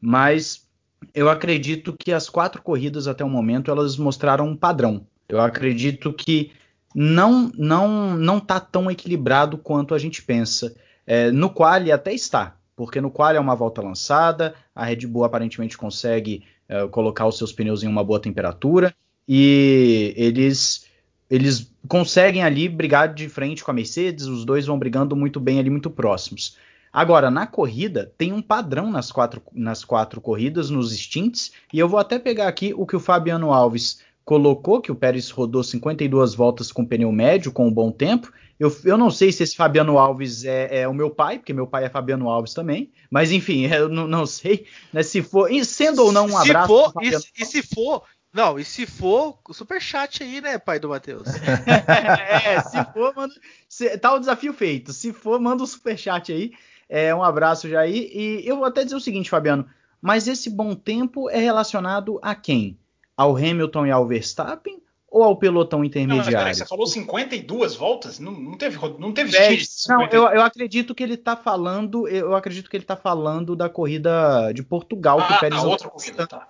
Mas 0.00 0.66
eu 1.14 1.28
acredito 1.28 1.94
que 1.98 2.12
as 2.12 2.28
quatro 2.28 2.62
corridas 2.62 3.06
até 3.06 3.22
o 3.22 3.28
momento 3.28 3.70
elas 3.70 3.96
mostraram 3.96 4.48
um 4.48 4.56
padrão. 4.56 5.06
Eu 5.28 5.40
acredito 5.40 6.12
que 6.12 6.52
não 6.94 7.50
não 7.56 8.16
não 8.16 8.38
está 8.38 8.60
tão 8.60 8.90
equilibrado 8.90 9.58
quanto 9.58 9.94
a 9.94 9.98
gente 9.98 10.22
pensa. 10.22 10.74
É, 11.06 11.30
no 11.30 11.50
qual 11.50 11.72
até 11.92 12.14
está, 12.14 12.56
porque 12.76 13.00
no 13.00 13.10
qual 13.10 13.32
é 13.32 13.40
uma 13.40 13.54
volta 13.54 13.82
lançada, 13.82 14.54
a 14.74 14.84
Red 14.84 15.06
Bull 15.06 15.24
aparentemente 15.24 15.76
consegue 15.76 16.44
é, 16.68 16.86
colocar 16.88 17.26
os 17.26 17.36
seus 17.36 17.52
pneus 17.52 17.82
em 17.82 17.88
uma 17.88 18.04
boa 18.04 18.20
temperatura 18.20 18.94
e 19.28 20.14
eles 20.16 20.86
eles 21.30 21.70
conseguem 21.88 22.42
ali 22.42 22.68
brigar 22.68 23.12
de 23.12 23.28
frente 23.28 23.64
com 23.64 23.70
a 23.70 23.74
Mercedes, 23.74 24.26
os 24.26 24.44
dois 24.44 24.66
vão 24.66 24.78
brigando 24.78 25.16
muito 25.16 25.40
bem 25.40 25.58
ali, 25.58 25.70
muito 25.70 25.90
próximos. 25.90 26.56
Agora, 26.92 27.28
na 27.28 27.44
corrida, 27.44 28.12
tem 28.16 28.32
um 28.32 28.40
padrão 28.40 28.88
nas 28.88 29.10
quatro, 29.10 29.42
nas 29.52 29.84
quatro 29.84 30.20
corridas, 30.20 30.70
nos 30.70 30.96
stints, 30.96 31.50
e 31.72 31.78
eu 31.78 31.88
vou 31.88 31.98
até 31.98 32.20
pegar 32.20 32.46
aqui 32.46 32.72
o 32.72 32.86
que 32.86 32.94
o 32.94 33.00
Fabiano 33.00 33.52
Alves 33.52 34.00
colocou, 34.24 34.80
que 34.80 34.90
o 34.90 34.94
Pérez 34.94 35.30
rodou 35.30 35.62
52 35.62 36.34
voltas 36.34 36.72
com 36.72 36.84
pneu 36.84 37.12
médio, 37.12 37.52
com 37.52 37.66
um 37.68 37.72
bom 37.72 37.90
tempo. 37.92 38.32
Eu, 38.58 38.74
eu 38.84 38.96
não 38.96 39.10
sei 39.10 39.32
se 39.32 39.42
esse 39.42 39.56
Fabiano 39.56 39.98
Alves 39.98 40.44
é, 40.44 40.80
é, 40.80 40.88
o 40.88 40.94
meu 40.94 41.10
pai, 41.10 41.38
porque 41.38 41.52
meu 41.52 41.66
pai 41.66 41.84
é 41.84 41.90
Fabiano 41.90 42.28
Alves 42.28 42.54
também, 42.54 42.90
mas 43.10 43.32
enfim, 43.32 43.66
eu 43.72 43.88
não, 43.88 44.06
não 44.06 44.26
sei 44.26 44.66
né, 44.92 45.02
se 45.02 45.22
for, 45.22 45.50
sendo 45.64 46.04
ou 46.04 46.12
não 46.12 46.28
um 46.28 46.38
abraço. 46.38 46.66
Se 46.66 46.90
for, 46.92 47.02
e, 47.02 47.42
e 47.42 47.44
se 47.44 47.62
for, 47.62 48.02
não, 48.32 48.58
e 48.58 48.64
se 48.64 48.86
for, 48.86 49.38
super 49.52 49.80
chat 49.80 50.22
aí, 50.22 50.40
né, 50.40 50.58
pai 50.58 50.80
do 50.80 50.88
Matheus? 50.88 51.28
é, 52.44 52.60
se 52.62 52.82
for, 52.92 53.14
manda. 53.14 53.34
Se, 53.68 53.96
tá 53.98 54.12
o 54.12 54.18
desafio 54.18 54.52
feito. 54.52 54.92
Se 54.92 55.12
for, 55.12 55.38
manda 55.38 55.62
um 55.62 55.66
super 55.66 55.96
chat 55.96 56.32
aí. 56.32 56.52
É, 56.88 57.14
um 57.14 57.22
abraço 57.22 57.68
já 57.68 57.80
aí. 57.80 58.10
E 58.12 58.42
eu 58.44 58.56
vou 58.56 58.64
até 58.64 58.82
dizer 58.82 58.96
o 58.96 59.00
seguinte, 59.00 59.30
Fabiano. 59.30 59.66
Mas 60.02 60.26
esse 60.26 60.50
bom 60.50 60.74
tempo 60.74 61.30
é 61.30 61.38
relacionado 61.38 62.18
a 62.22 62.34
quem? 62.34 62.76
Ao 63.16 63.36
Hamilton 63.36 63.86
e 63.86 63.90
ao 63.90 64.06
Verstappen? 64.06 64.82
Ou 65.08 65.22
ao 65.22 65.36
pelotão 65.36 65.84
intermediário? 65.84 66.32
Não, 66.32 66.38
peraí, 66.38 66.54
você 66.54 66.66
falou 66.66 66.88
52 66.88 67.76
voltas? 67.76 68.18
Não, 68.18 68.32
não 68.32 68.58
teve, 68.58 68.76
não 68.98 69.12
teve 69.12 69.36
é, 69.36 69.56
Não, 69.88 70.02
eu, 70.08 70.22
eu, 70.24 70.42
acredito 70.42 70.92
que 70.92 71.04
ele 71.04 71.14
está 71.14 71.36
falando. 71.36 72.08
Eu 72.08 72.34
acredito 72.34 72.68
que 72.68 72.76
ele 72.76 72.84
tá 72.84 72.96
falando 72.96 73.54
da 73.54 73.68
corrida 73.68 74.50
de 74.52 74.64
Portugal 74.64 75.20
ah, 75.20 75.26
que 75.28 75.32
o 75.34 75.38
Pérez. 75.38 75.62
A 75.62 75.66
outra 75.66 75.88
corrida, 75.88 76.26
tá. 76.26 76.48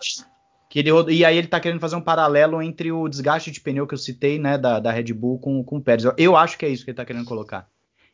Que 0.71 0.79
ele, 0.79 0.91
e 1.12 1.27
aí 1.27 1.37
ele 1.37 1.47
está 1.47 1.61
querendo 1.61 1.79
fazer 1.79 1.95
um 1.95 2.01
paralelo 2.01 2.62
entre 2.62 2.91
o 2.91 3.07
desgaste 3.07 3.51
de 3.51 3.61
pneu 3.61 3.87
que 3.87 3.93
eu 3.93 3.99
citei, 3.99 4.39
né, 4.39 4.57
da, 4.57 4.81
da 4.81 4.91
Red 4.91 5.12
Bull 5.12 5.39
com, 5.39 5.62
com 5.62 5.77
o 5.77 5.83
Pérez. 5.83 6.05
Eu, 6.05 6.15
eu 6.17 6.37
acho 6.37 6.57
que 6.57 6.65
é 6.65 6.69
isso 6.71 6.85
que 6.85 6.91
ele 6.91 6.95
está 6.95 7.05
querendo 7.05 7.27
colocar. 7.27 7.69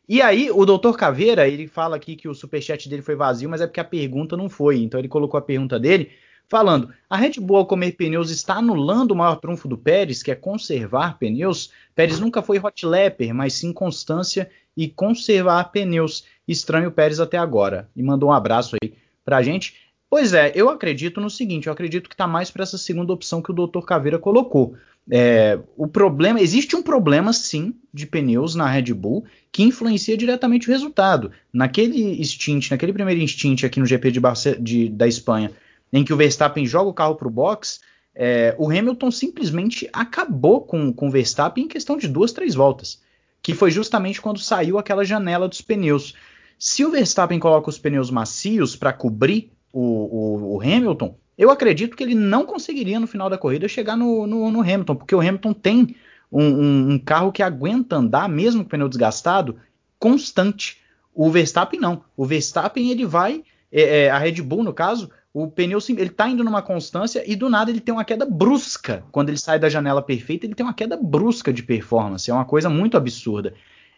E 0.07 0.21
aí, 0.21 0.51
o 0.51 0.65
Dr. 0.65 0.91
Caveira, 0.97 1.47
ele 1.47 1.65
fala 1.65 1.95
aqui 1.95 2.17
que 2.17 2.27
o 2.27 2.35
superchat 2.35 2.89
dele 2.89 3.01
foi 3.01 3.15
vazio, 3.15 3.49
mas 3.49 3.61
é 3.61 3.67
porque 3.67 3.79
a 3.79 3.85
pergunta 3.85 4.35
não 4.35 4.49
foi. 4.49 4.79
Então 4.79 4.99
ele 4.99 5.07
colocou 5.07 5.37
a 5.37 5.41
pergunta 5.41 5.79
dele 5.79 6.11
falando: 6.51 6.89
a 7.09 7.15
Red 7.15 7.39
Bull 7.39 7.55
ao 7.55 7.65
comer 7.65 7.93
pneus 7.93 8.29
está 8.29 8.55
anulando 8.55 9.11
o 9.11 9.15
maior 9.15 9.37
trunfo 9.37 9.69
do 9.69 9.77
Pérez, 9.77 10.21
que 10.21 10.29
é 10.29 10.35
conservar 10.35 11.17
pneus. 11.17 11.71
Pérez 11.95 12.19
nunca 12.19 12.41
foi 12.41 12.59
hot 12.59 12.85
lapper, 12.85 13.33
mas 13.33 13.53
sim 13.53 13.71
constância 13.71 14.51
e 14.75 14.89
conservar 14.89 15.63
pneus. 15.71 16.25
Estranho 16.45 16.89
o 16.89 16.91
Pérez 16.91 17.21
até 17.21 17.37
agora. 17.37 17.89
E 17.95 18.03
mandou 18.03 18.29
um 18.29 18.33
abraço 18.33 18.75
aí 18.83 18.93
pra 19.23 19.41
gente. 19.41 19.75
Pois 20.09 20.33
é, 20.33 20.51
eu 20.53 20.69
acredito 20.69 21.21
no 21.21 21.29
seguinte, 21.29 21.67
eu 21.67 21.73
acredito 21.73 22.09
que 22.09 22.15
está 22.15 22.27
mais 22.27 22.51
para 22.51 22.63
essa 22.63 22.77
segunda 22.77 23.13
opção 23.13 23.41
que 23.41 23.49
o 23.49 23.53
Dr. 23.53 23.79
Caveira 23.85 24.19
colocou. 24.19 24.75
É, 25.09 25.57
o 25.77 25.87
problema, 25.87 26.41
existe 26.41 26.75
um 26.75 26.83
problema 26.83 27.31
sim 27.31 27.73
de 27.93 28.05
pneus 28.05 28.53
na 28.53 28.67
Red 28.67 28.93
Bull 28.93 29.23
que 29.53 29.63
influencia 29.63 30.17
diretamente 30.17 30.67
o 30.67 30.71
resultado. 30.71 31.31
Naquele 31.53 32.21
stint, 32.25 32.71
naquele 32.71 32.91
primeiro 32.91 33.25
stint 33.25 33.63
aqui 33.63 33.79
no 33.79 33.85
GP 33.85 34.11
de, 34.11 34.19
Barce 34.19 34.57
de 34.59 34.89
da 34.89 35.07
Espanha, 35.07 35.51
em 35.91 36.03
que 36.03 36.13
o 36.13 36.17
Verstappen 36.17 36.65
joga 36.65 36.89
o 36.89 36.93
carro 36.93 37.15
para 37.15 37.27
o 37.27 37.31
box, 37.31 37.79
é, 38.13 38.55
o 38.57 38.69
Hamilton 38.69 39.11
simplesmente 39.11 39.89
acabou 39.93 40.61
com, 40.61 40.91
com 40.91 41.07
o 41.07 41.11
Verstappen 41.11 41.65
em 41.65 41.67
questão 41.67 41.97
de 41.97 42.07
duas, 42.07 42.31
três 42.31 42.53
voltas, 42.53 43.01
que 43.41 43.53
foi 43.53 43.71
justamente 43.71 44.21
quando 44.21 44.39
saiu 44.39 44.77
aquela 44.77 45.05
janela 45.05 45.47
dos 45.47 45.61
pneus. 45.61 46.15
Se 46.59 46.85
o 46.85 46.91
Verstappen 46.91 47.39
coloca 47.39 47.69
os 47.69 47.79
pneus 47.79 48.11
macios 48.11 48.75
para 48.75 48.93
cobrir 48.93 49.51
o, 49.73 49.81
o, 49.81 50.55
o 50.55 50.61
Hamilton, 50.61 51.17
eu 51.37 51.49
acredito 51.49 51.95
que 51.95 52.03
ele 52.03 52.13
não 52.13 52.45
conseguiria 52.45 52.99
no 52.99 53.07
final 53.07 53.29
da 53.29 53.37
corrida 53.37 53.67
chegar 53.67 53.97
no, 53.97 54.27
no, 54.27 54.51
no 54.51 54.61
Hamilton, 54.61 54.95
porque 54.95 55.15
o 55.15 55.19
Hamilton 55.19 55.53
tem 55.53 55.95
um, 56.31 56.43
um, 56.43 56.91
um, 56.91 56.99
carro 56.99 57.31
que 57.31 57.41
aguenta 57.41 57.95
andar, 57.95 58.29
mesmo 58.29 58.61
com 58.61 58.67
o 58.67 58.69
pneu 58.69 58.87
desgastado, 58.87 59.57
constante. 59.97 60.77
O 61.13 61.29
Verstappen 61.29 61.79
não. 61.79 62.03
O 62.15 62.25
Verstappen 62.25 62.91
ele 62.91 63.05
vai, 63.05 63.43
é, 63.71 64.03
é, 64.03 64.09
a 64.09 64.17
Red 64.17 64.41
Bull 64.41 64.63
no 64.63 64.73
caso, 64.73 65.09
o 65.33 65.47
pneu 65.47 65.79
ele 65.89 66.03
está 66.03 66.27
indo 66.27 66.43
numa 66.43 66.61
constância 66.61 67.23
e 67.25 67.35
do 67.35 67.49
nada 67.49 67.71
ele 67.71 67.79
tem 67.79 67.93
uma 67.93 68.03
queda 68.03 68.25
brusca. 68.25 69.03
Quando 69.11 69.29
ele 69.29 69.37
sai 69.37 69.57
da 69.57 69.69
janela 69.69 70.01
perfeita, 70.01 70.45
ele 70.45 70.55
tem 70.55 70.65
uma 70.65 70.73
queda 70.73 70.97
brusca 70.97 71.53
de 71.53 71.63
performance. 71.63 72.29
É 72.29 72.33
uma 72.33 72.45
coisa 72.45 72.69
muito 72.69 72.97
absurda. 72.97 73.53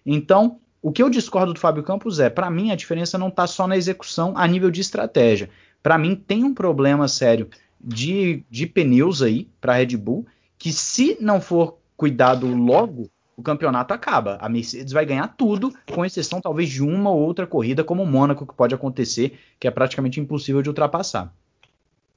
Então, 0.05 0.59
o 0.81 0.91
que 0.91 1.01
eu 1.01 1.09
discordo 1.09 1.53
do 1.53 1.59
Fábio 1.59 1.81
Campos 1.81 2.19
é, 2.19 2.29
para 2.29 2.49
mim, 2.51 2.71
a 2.71 2.75
diferença 2.75 3.17
não 3.17 3.29
está 3.29 3.47
só 3.47 3.67
na 3.67 3.75
execução 3.75 4.33
a 4.35 4.47
nível 4.47 4.69
de 4.69 4.81
estratégia 4.81 5.49
para 5.83 5.97
mim 5.97 6.15
tem 6.15 6.45
um 6.45 6.53
problema 6.53 7.09
sério 7.09 7.49
de, 7.79 8.43
de 8.49 8.65
pneus 8.65 9.21
aí 9.21 9.49
para 9.59 9.73
Red 9.73 9.97
Bull, 9.97 10.25
que 10.57 10.71
se 10.71 11.17
não 11.19 11.41
for 11.41 11.77
cuidado 11.97 12.47
logo, 12.47 13.11
o 13.35 13.43
campeonato 13.43 13.93
acaba. 13.93 14.37
A 14.39 14.47
Mercedes 14.47 14.93
vai 14.93 15.05
ganhar 15.05 15.27
tudo, 15.27 15.73
com 15.91 16.05
exceção 16.05 16.41
talvez 16.41 16.69
de 16.69 16.83
uma 16.83 17.09
ou 17.09 17.19
outra 17.19 17.47
corrida 17.47 17.83
como 17.83 18.03
o 18.03 18.07
Mônaco 18.07 18.45
que 18.45 18.53
pode 18.53 18.75
acontecer, 18.75 19.39
que 19.59 19.67
é 19.67 19.71
praticamente 19.71 20.19
impossível 20.19 20.61
de 20.61 20.69
ultrapassar. 20.69 21.33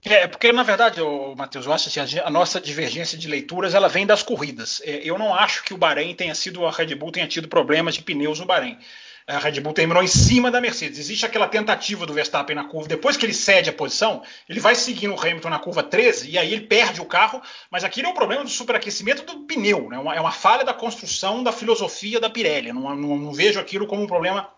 É, 0.04 0.26
porque 0.26 0.52
na 0.52 0.62
verdade, 0.62 1.00
Matheus, 1.36 1.66
eu 1.66 1.72
acho 1.72 1.88
assim, 1.88 2.18
a, 2.20 2.30
nossa 2.30 2.60
divergência 2.60 3.18
de 3.18 3.26
leituras 3.26 3.74
ela 3.74 3.88
vem 3.88 4.06
das 4.06 4.22
corridas. 4.22 4.80
É, 4.84 5.00
eu 5.02 5.18
não 5.18 5.34
acho 5.34 5.64
que 5.64 5.74
o 5.74 5.78
Bahrein 5.78 6.14
tenha 6.14 6.34
sido, 6.34 6.64
a 6.64 6.70
Red 6.70 6.94
Bull 6.94 7.10
tenha 7.10 7.26
tido 7.26 7.48
problemas 7.48 7.94
de 7.94 8.02
pneus 8.02 8.38
no 8.38 8.46
Bahrein 8.46 8.78
a 9.26 9.38
Red 9.38 9.60
Bull 9.60 9.72
terminou 9.72 10.02
em 10.02 10.06
cima 10.06 10.50
da 10.50 10.60
Mercedes. 10.60 10.98
Existe 10.98 11.26
aquela 11.26 11.48
tentativa 11.48 12.06
do 12.06 12.14
Verstappen 12.14 12.54
na 12.54 12.64
curva, 12.64 12.88
depois 12.88 13.16
que 13.16 13.26
ele 13.26 13.34
cede 13.34 13.68
a 13.68 13.72
posição, 13.72 14.22
ele 14.48 14.60
vai 14.60 14.74
seguindo 14.76 15.14
o 15.14 15.20
Hamilton 15.20 15.48
na 15.48 15.58
curva 15.58 15.82
13 15.82 16.30
e 16.30 16.38
aí 16.38 16.52
ele 16.52 16.66
perde 16.66 17.00
o 17.00 17.04
carro, 17.04 17.42
mas 17.70 17.82
aquilo 17.82 18.06
é 18.06 18.10
um 18.10 18.14
problema 18.14 18.44
do 18.44 18.50
superaquecimento 18.50 19.24
do 19.24 19.40
pneu, 19.40 19.88
né? 19.88 19.96
é 19.96 20.20
uma 20.20 20.30
falha 20.30 20.64
da 20.64 20.72
construção 20.72 21.42
da 21.42 21.50
filosofia 21.50 22.20
da 22.20 22.30
Pirelli. 22.30 22.72
Não, 22.72 22.94
não, 22.94 23.16
não 23.16 23.32
vejo 23.32 23.58
aquilo 23.58 23.86
como 23.86 24.02
um 24.02 24.06
problema 24.06 24.48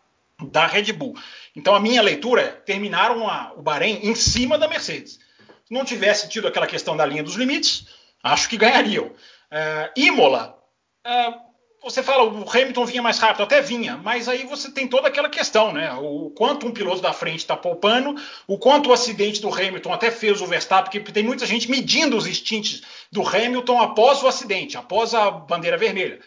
da 0.50 0.66
Red 0.66 0.92
Bull. 0.92 1.16
Então 1.56 1.74
a 1.74 1.80
minha 1.80 2.02
leitura 2.02 2.42
é: 2.42 2.48
terminaram 2.48 3.26
a, 3.26 3.52
o 3.56 3.62
Bahrein 3.62 4.00
em 4.02 4.14
cima 4.14 4.58
da 4.58 4.68
Mercedes. 4.68 5.18
Se 5.64 5.74
não 5.74 5.84
tivesse 5.84 6.28
tido 6.28 6.46
aquela 6.46 6.66
questão 6.66 6.96
da 6.96 7.04
linha 7.04 7.22
dos 7.22 7.34
limites, 7.34 7.86
acho 8.22 8.48
que 8.48 8.56
ganhariam. 8.56 9.06
Uh, 9.06 9.90
Imola. 9.96 10.58
Uh, 11.06 11.47
você 11.82 12.02
fala, 12.02 12.24
o 12.24 12.48
Hamilton 12.48 12.84
vinha 12.84 13.02
mais 13.02 13.18
rápido, 13.18 13.44
até 13.44 13.60
vinha, 13.60 13.96
mas 13.96 14.28
aí 14.28 14.44
você 14.44 14.70
tem 14.70 14.88
toda 14.88 15.08
aquela 15.08 15.28
questão, 15.28 15.72
né? 15.72 15.92
O 15.94 16.30
quanto 16.30 16.66
um 16.66 16.72
piloto 16.72 17.00
da 17.00 17.12
frente 17.12 17.38
está 17.38 17.56
poupando, 17.56 18.16
o 18.46 18.58
quanto 18.58 18.90
o 18.90 18.92
acidente 18.92 19.40
do 19.40 19.52
Hamilton 19.52 19.92
até 19.92 20.10
fez 20.10 20.40
o 20.40 20.46
Verstappen, 20.46 21.00
porque 21.00 21.12
tem 21.12 21.22
muita 21.22 21.46
gente 21.46 21.70
medindo 21.70 22.16
os 22.16 22.26
instintos 22.26 22.82
do 23.12 23.26
Hamilton 23.26 23.80
após 23.80 24.22
o 24.22 24.28
acidente, 24.28 24.76
após 24.76 25.14
a 25.14 25.30
bandeira 25.30 25.76
vermelha. 25.76 26.20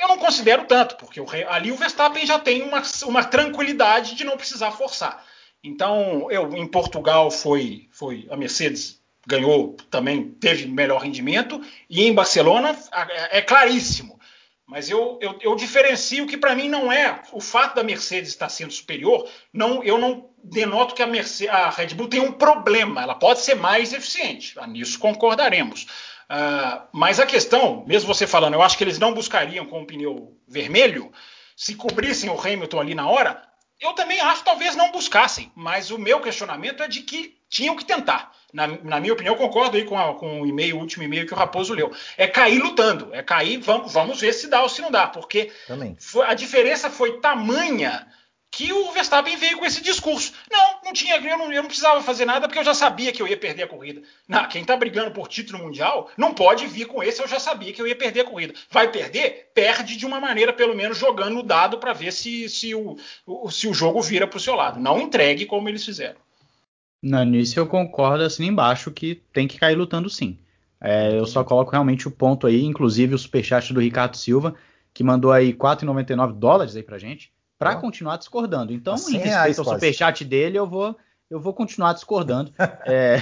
Eu 0.00 0.08
não 0.08 0.18
considero 0.18 0.64
tanto, 0.64 0.96
porque 0.96 1.20
o, 1.20 1.26
ali 1.48 1.70
o 1.72 1.76
Verstappen 1.76 2.26
já 2.26 2.38
tem 2.38 2.62
uma, 2.62 2.82
uma 3.04 3.24
tranquilidade 3.24 4.14
de 4.14 4.24
não 4.24 4.36
precisar 4.36 4.72
forçar. 4.72 5.24
Então, 5.62 6.30
eu 6.30 6.54
em 6.56 6.66
Portugal 6.66 7.30
foi, 7.30 7.88
foi 7.90 8.26
a 8.30 8.36
Mercedes 8.36 9.00
ganhou 9.26 9.76
também 9.90 10.30
teve 10.30 10.66
melhor 10.66 11.02
rendimento 11.02 11.60
e 11.90 12.06
em 12.06 12.14
Barcelona 12.14 12.76
é, 13.10 13.38
é 13.38 13.42
claríssimo 13.42 14.15
mas 14.66 14.90
eu, 14.90 15.16
eu, 15.22 15.38
eu 15.40 15.54
diferencio 15.54 16.26
que 16.26 16.36
para 16.36 16.54
mim 16.54 16.68
não 16.68 16.90
é 16.90 17.22
o 17.32 17.40
fato 17.40 17.76
da 17.76 17.84
Mercedes 17.84 18.30
estar 18.30 18.48
sendo 18.48 18.72
superior, 18.72 19.28
não, 19.52 19.82
eu 19.84 19.96
não 19.96 20.28
denoto 20.42 20.94
que 20.94 21.02
a, 21.02 21.06
Mercedes, 21.06 21.54
a 21.54 21.70
Red 21.70 21.94
Bull 21.94 22.08
tem 22.08 22.20
um 22.20 22.32
problema. 22.32 23.00
Ela 23.00 23.14
pode 23.14 23.40
ser 23.40 23.54
mais 23.54 23.92
eficiente, 23.92 24.56
nisso 24.66 24.98
concordaremos. 24.98 25.86
Uh, 26.28 26.82
mas 26.92 27.20
a 27.20 27.26
questão, 27.26 27.84
mesmo 27.86 28.12
você 28.12 28.26
falando, 28.26 28.54
eu 28.54 28.62
acho 28.62 28.76
que 28.76 28.82
eles 28.82 28.98
não 28.98 29.14
buscariam 29.14 29.64
com 29.66 29.82
o 29.82 29.86
pneu 29.86 30.36
vermelho, 30.48 31.12
se 31.56 31.76
cobrissem 31.76 32.28
o 32.28 32.40
Hamilton 32.40 32.80
ali 32.80 32.94
na 32.94 33.08
hora, 33.08 33.40
eu 33.80 33.92
também 33.92 34.20
acho 34.20 34.42
talvez 34.42 34.74
não 34.74 34.90
buscassem. 34.90 35.52
Mas 35.54 35.92
o 35.92 35.98
meu 35.98 36.20
questionamento 36.20 36.82
é 36.82 36.88
de 36.88 37.02
que 37.02 37.38
tinham 37.48 37.76
que 37.76 37.84
tentar 37.84 38.35
na, 38.52 38.66
na, 38.66 39.00
minha 39.00 39.12
opinião, 39.12 39.34
concordo 39.34 39.76
aí 39.76 39.84
com, 39.84 39.98
a, 39.98 40.14
com 40.14 40.42
o 40.42 40.46
e-mail, 40.46 40.76
o 40.76 40.80
último 40.80 41.02
e-mail 41.02 41.26
que 41.26 41.34
o 41.34 41.36
Raposo 41.36 41.74
leu. 41.74 41.92
É 42.16 42.26
cair 42.26 42.58
lutando, 42.58 43.10
é 43.12 43.22
cair, 43.22 43.58
vamos, 43.58 43.92
vamos 43.92 44.20
ver 44.20 44.32
se 44.32 44.48
dá 44.48 44.62
ou 44.62 44.68
se 44.68 44.80
não 44.80 44.90
dá, 44.90 45.06
porque 45.06 45.52
foi, 45.98 46.26
a 46.26 46.34
diferença 46.34 46.88
foi 46.88 47.20
tamanha 47.20 48.06
que 48.56 48.72
o 48.72 48.90
Verstappen 48.92 49.36
veio 49.36 49.58
com 49.58 49.66
esse 49.66 49.82
discurso. 49.82 50.32
Não, 50.50 50.80
não 50.82 50.92
tinha, 50.94 51.16
eu 51.16 51.38
não, 51.38 51.52
eu 51.52 51.62
não 51.62 51.68
precisava 51.68 52.02
fazer 52.02 52.24
nada 52.24 52.48
porque 52.48 52.58
eu 52.58 52.64
já 52.64 52.72
sabia 52.72 53.12
que 53.12 53.20
eu 53.20 53.28
ia 53.28 53.36
perder 53.36 53.64
a 53.64 53.68
corrida. 53.68 54.00
Não, 54.26 54.48
quem 54.48 54.62
está 54.62 54.74
brigando 54.74 55.10
por 55.10 55.28
título 55.28 55.62
mundial 55.62 56.10
não 56.16 56.32
pode 56.32 56.66
vir 56.66 56.86
com 56.86 57.02
esse, 57.02 57.20
eu 57.20 57.28
já 57.28 57.38
sabia 57.38 57.72
que 57.72 57.82
eu 57.82 57.86
ia 57.86 57.94
perder 57.94 58.20
a 58.20 58.24
corrida. 58.24 58.54
Vai 58.70 58.90
perder? 58.90 59.50
Perde 59.52 59.96
de 59.96 60.06
uma 60.06 60.20
maneira, 60.20 60.54
pelo 60.54 60.74
menos, 60.74 60.96
jogando 60.96 61.40
o 61.40 61.42
dado 61.42 61.78
para 61.78 61.92
ver 61.92 62.12
se, 62.12 62.48
se, 62.48 62.74
o, 62.74 62.96
se 63.50 63.68
o 63.68 63.74
jogo 63.74 64.00
vira 64.00 64.26
para 64.26 64.38
o 64.38 64.40
seu 64.40 64.54
lado. 64.54 64.80
Não 64.80 64.98
entregue 64.98 65.44
como 65.44 65.68
eles 65.68 65.84
fizeram. 65.84 66.25
Não, 67.06 67.24
nisso 67.24 67.56
eu 67.56 67.68
concordo 67.68 68.24
assim 68.24 68.46
embaixo 68.46 68.90
que 68.90 69.22
tem 69.32 69.46
que 69.46 69.60
cair 69.60 69.76
lutando 69.76 70.10
sim. 70.10 70.36
É, 70.80 71.16
eu 71.16 71.24
só 71.24 71.44
coloco 71.44 71.70
realmente 71.70 72.08
o 72.08 72.10
ponto 72.10 72.48
aí, 72.48 72.64
inclusive 72.64 73.14
o 73.14 73.18
superchat 73.18 73.72
do 73.72 73.80
Ricardo 73.80 74.16
Silva, 74.16 74.56
que 74.92 75.04
mandou 75.04 75.30
aí 75.30 75.52
4,99 75.54 76.32
dólares 76.32 76.74
aí 76.74 76.82
pra 76.82 76.98
gente, 76.98 77.32
para 77.56 77.76
continuar 77.76 78.16
discordando. 78.16 78.72
Então, 78.72 78.96
em 79.08 79.18
respeito 79.18 79.60
ao 79.60 79.74
superchat 79.74 80.24
dele, 80.24 80.58
eu 80.58 80.66
vou, 80.66 80.96
eu 81.30 81.38
vou 81.38 81.54
continuar 81.54 81.92
discordando. 81.92 82.52
é, 82.84 83.18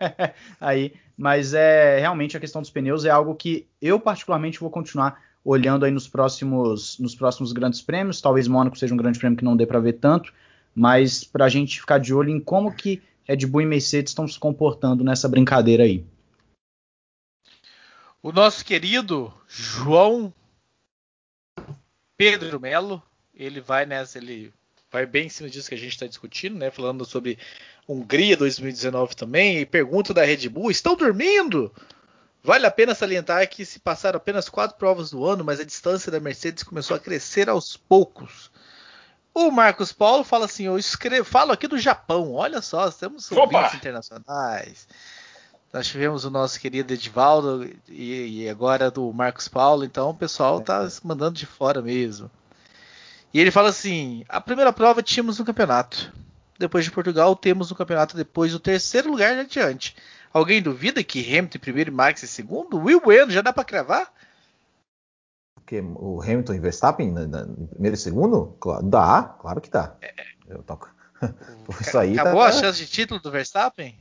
aí, 0.58 0.94
mas 1.14 1.52
é 1.52 2.00
realmente 2.00 2.38
a 2.38 2.40
questão 2.40 2.62
dos 2.62 2.70
pneus 2.70 3.04
é 3.04 3.10
algo 3.10 3.34
que 3.34 3.66
eu 3.82 4.00
particularmente 4.00 4.58
vou 4.58 4.70
continuar 4.70 5.20
olhando 5.44 5.84
aí 5.84 5.90
nos 5.90 6.08
próximos, 6.08 6.98
nos 6.98 7.14
próximos 7.14 7.52
grandes 7.52 7.82
prêmios. 7.82 8.22
Talvez 8.22 8.48
Mônaco 8.48 8.78
seja 8.78 8.94
um 8.94 8.96
grande 8.96 9.18
prêmio 9.18 9.36
que 9.36 9.44
não 9.44 9.58
dê 9.58 9.66
para 9.66 9.78
ver 9.78 9.94
tanto, 9.94 10.32
mas 10.74 11.22
para 11.22 11.44
a 11.44 11.48
gente 11.50 11.78
ficar 11.78 11.98
de 11.98 12.14
olho 12.14 12.30
em 12.30 12.40
como 12.40 12.72
que 12.72 13.02
Red 13.26 13.46
Bull 13.46 13.62
e 13.62 13.66
Mercedes 13.66 14.12
estão 14.12 14.26
se 14.26 14.38
comportando 14.38 15.02
nessa 15.02 15.28
brincadeira 15.28 15.82
aí. 15.82 16.04
O 18.22 18.32
nosso 18.32 18.64
querido 18.64 19.32
João 19.48 20.32
Pedro 22.16 22.58
Melo, 22.58 23.02
ele 23.34 23.60
vai 23.60 23.84
nessa, 23.84 24.18
ele 24.18 24.52
vai 24.90 25.04
bem 25.04 25.26
em 25.26 25.28
cima 25.28 25.50
disso 25.50 25.68
que 25.68 25.74
a 25.74 25.78
gente 25.78 25.92
está 25.92 26.06
discutindo, 26.06 26.56
né? 26.56 26.70
Falando 26.70 27.04
sobre 27.04 27.38
Hungria 27.86 28.36
2019 28.36 29.14
também. 29.14 29.58
E 29.58 29.66
pergunta 29.66 30.14
da 30.14 30.24
Red 30.24 30.48
Bull: 30.48 30.70
estão 30.70 30.96
dormindo? 30.96 31.72
Vale 32.42 32.64
a 32.64 32.70
pena 32.70 32.94
salientar 32.94 33.48
que 33.50 33.64
se 33.64 33.80
passaram 33.80 34.18
apenas 34.18 34.48
quatro 34.48 34.78
provas 34.78 35.10
do 35.10 35.24
ano, 35.24 35.44
mas 35.44 35.58
a 35.58 35.64
distância 35.64 36.12
da 36.12 36.20
Mercedes 36.20 36.62
começou 36.62 36.96
a 36.96 37.00
crescer 37.00 37.48
aos 37.48 37.76
poucos. 37.76 38.50
O 39.38 39.50
Marcos 39.50 39.92
Paulo 39.92 40.24
fala 40.24 40.46
assim: 40.46 40.64
eu 40.64 40.78
escrevo, 40.78 41.22
falo 41.22 41.52
aqui 41.52 41.68
do 41.68 41.78
Japão. 41.78 42.32
Olha 42.32 42.62
só, 42.62 42.90
temos 42.90 43.30
ouvintes 43.30 43.74
internacionais. 43.74 44.88
Nós 45.70 45.86
tivemos 45.86 46.24
o 46.24 46.30
nosso 46.30 46.58
querido 46.58 46.94
Edivaldo 46.94 47.70
e, 47.86 48.44
e, 48.44 48.48
agora 48.48 48.90
do 48.90 49.12
Marcos 49.12 49.46
Paulo, 49.46 49.84
então 49.84 50.08
o 50.08 50.14
pessoal 50.14 50.62
tá 50.62 50.88
se 50.88 51.06
mandando 51.06 51.36
de 51.36 51.44
fora 51.44 51.82
mesmo. 51.82 52.30
E 53.34 53.38
ele 53.38 53.50
fala 53.50 53.68
assim: 53.68 54.24
a 54.26 54.40
primeira 54.40 54.72
prova 54.72 55.02
tínhamos 55.02 55.38
no 55.38 55.44
campeonato. 55.44 56.10
Depois 56.58 56.86
de 56.86 56.90
Portugal, 56.90 57.36
temos 57.36 57.68
no 57.68 57.76
campeonato 57.76 58.16
depois 58.16 58.54
o 58.54 58.58
terceiro 58.58 59.10
lugar 59.10 59.38
adiante. 59.38 59.94
Alguém 60.32 60.62
duvida 60.62 61.04
que 61.04 61.20
Hamilton 61.20 61.58
em 61.58 61.60
primeiro 61.60 61.90
e 61.90 61.94
Max 61.94 62.22
em 62.22 62.26
segundo? 62.26 62.78
Will 62.78 63.02
Bueno, 63.02 63.30
já 63.30 63.42
dá 63.42 63.52
para 63.52 63.64
cravar? 63.64 64.10
Que, 65.66 65.80
o 65.80 66.22
Hamilton 66.22 66.54
e 66.54 66.60
Verstappen 66.60 67.08
em 67.08 67.66
primeiro 67.66 67.96
e 67.96 67.98
segundo? 67.98 68.56
Claro, 68.60 68.84
dá, 68.84 69.36
claro 69.40 69.60
que 69.60 69.68
dá. 69.68 69.96
É. 70.00 70.12
Eu 70.48 70.62
toco. 70.62 70.88
Isso 71.80 71.98
aí 71.98 72.18
Acabou 72.18 72.42
tá, 72.42 72.48
a 72.48 72.52
chance 72.52 72.78
de 72.78 72.86
título 72.86 73.20
do 73.20 73.30
Verstappen? 73.30 73.98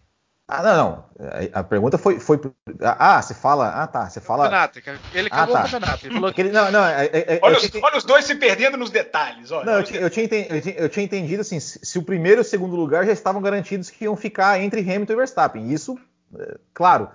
Ah, 0.47 0.61
não, 0.61 0.77
não. 0.77 1.05
A 1.53 1.63
pergunta 1.63 1.97
foi. 1.97 2.19
foi 2.19 2.39
ah, 2.81 3.19
você 3.19 3.33
fala. 3.33 3.69
Ah, 3.69 3.87
tá. 3.87 4.07
Você 4.07 4.21
fala. 4.21 4.43
Campeonato. 4.43 4.79
Ele 5.11 5.29
ah, 5.31 5.35
acabou 5.35 5.55
ah, 5.55 5.59
tá. 5.59 5.65
o 5.67 5.71
campeonato. 5.71 6.05
Ele 6.05 6.13
falou 6.13 6.33
que... 6.33 6.43
não, 6.43 6.71
não, 6.71 6.85
é, 6.85 7.05
é, 7.05 7.35
é 7.35 7.39
olha, 7.41 7.57
os, 7.57 7.75
olha, 7.81 7.97
os, 7.97 8.03
dois 8.03 8.25
se 8.25 8.35
perdendo 8.35 8.77
nos 8.77 8.91
detalhes. 8.91 9.49
Olha, 9.49 9.65
não, 9.65 9.73
eu, 9.79 9.83
tinha, 9.83 9.99
eu, 9.99 10.09
tinha 10.09 10.25
entendido, 10.25 10.69
eu, 10.69 10.87
tinha, 10.89 11.03
entendido 11.03 11.41
assim: 11.41 11.59
se 11.59 11.97
o 11.97 12.03
primeiro 12.03 12.41
e 12.41 12.43
o 12.43 12.45
segundo 12.45 12.75
lugar 12.75 13.07
já 13.07 13.11
estavam 13.11 13.41
garantidos 13.41 13.89
que 13.89 14.03
iam 14.03 14.15
ficar 14.15 14.61
entre 14.61 14.81
Hamilton 14.81 15.13
e 15.13 15.15
Verstappen. 15.15 15.71
Isso, 15.71 15.97
é, 16.37 16.57
claro. 16.75 17.09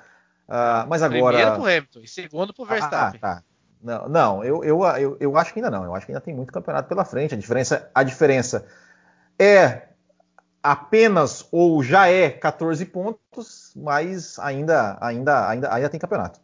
Uh, 0.49 0.89
mas 0.89 1.01
agora. 1.01 1.37
Primeiro 1.37 1.55
pro 1.55 1.71
Hamilton 1.71 2.01
e 2.01 2.09
segundo 2.09 2.53
pro 2.53 2.65
Verstappen. 2.65 3.21
Ah, 3.23 3.37
tá. 3.37 3.45
Não, 3.83 4.09
não 4.09 4.45
eu, 4.45 4.63
eu, 4.63 4.85
eu, 4.85 5.17
eu 5.19 5.39
acho 5.39 5.53
que 5.53 5.59
ainda 5.59 5.71
não. 5.71 5.85
Eu 5.85 5.95
acho 5.95 6.07
que 6.07 6.13
ainda 6.13 6.21
tem 6.21 6.35
muito 6.35 6.53
campeonato 6.53 6.89
pela 6.89 7.05
frente. 7.05 7.35
A 7.35 7.39
diferença, 7.39 7.91
a 7.95 8.03
diferença 8.03 8.67
é 9.39 9.89
apenas 10.63 11.49
ou 11.51 11.83
já 11.83 12.09
é 12.09 12.31
14 12.31 12.85
pontos, 12.87 13.73
mas 13.75 14.39
ainda, 14.39 14.99
ainda, 15.01 15.49
ainda, 15.49 15.75
ainda 15.75 15.89
tem 15.89 15.99
campeonato. 15.99 16.41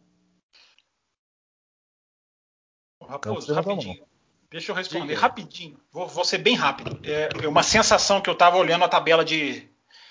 Raposo, 3.07 3.53
rapidinho. 3.53 4.05
Deixa 4.49 4.71
eu 4.71 4.75
responder 4.75 5.07
Diga. 5.07 5.19
rapidinho. 5.19 5.79
Vou, 5.91 6.07
vou, 6.07 6.25
ser 6.25 6.37
bem 6.37 6.55
rápido. 6.55 6.99
É, 7.03 7.29
é 7.43 7.47
uma 7.47 7.63
sensação 7.63 8.21
que 8.21 8.29
eu 8.29 8.33
estava 8.33 8.57
olhando 8.57 8.83
a 8.85 8.89
tabela 8.89 9.23
de, 9.23 9.69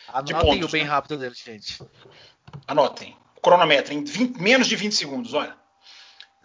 Anotem 0.08 0.34
de 0.34 0.40
pontos. 0.40 0.68
o 0.68 0.72
bem 0.72 0.84
né? 0.84 0.90
rápido 0.90 1.18
dele, 1.18 1.34
gente. 1.34 1.82
Anotem. 2.66 3.16
Cronometro 3.42 3.94
em 3.94 4.04
20, 4.04 4.38
menos 4.40 4.66
de 4.66 4.76
20 4.76 4.94
segundos, 4.94 5.34
olha. 5.34 5.56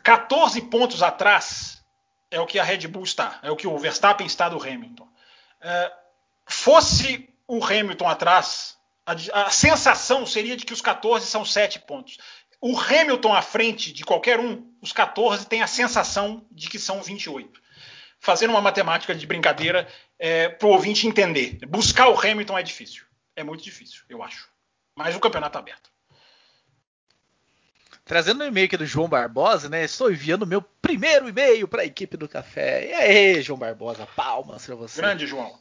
14 0.04 0.62
pontos 0.64 1.04
atrás 1.04 1.84
é 2.30 2.39
o 2.39 2.45
que 2.45 2.60
a 2.60 2.64
Red 2.64 2.88
Bull 2.88 3.04
está, 3.04 3.39
é 3.43 3.52
o 3.52 3.56
que 3.56 3.68
o 3.68 3.78
Verstappen 3.78 4.26
está 4.26 4.47
do 4.47 4.62
Hamilton. 4.62 5.08
É, 5.60 5.91
fosse 6.47 7.30
o 7.47 7.64
Hamilton 7.64 8.08
atrás, 8.08 8.78
a, 9.06 9.14
a, 9.43 9.49
sensação 9.49 10.26
seria 10.26 10.56
de 10.56 10.66
que 10.66 10.74
os 10.74 10.82
14 10.82 11.26
são 11.26 11.43
7 11.43 11.80
pontos. 11.80 12.18
O 12.62 12.80
Hamilton 12.80 13.34
à 13.34 13.41
frente 13.41 13.91
de 13.91 14.04
qualquer 14.04 14.39
um, 14.39 14.72
os 14.82 14.93
14 14.93 15.45
tem 15.47 15.62
a 15.62 15.68
sensação 15.68 16.45
de 16.49 16.70
que 16.70 16.80
são 16.80 17.02
28. 17.02 17.62
Fazendo 18.20 18.52
uma 18.52 18.62
matemática 18.62 19.14
de 19.14 19.28
brincadeira 19.28 19.88
é, 20.18 20.47
para 20.47 20.68
o 20.68 20.72
ouvinte 20.72 21.08
entender. 21.08 21.58
Buscar 21.68 22.08
o 22.08 22.18
Hamilton 22.18 22.58
é 22.58 22.64
difícil. 22.64 23.04
É 23.36 23.43
muito 23.43 23.64
difícil, 23.64 24.04
eu 24.08 24.24
acho. 24.24 24.47
Mas 24.95 25.16
o 25.16 25.20
campeonato 25.20 25.58
está 25.58 25.60
aberto. 25.60 25.90
Trazendo 28.12 28.43
um 28.43 28.47
e-mail 28.47 28.66
aqui 28.66 28.76
do 28.76 28.86
João 28.86 29.07
Barbosa, 29.07 29.70
né? 29.70 29.86
Estou 29.86 30.12
enviando 30.12 30.43
o 30.43 30.45
meu 30.45 30.62
primeiro 30.62 31.30
e-mail 31.30 31.66
para 31.66 31.84
a 31.84 31.86
equipe 31.86 32.18
do 32.18 32.28
café. 32.28 32.89
E 32.89 32.93
aí, 32.93 33.41
João 33.41 33.57
Barbosa, 33.57 34.05
palmas 34.05 34.66
para 34.66 34.76
você. 34.76 34.99
Grande, 34.99 35.26
João. 35.26 35.57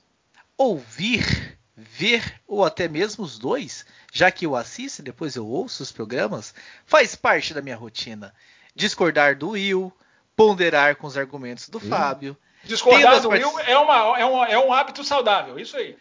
Ouvir 0.59 1.57
ver 1.76 2.40
ou 2.48 2.64
até 2.64 2.88
mesmo 2.88 3.22
os 3.22 3.38
dois, 3.38 3.86
já 4.12 4.32
que 4.32 4.46
eu 4.46 4.57
assisto 4.57 5.01
e 5.01 5.05
depois 5.05 5.36
eu 5.36 5.46
ouço 5.46 5.80
os 5.80 5.92
programas, 5.92 6.53
faz 6.84 7.14
parte 7.14 7.55
da 7.55 7.62
minha 7.62 7.76
rotina. 7.76 8.34
Discordar 8.74 9.38
do 9.38 9.51
Will, 9.51 9.92
ponderar 10.34 10.96
com 10.96 11.07
os 11.07 11.16
argumentos 11.16 11.68
do 11.68 11.78
hum. 11.78 11.82
Fábio. 11.82 12.36
Discordar 12.64 13.20
do 13.20 13.28
Will 13.28 13.61
é, 13.61 13.78
uma, 13.78 14.18
é, 14.18 14.24
uma, 14.24 14.48
é 14.48 14.59
um 14.59 14.72
hábito 14.72 15.05
saudável, 15.05 15.57
isso 15.57 15.76
aí. 15.76 15.96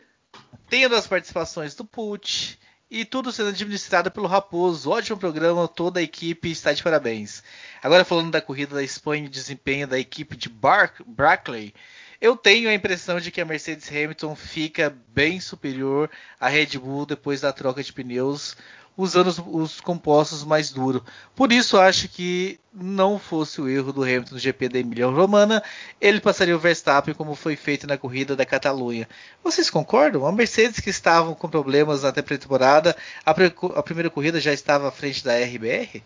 Tendo 0.68 0.96
as 0.96 1.06
participações 1.06 1.76
do 1.76 1.86
Put 1.86 2.58
e 2.90 3.06
tudo 3.06 3.32
sendo 3.32 3.50
administrado 3.50 4.10
pelo 4.10 4.28
Raposo. 4.28 4.90
Ótimo 4.90 5.18
programa, 5.18 5.68
toda 5.68 6.00
a 6.00 6.04
equipe 6.04 6.50
está 6.50 6.74
de 6.74 6.82
parabéns. 6.82 7.44
Agora 7.84 8.04
falando 8.04 8.32
da 8.32 8.42
corrida 8.42 8.76
da 8.76 8.84
Espanha 8.84 9.26
e 9.26 9.30
desempenho 9.30 9.88
da 9.88 10.00
equipe 10.00 10.36
de 10.36 10.50
Bar 10.50 10.94
Brackley, 11.06 11.74
eu 12.20 12.36
tenho 12.36 12.70
a 12.70 12.74
impressão 12.74 13.20
de 13.20 13.32
que 13.32 13.40
a 13.40 13.46
Mercedes 13.46 13.88
Hamilton 13.90 14.36
fica 14.36 14.96
bem 15.10 15.40
superior 15.40 16.10
à 16.40 16.50
Red 16.50 16.78
Bull 16.78 17.06
depois 17.06 17.42
da 17.42 17.54
troca 17.54 17.84
de 17.84 17.94
pneus, 17.94 18.58
usando 18.98 19.28
os, 19.28 19.40
os 19.40 19.82
compostos 19.82 20.44
mais 20.44 20.72
duros. 20.72 21.02
Por 21.36 21.52
isso 21.52 21.78
acho 21.78 22.10
que 22.10 22.60
não 22.74 23.18
fosse 23.18 23.62
o 23.62 23.68
erro 23.68 23.94
do 23.94 24.04
Hamilton 24.04 24.36
no 24.36 24.40
GP 24.40 24.70
da 24.70 24.80
Emília 24.80 25.08
Romana, 25.08 25.64
ele 26.00 26.20
passaria 26.20 26.56
o 26.56 26.60
Verstappen 26.60 27.14
como 27.14 27.36
foi 27.36 27.56
feito 27.56 27.88
na 27.88 27.98
corrida 27.98 28.36
da 28.36 28.46
Catalunha. 28.46 29.08
Vocês 29.44 29.70
concordam? 29.70 30.26
A 30.26 30.32
Mercedes 30.32 30.80
que 30.80 30.90
estavam 30.90 31.34
com 31.34 31.50
problemas 31.50 32.04
na 32.04 32.12
pré-temporada, 32.12 32.96
a, 33.26 33.32
a 33.32 33.84
primeira 33.84 34.10
corrida 34.10 34.40
já 34.40 34.54
estava 34.54 34.88
à 34.88 34.92
frente 34.92 35.24
da 35.24 35.34
RBR? 35.34 36.04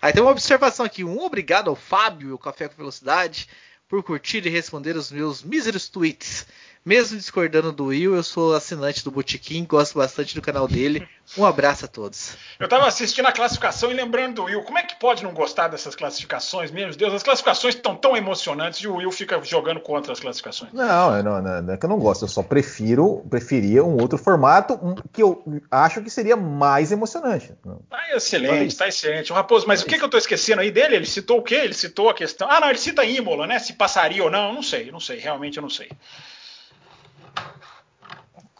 Aí 0.00 0.12
tem 0.12 0.22
uma 0.22 0.30
observação 0.30 0.86
aqui. 0.86 1.02
Um 1.02 1.20
obrigado 1.20 1.68
ao 1.68 1.76
Fábio, 1.76 2.34
o 2.34 2.38
Café 2.38 2.68
com 2.68 2.76
Velocidade 2.76 3.48
por 3.88 4.02
curtir 4.02 4.44
e 4.46 4.50
responder 4.50 4.96
os 4.96 5.12
meus 5.12 5.42
míseros 5.42 5.88
tweets. 5.88 6.46
Mesmo 6.86 7.18
discordando 7.18 7.72
do 7.72 7.86
Will, 7.86 8.14
eu 8.14 8.22
sou 8.22 8.54
assinante 8.54 9.02
do 9.02 9.10
Botequim, 9.10 9.64
gosto 9.64 9.98
bastante 9.98 10.36
do 10.36 10.40
canal 10.40 10.68
dele. 10.68 11.04
Um 11.36 11.44
abraço 11.44 11.84
a 11.84 11.88
todos. 11.88 12.36
Eu 12.60 12.66
estava 12.66 12.86
assistindo 12.86 13.26
a 13.26 13.32
classificação 13.32 13.90
e 13.90 13.94
lembrando 13.94 14.36
do 14.36 14.44
Will. 14.44 14.62
Como 14.62 14.78
é 14.78 14.84
que 14.84 14.94
pode 14.94 15.24
não 15.24 15.34
gostar 15.34 15.66
dessas 15.66 15.96
classificações? 15.96 16.70
Meu 16.70 16.88
Deus, 16.92 17.12
as 17.12 17.24
classificações 17.24 17.74
estão 17.74 17.96
tão 17.96 18.16
emocionantes 18.16 18.78
e 18.78 18.86
o 18.86 18.94
Will 18.94 19.10
fica 19.10 19.42
jogando 19.42 19.80
contra 19.80 20.12
as 20.12 20.20
classificações. 20.20 20.72
Não, 20.72 21.20
não, 21.24 21.42
não, 21.42 21.62
não 21.62 21.74
é 21.74 21.76
que 21.76 21.84
eu 21.84 21.90
não 21.90 21.98
gosto, 21.98 22.24
eu 22.24 22.28
só 22.28 22.40
prefiro, 22.40 23.26
preferia 23.28 23.82
um 23.82 24.00
outro 24.00 24.16
formato 24.16 24.78
que 25.12 25.20
eu 25.20 25.42
acho 25.68 26.00
que 26.02 26.08
seria 26.08 26.36
mais 26.36 26.92
emocionante. 26.92 27.52
Tá 27.90 28.14
excelente, 28.14 28.76
tá 28.76 28.86
excelente. 28.86 29.32
O 29.32 29.34
Raposo, 29.34 29.66
mas 29.66 29.80
é 29.80 29.82
o 29.82 29.88
que, 29.88 29.96
que 29.96 30.04
eu 30.04 30.06
estou 30.06 30.18
esquecendo 30.18 30.60
aí 30.60 30.70
dele? 30.70 30.94
Ele 30.94 31.06
citou 31.06 31.38
o 31.38 31.42
quê? 31.42 31.56
Ele 31.56 31.74
citou 31.74 32.08
a 32.08 32.14
questão. 32.14 32.46
Ah, 32.48 32.60
não, 32.60 32.68
ele 32.68 32.78
cita 32.78 33.04
Imola, 33.04 33.44
né? 33.44 33.58
Se 33.58 33.72
passaria 33.72 34.22
ou 34.22 34.30
não, 34.30 34.50
eu 34.50 34.54
não 34.54 34.62
sei, 34.62 34.92
não 34.92 35.00
sei, 35.00 35.18
realmente 35.18 35.56
eu 35.56 35.62
não 35.62 35.70
sei. 35.70 35.90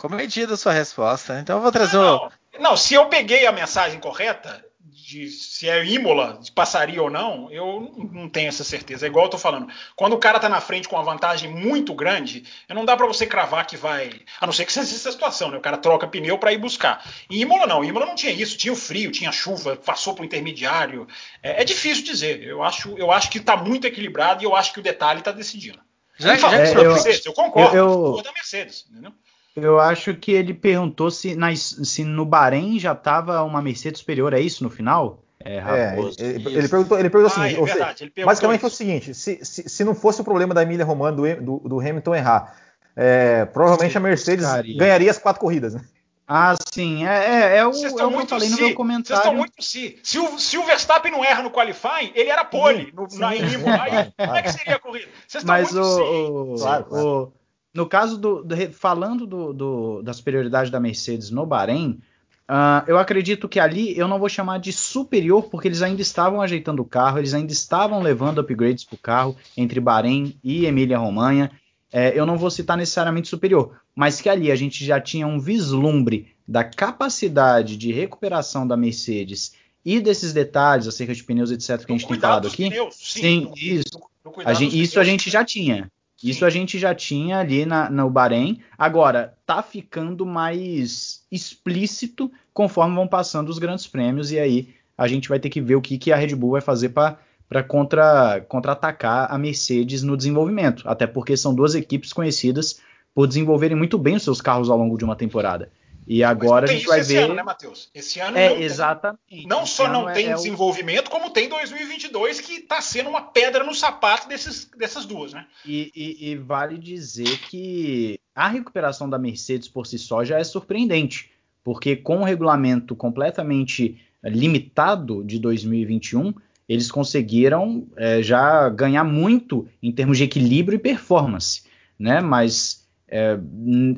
Comedida 0.09 0.55
a 0.55 0.57
sua 0.57 0.73
resposta. 0.73 1.39
Então 1.41 1.57
eu 1.57 1.63
vou 1.63 1.73
trazer 1.73 1.97
não, 1.97 2.17
o. 2.17 2.31
Não, 2.59 2.77
se 2.77 2.95
eu 2.95 3.07
peguei 3.07 3.47
a 3.47 3.53
mensagem 3.53 4.01
correta, 4.01 4.65
de 5.07 5.29
se 5.29 5.69
é 5.69 5.85
Imola, 5.85 6.39
de 6.43 6.51
passaria 6.51 7.01
ou 7.01 7.09
não, 7.09 7.49
eu 7.53 7.93
não 8.13 8.29
tenho 8.29 8.49
essa 8.49 8.65
certeza. 8.65 9.07
É 9.07 9.09
igual 9.09 9.27
eu 9.27 9.31
tô 9.31 9.39
falando. 9.39 9.69
Quando 9.95 10.15
o 10.15 10.19
cara 10.19 10.41
tá 10.41 10.49
na 10.49 10.61
frente 10.61 10.89
com 10.89 10.97
uma 10.97 11.05
vantagem 11.05 11.49
muito 11.49 11.95
grande, 11.95 12.45
não 12.69 12.85
dá 12.85 12.97
para 12.97 13.07
você 13.07 13.25
cravar 13.25 13.67
que 13.67 13.77
vai. 13.77 14.11
A 14.41 14.47
não 14.47 14.53
ser 14.53 14.65
que 14.65 14.73
seja 14.75 14.97
essa 14.97 15.13
situação, 15.13 15.51
né? 15.51 15.59
O 15.59 15.61
cara 15.61 15.77
troca 15.77 16.09
pneu 16.09 16.37
para 16.39 16.53
ir 16.53 16.59
buscar. 16.59 17.09
E 17.31 17.41
Imola 17.41 17.69
não, 17.69 17.85
Imola 17.85 18.05
não 18.05 18.17
tinha 18.17 18.33
isso, 18.33 18.59
tinha 18.59 18.73
o 18.73 18.77
frio, 18.77 19.13
tinha 19.13 19.31
chuva, 19.31 19.77
passou 19.77 20.13
pro 20.13 20.25
intermediário. 20.25 21.07
É, 21.41 21.63
é 21.63 21.65
difícil 21.65 22.03
dizer. 22.03 22.43
Eu 22.43 22.65
acho, 22.65 22.99
eu 22.99 23.13
acho 23.13 23.31
que 23.31 23.39
tá 23.39 23.57
muito 23.57 23.87
equilibrado 23.87 24.43
e 24.43 24.47
eu 24.47 24.57
acho 24.57 24.73
que 24.73 24.81
o 24.81 24.83
detalhe 24.83 25.23
tá 25.23 25.31
decidindo. 25.31 25.79
Já, 26.19 26.35
já 26.35 26.53
é, 26.53 26.73
eu, 26.73 26.93
Mercedes, 26.93 27.27
eu 27.27 27.33
concordo, 27.33 27.77
eu, 27.77 28.17
eu, 28.17 28.23
da 28.23 28.33
Mercedes, 28.33 28.87
entendeu? 28.91 29.13
Eu 29.57 29.81
acho 29.81 30.15
que 30.15 30.33
ele 30.33 30.53
perguntou 30.53 31.11
se, 31.11 31.35
na, 31.35 31.55
se 31.57 32.05
no 32.05 32.27
Bahrein 32.27 32.79
já 32.79 32.93
estava 32.93 33.43
uma 33.43 33.63
Mercedes 33.63 34.01
superior, 34.01 34.35
é 34.35 34.41
isso 34.41 34.63
no 34.63 34.69
final? 34.69 35.23
É, 35.43 35.57
é 35.57 35.97
ele, 36.19 36.59
ele, 36.59 36.69
perguntou, 36.69 36.99
ele 36.99 37.09
perguntou 37.09 37.37
ah, 37.37 37.47
assim, 37.47 37.57
é 37.57 37.65
verdade, 37.65 37.99
seja, 37.99 38.27
basicamente 38.27 38.61
foi 38.61 38.69
o 38.69 38.73
seguinte: 38.73 39.15
se, 39.15 39.45
se, 39.45 39.69
se, 39.69 39.85
não 39.85 39.95
fosse 39.95 40.21
o 40.21 40.25
problema 40.25 40.53
da 40.53 40.63
Emília 40.63 40.85
Romana 40.85 41.17
do, 41.17 41.37
do, 41.41 41.69
do 41.69 41.81
Hamilton 41.81 42.15
errar, 42.15 42.57
é, 42.97 43.45
provavelmente 43.47 43.97
a 43.97 44.01
Mercedes 44.01 44.47
ganharia 44.77 45.11
as 45.11 45.19
quatro 45.19 45.41
corridas, 45.41 45.75
né? 45.75 45.83
Ah, 46.29 46.57
sim. 46.73 47.07
É, 47.07 47.25
é, 47.25 47.57
é 47.59 47.67
o, 47.67 47.71
é 47.71 48.05
o 48.05 48.11
que 48.11 48.23
eu 48.23 48.27
falei 48.27 48.49
no 48.49 48.57
meu 48.57 48.75
comentário. 48.75 49.07
Vocês 49.07 49.19
estão 49.19 49.35
muito 49.35 49.63
si. 49.63 49.99
Se 50.03 50.19
o, 50.19 50.39
se 50.39 50.59
o 50.59 50.65
Verstappen 50.65 51.13
não 51.13 51.25
erra 51.25 51.43
no 51.43 51.51
qualifying, 51.53 52.11
ele 52.15 52.31
era 52.31 52.45
pole 52.45 52.93
no, 52.93 53.07
na 53.17 53.37
Imola. 53.37 54.13
Como 54.19 54.37
é 54.37 54.43
que 54.43 54.53
seria 54.53 54.75
a 54.75 54.79
corrida? 54.81 55.09
Vocês 55.27 55.45
estão 55.45 55.55
Mas 55.55 55.71
muito 55.71 55.87
o, 55.87 56.57
si. 56.57 56.63
Claro, 56.63 56.85
claro. 56.85 57.07
O, 57.07 57.33
no 57.77 57.87
caso 57.87 58.17
do, 58.17 58.43
do 58.43 58.57
falando 58.73 59.27
do, 59.27 59.53
do, 59.53 60.03
da 60.03 60.13
superioridade 60.13 60.71
da 60.71 60.81
Mercedes 60.81 61.31
no 61.31 61.45
Bahrein, 61.45 62.01
uh, 62.49 62.83
eu 62.87 62.99
acredito 62.99 63.49
que 63.49 63.61
ali 63.61 63.97
eu 63.97 64.09
não 64.09 64.19
vou 64.19 64.29
chamar 64.29 64.59
de 64.59 64.73
superior, 64.73 65.45
porque 65.51 65.69
eles 65.69 65.83
ainda 65.83 66.01
estavam 66.01 66.41
ajeitando 66.41 66.81
o 66.81 66.87
carro, 66.87 67.19
eles 67.19 67.35
ainda 67.35 67.53
estavam 67.53 68.01
levando 68.01 68.41
upgrades 68.41 68.85
para 68.85 68.95
o 68.95 68.99
carro 68.99 69.37
entre 69.57 69.79
Bahrein 69.79 70.35
e 70.43 70.65
Emília-Romanha. 70.65 71.51
É, 71.93 72.19
eu 72.19 72.27
não 72.27 72.37
vou 72.37 72.51
citar 72.51 72.77
necessariamente 72.77 73.29
superior, 73.29 73.79
mas 73.95 74.21
que 74.21 74.29
ali 74.29 74.51
a 74.51 74.57
gente 74.57 74.85
já 74.85 75.01
tinha 75.01 75.27
um 75.27 75.39
vislumbre 75.39 76.35
da 76.49 76.65
capacidade 76.65 77.77
de 77.77 77.93
recuperação 77.93 78.67
da 78.67 78.77
Mercedes 78.77 79.55
e 79.85 80.01
desses 80.01 80.33
detalhes 80.33 80.89
acerca 80.89 81.15
de 81.15 81.23
pneus, 81.23 81.51
etc., 81.51 81.85
que 81.85 81.93
a 81.93 81.97
gente 81.97 82.09
tem 82.09 82.19
falado 82.19 82.49
aqui. 82.49 82.69
Pneus, 82.69 82.95
sim, 82.97 83.21
sim 83.21 83.41
no, 83.43 83.57
isso. 83.57 84.01
No 84.25 84.33
a 84.45 84.53
gente, 84.53 84.81
isso 84.81 84.99
a 84.99 85.05
gente 85.05 85.31
já 85.31 85.45
tinha. 85.45 85.91
Isso 86.23 86.45
a 86.45 86.51
gente 86.51 86.79
já 86.79 86.95
tinha 86.95 87.39
ali 87.39 87.67
na, 87.67 87.91
no 87.91 88.09
Bahrein. 88.09 88.61
Agora, 88.77 89.35
tá 89.45 89.63
ficando 89.63 90.25
mais 90.25 91.25
explícito 91.31 92.31
conforme 92.55 92.95
vão 92.95 93.07
passando 93.07 93.49
os 93.49 93.59
grandes 93.59 93.87
prêmios, 93.87 94.33
e 94.33 94.39
aí 94.39 94.75
a 94.97 95.07
gente 95.07 95.29
vai 95.29 95.39
ter 95.39 95.51
que 95.51 95.61
ver 95.61 95.77
o 95.77 95.83
que, 95.83 95.99
que 95.99 96.11
a 96.11 96.17
Red 96.17 96.35
Bull 96.35 96.53
vai 96.53 96.61
fazer 96.61 96.91
para 96.91 97.19
para 97.49 97.63
contra, 97.63 98.41
contra-atacar 98.49 99.33
a 99.33 99.39
Mercedes 99.39 100.03
no 100.03 100.17
desenvolvimento, 100.17 100.83
até 100.89 101.07
porque 101.07 101.37
são 101.37 101.55
duas 101.55 101.75
equipes 101.75 102.13
conhecidas 102.13 102.81
por 103.15 103.27
desenvolverem 103.27 103.77
muito 103.77 103.97
bem 103.97 104.17
os 104.17 104.25
seus 104.25 104.41
carros 104.41 104.69
ao 104.69 104.77
longo 104.77 104.99
de 104.99 105.05
uma 105.05 105.17
temporada. 105.17 105.71
E 106.07 106.23
agora 106.23 106.67
a 106.67 106.73
gente 106.73 106.87
vai 106.87 107.01
esse 107.01 107.15
ver. 107.15 107.25
Ano, 107.25 107.35
né, 107.35 107.43
Matheus? 107.43 107.91
Esse 107.93 108.21
ano 108.21 108.39
é, 108.39 108.51
não 108.51 108.63
exatamente. 108.63 109.21
Tem, 109.29 109.47
não 109.47 109.67
só 109.67 109.89
não 109.89 110.13
tem 110.13 110.29
é 110.29 110.35
desenvolvimento, 110.35 111.09
o... 111.09 111.11
como 111.11 111.31
tem 111.31 111.49
2022 111.49 112.41
que 112.41 112.55
está 112.55 112.81
sendo 112.81 113.09
uma 113.09 113.23
pedra 113.23 113.65
no 113.65 113.75
sapato 113.75 114.29
desses, 114.29 114.71
dessas 114.77 115.05
duas, 115.05 115.33
né? 115.33 115.47
E, 115.65 115.91
e, 115.97 116.31
e, 116.31 116.37
vale 116.37 116.79
dizer 116.79 117.39
que 117.49 118.21
a 118.35 118.47
recuperação 118.47 119.11
da 119.11 119.19
Mercedes 119.19 119.69
por 119.69 119.87
si 119.87 119.99
só 119.99 120.25
já 120.25 120.39
é 120.39 120.45
surpreendente, 120.45 121.31
porque 121.65 121.97
com 121.97 122.19
o 122.19 122.25
regulamento 122.25 122.95
completamente 122.95 124.01
limitado 124.23 125.25
de 125.25 125.39
2021, 125.39 126.33
eles 126.69 126.91
conseguiram 126.91 127.87
é, 127.97 128.23
já 128.23 128.69
ganhar 128.69 129.05
muito 129.05 129.69
em 129.83 129.91
termos 129.91 130.19
de 130.19 130.25
equilíbrio 130.25 130.77
e 130.77 130.81
performance, 130.81 131.63
né? 131.99 132.21
Mas 132.21 132.86
é, 133.09 133.39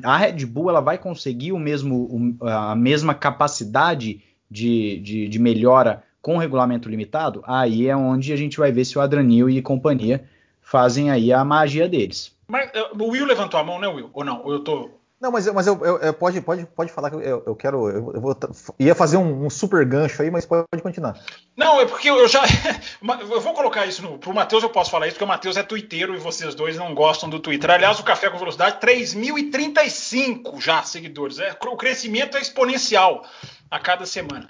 a 0.03 0.17
Red 0.17 0.45
Bull 0.45 0.69
ela 0.69 0.81
vai 0.81 0.97
conseguir 0.97 1.51
o 1.51 1.59
mesmo, 1.59 2.37
a 2.41 2.75
mesma 2.75 3.13
capacidade 3.13 4.21
de, 4.49 4.99
de, 4.99 5.27
de, 5.27 5.39
melhora 5.39 6.03
com 6.21 6.37
regulamento 6.37 6.89
limitado? 6.89 7.43
Aí 7.45 7.87
é 7.87 7.95
onde 7.95 8.31
a 8.31 8.35
gente 8.35 8.57
vai 8.57 8.71
ver 8.71 8.85
se 8.85 8.97
o 8.97 9.01
Adranil 9.01 9.49
e 9.49 9.61
companhia 9.61 10.25
fazem 10.61 11.09
aí 11.09 11.33
a 11.33 11.43
magia 11.43 11.89
deles. 11.89 12.37
Mas 12.47 12.71
o 12.99 13.05
Will 13.05 13.25
levantou 13.25 13.59
a 13.59 13.63
mão, 13.63 13.79
né, 13.79 13.87
Will? 13.87 14.09
Ou 14.13 14.23
não? 14.23 14.47
Eu 14.51 14.59
tô 14.59 14.89
não, 15.21 15.31
mas, 15.31 15.45
mas 15.47 15.67
eu, 15.67 15.77
eu, 15.83 15.97
eu, 15.97 16.13
pode, 16.13 16.39
pode, 16.39 16.65
pode 16.65 16.91
falar 16.91 17.09
que 17.09 17.17
eu, 17.17 17.43
eu 17.45 17.55
quero. 17.55 17.89
Eu, 17.89 18.21
vou, 18.21 18.37
ia 18.79 18.95
fazer 18.95 19.17
um, 19.17 19.45
um, 19.45 19.49
super 19.49 19.83
gancho 19.85 20.21
aí, 20.21 20.31
mas 20.31 20.45
pode, 20.45 20.65
pode, 20.71 20.81
continuar. 20.81 21.19
Não, 21.57 21.81
é 21.81 21.85
porque 21.85 22.09
eu 22.09 22.25
já. 22.25 22.41
eu 23.19 23.41
vou 23.41 23.53
colocar 23.53 23.85
isso 23.85 24.01
no. 24.01 24.17
Pro 24.17 24.33
Matheus 24.33 24.63
eu 24.63 24.69
posso 24.69 24.89
falar 24.89 25.07
isso, 25.07 25.15
porque 25.15 25.25
o 25.25 25.27
Matheus 25.27 25.57
é 25.57 25.63
twitteiro 25.63 26.15
e 26.15 26.19
vocês 26.19 26.55
dois 26.55 26.77
não 26.77 26.95
gostam 26.95 27.29
do 27.29 27.37
Twitter. 27.37 27.69
Aliás, 27.69 27.99
o 27.99 28.03
Café 28.03 28.29
com 28.29 28.37
Velocidade, 28.37 28.79
3.035 28.79 30.61
já 30.61 30.83
seguidores. 30.83 31.37
É, 31.39 31.57
o 31.65 31.75
crescimento 31.75 32.37
é 32.37 32.41
exponencial 32.41 33.25
a 33.69 33.77
cada 33.77 34.05
semana. 34.05 34.47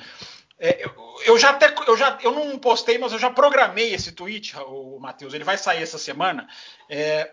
É, 0.60 0.86
eu, 0.86 0.92
eu, 1.26 1.40
já 1.40 1.50
até. 1.50 1.74
Eu, 1.88 1.98
já, 1.98 2.20
eu 2.22 2.32
não 2.32 2.60
postei, 2.60 3.00
mas 3.00 3.12
eu 3.12 3.18
já 3.18 3.32
programei 3.32 3.92
esse 3.94 4.12
tweet, 4.12 4.56
o 4.68 5.00
Matheus. 5.00 5.34
Ele 5.34 5.44
vai 5.44 5.58
sair 5.58 5.82
essa 5.82 5.98
semana. 5.98 6.48
É, 6.88 7.32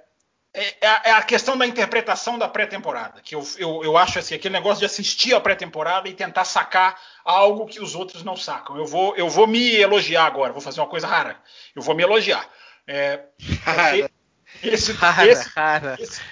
é, 0.56 0.74
é, 0.80 1.00
é, 1.04 1.12
a 1.12 1.22
questão 1.22 1.54
da 1.54 1.66
interpretação 1.66 2.38
da 2.38 2.48
pré-temporada, 2.48 3.20
que 3.20 3.34
eu, 3.34 3.46
eu, 3.58 3.84
eu, 3.84 3.98
acho 3.98 4.18
assim, 4.18 4.34
aquele 4.34 4.54
negócio 4.54 4.78
de 4.78 4.86
assistir 4.86 5.34
a 5.34 5.40
pré-temporada 5.40 6.08
e 6.08 6.14
tentar 6.14 6.46
sacar 6.46 6.98
algo 7.22 7.66
que 7.66 7.78
os 7.78 7.94
outros 7.94 8.22
não 8.22 8.34
sacam. 8.36 8.74
Eu 8.78 8.86
vou, 8.86 9.14
eu 9.16 9.28
vou 9.28 9.46
me 9.46 9.76
elogiar 9.76 10.24
agora, 10.24 10.54
vou 10.54 10.62
fazer 10.62 10.80
uma 10.80 10.88
coisa 10.88 11.06
rara. 11.06 11.38
Eu 11.74 11.82
vou 11.82 11.94
me 11.94 12.02
elogiar. 12.02 12.48
É, 12.86 13.26
esse, 14.62 14.92
esse, 14.92 15.52
esse, 16.00 16.22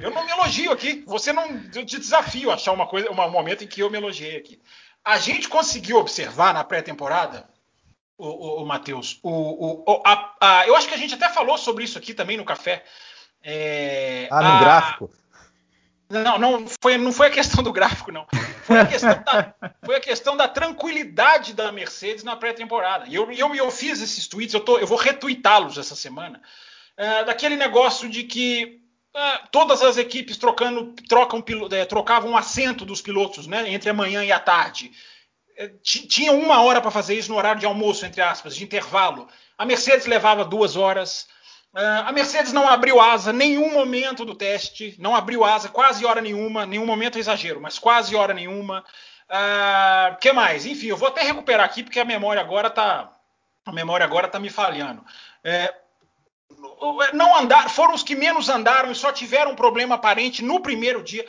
eu 0.00 0.12
não 0.12 0.24
me 0.24 0.30
elogio 0.30 0.70
aqui. 0.70 1.02
Você 1.04 1.32
não. 1.32 1.44
Eu 1.74 1.84
te 1.84 1.98
desafio 1.98 2.52
a 2.52 2.54
achar 2.54 2.70
uma 2.70 2.86
coisa, 2.86 3.10
um 3.10 3.30
momento 3.30 3.64
em 3.64 3.66
que 3.66 3.82
eu 3.82 3.90
me 3.90 3.98
elogiei 3.98 4.36
aqui. 4.36 4.62
A 5.04 5.18
gente 5.18 5.48
conseguiu 5.48 5.96
observar 5.96 6.54
na 6.54 6.62
pré-temporada, 6.62 7.48
o, 8.16 8.28
o, 8.28 8.62
o 8.62 8.66
Matheus, 8.66 9.18
o, 9.20 9.82
o, 9.84 10.02
a, 10.06 10.34
a, 10.40 10.66
eu 10.68 10.76
acho 10.76 10.86
que 10.86 10.94
a 10.94 10.98
gente 10.98 11.14
até 11.14 11.28
falou 11.30 11.58
sobre 11.58 11.82
isso 11.82 11.98
aqui 11.98 12.14
também 12.14 12.36
no 12.36 12.44
café 12.44 12.84
é, 13.44 14.26
ah, 14.30 14.42
no 14.42 14.48
a... 14.48 14.58
gráfico? 14.58 15.10
Não, 16.08 16.38
não 16.38 16.66
foi, 16.80 16.96
não 16.96 17.12
foi 17.12 17.26
a 17.28 17.30
questão 17.30 17.62
do 17.62 17.72
gráfico, 17.72 18.12
não. 18.12 18.26
Foi 18.62 18.78
a 18.78 18.86
questão 18.86 19.22
da, 19.22 19.54
foi 19.84 19.96
a 19.96 20.00
questão 20.00 20.36
da 20.36 20.48
tranquilidade 20.48 21.52
da 21.52 21.72
Mercedes 21.72 22.24
na 22.24 22.36
pré-temporada. 22.36 23.06
E 23.08 23.14
eu, 23.14 23.30
eu, 23.32 23.54
eu 23.54 23.70
fiz 23.70 24.00
esses 24.00 24.26
tweets, 24.26 24.54
eu, 24.54 24.60
tô, 24.60 24.78
eu 24.78 24.86
vou 24.86 24.98
retweetá-los 24.98 25.76
essa 25.76 25.94
semana, 25.96 26.40
é, 26.96 27.24
daquele 27.24 27.56
negócio 27.56 28.08
de 28.08 28.24
que 28.24 28.80
é, 29.14 29.40
todas 29.50 29.82
as 29.82 29.96
equipes 29.96 30.36
trocando, 30.36 30.94
trocam, 31.08 31.42
é, 31.72 31.84
trocavam 31.84 32.30
um 32.30 32.36
assento 32.36 32.84
dos 32.84 33.00
pilotos 33.00 33.46
né, 33.46 33.70
entre 33.70 33.90
a 33.90 33.94
manhã 33.94 34.24
e 34.24 34.32
a 34.32 34.38
tarde. 34.38 34.92
É, 35.56 35.70
tinha 35.82 36.32
uma 36.32 36.62
hora 36.62 36.80
para 36.80 36.90
fazer 36.90 37.14
isso 37.14 37.30
no 37.30 37.38
horário 37.38 37.60
de 37.60 37.66
almoço, 37.66 38.04
entre 38.04 38.20
aspas, 38.20 38.56
de 38.56 38.64
intervalo. 38.64 39.28
A 39.56 39.64
Mercedes 39.64 40.06
levava 40.06 40.44
duas 40.44 40.76
horas. 40.76 41.28
Uh, 41.74 42.06
a 42.06 42.12
Mercedes 42.12 42.52
não 42.52 42.68
abriu 42.68 43.00
asa 43.00 43.32
nenhum 43.32 43.72
momento 43.72 44.24
do 44.24 44.34
teste, 44.34 44.94
não 44.98 45.16
abriu 45.16 45.44
asa 45.44 45.68
quase 45.68 46.06
hora 46.06 46.20
nenhuma, 46.20 46.64
nenhum 46.64 46.86
momento 46.86 47.16
é 47.16 47.20
exagero, 47.20 47.60
mas 47.60 47.80
quase 47.80 48.14
hora 48.14 48.32
nenhuma. 48.32 48.84
Uh, 49.28 50.16
que 50.20 50.32
mais? 50.32 50.64
Enfim, 50.66 50.86
eu 50.86 50.96
vou 50.96 51.08
até 51.08 51.22
recuperar 51.22 51.66
aqui 51.66 51.82
porque 51.82 51.98
a 51.98 52.04
memória 52.04 52.40
agora 52.40 52.70
tá, 52.70 53.10
a 53.66 53.72
memória 53.72 54.04
agora 54.04 54.28
tá 54.28 54.38
me 54.38 54.50
falhando. 54.50 55.04
É, 55.42 55.74
não 57.12 57.36
andar, 57.36 57.68
foram 57.68 57.94
os 57.94 58.04
que 58.04 58.14
menos 58.14 58.48
andaram 58.48 58.92
e 58.92 58.94
só 58.94 59.10
tiveram 59.10 59.50
um 59.50 59.56
problema 59.56 59.96
aparente 59.96 60.44
no 60.44 60.60
primeiro 60.60 61.02
dia. 61.02 61.26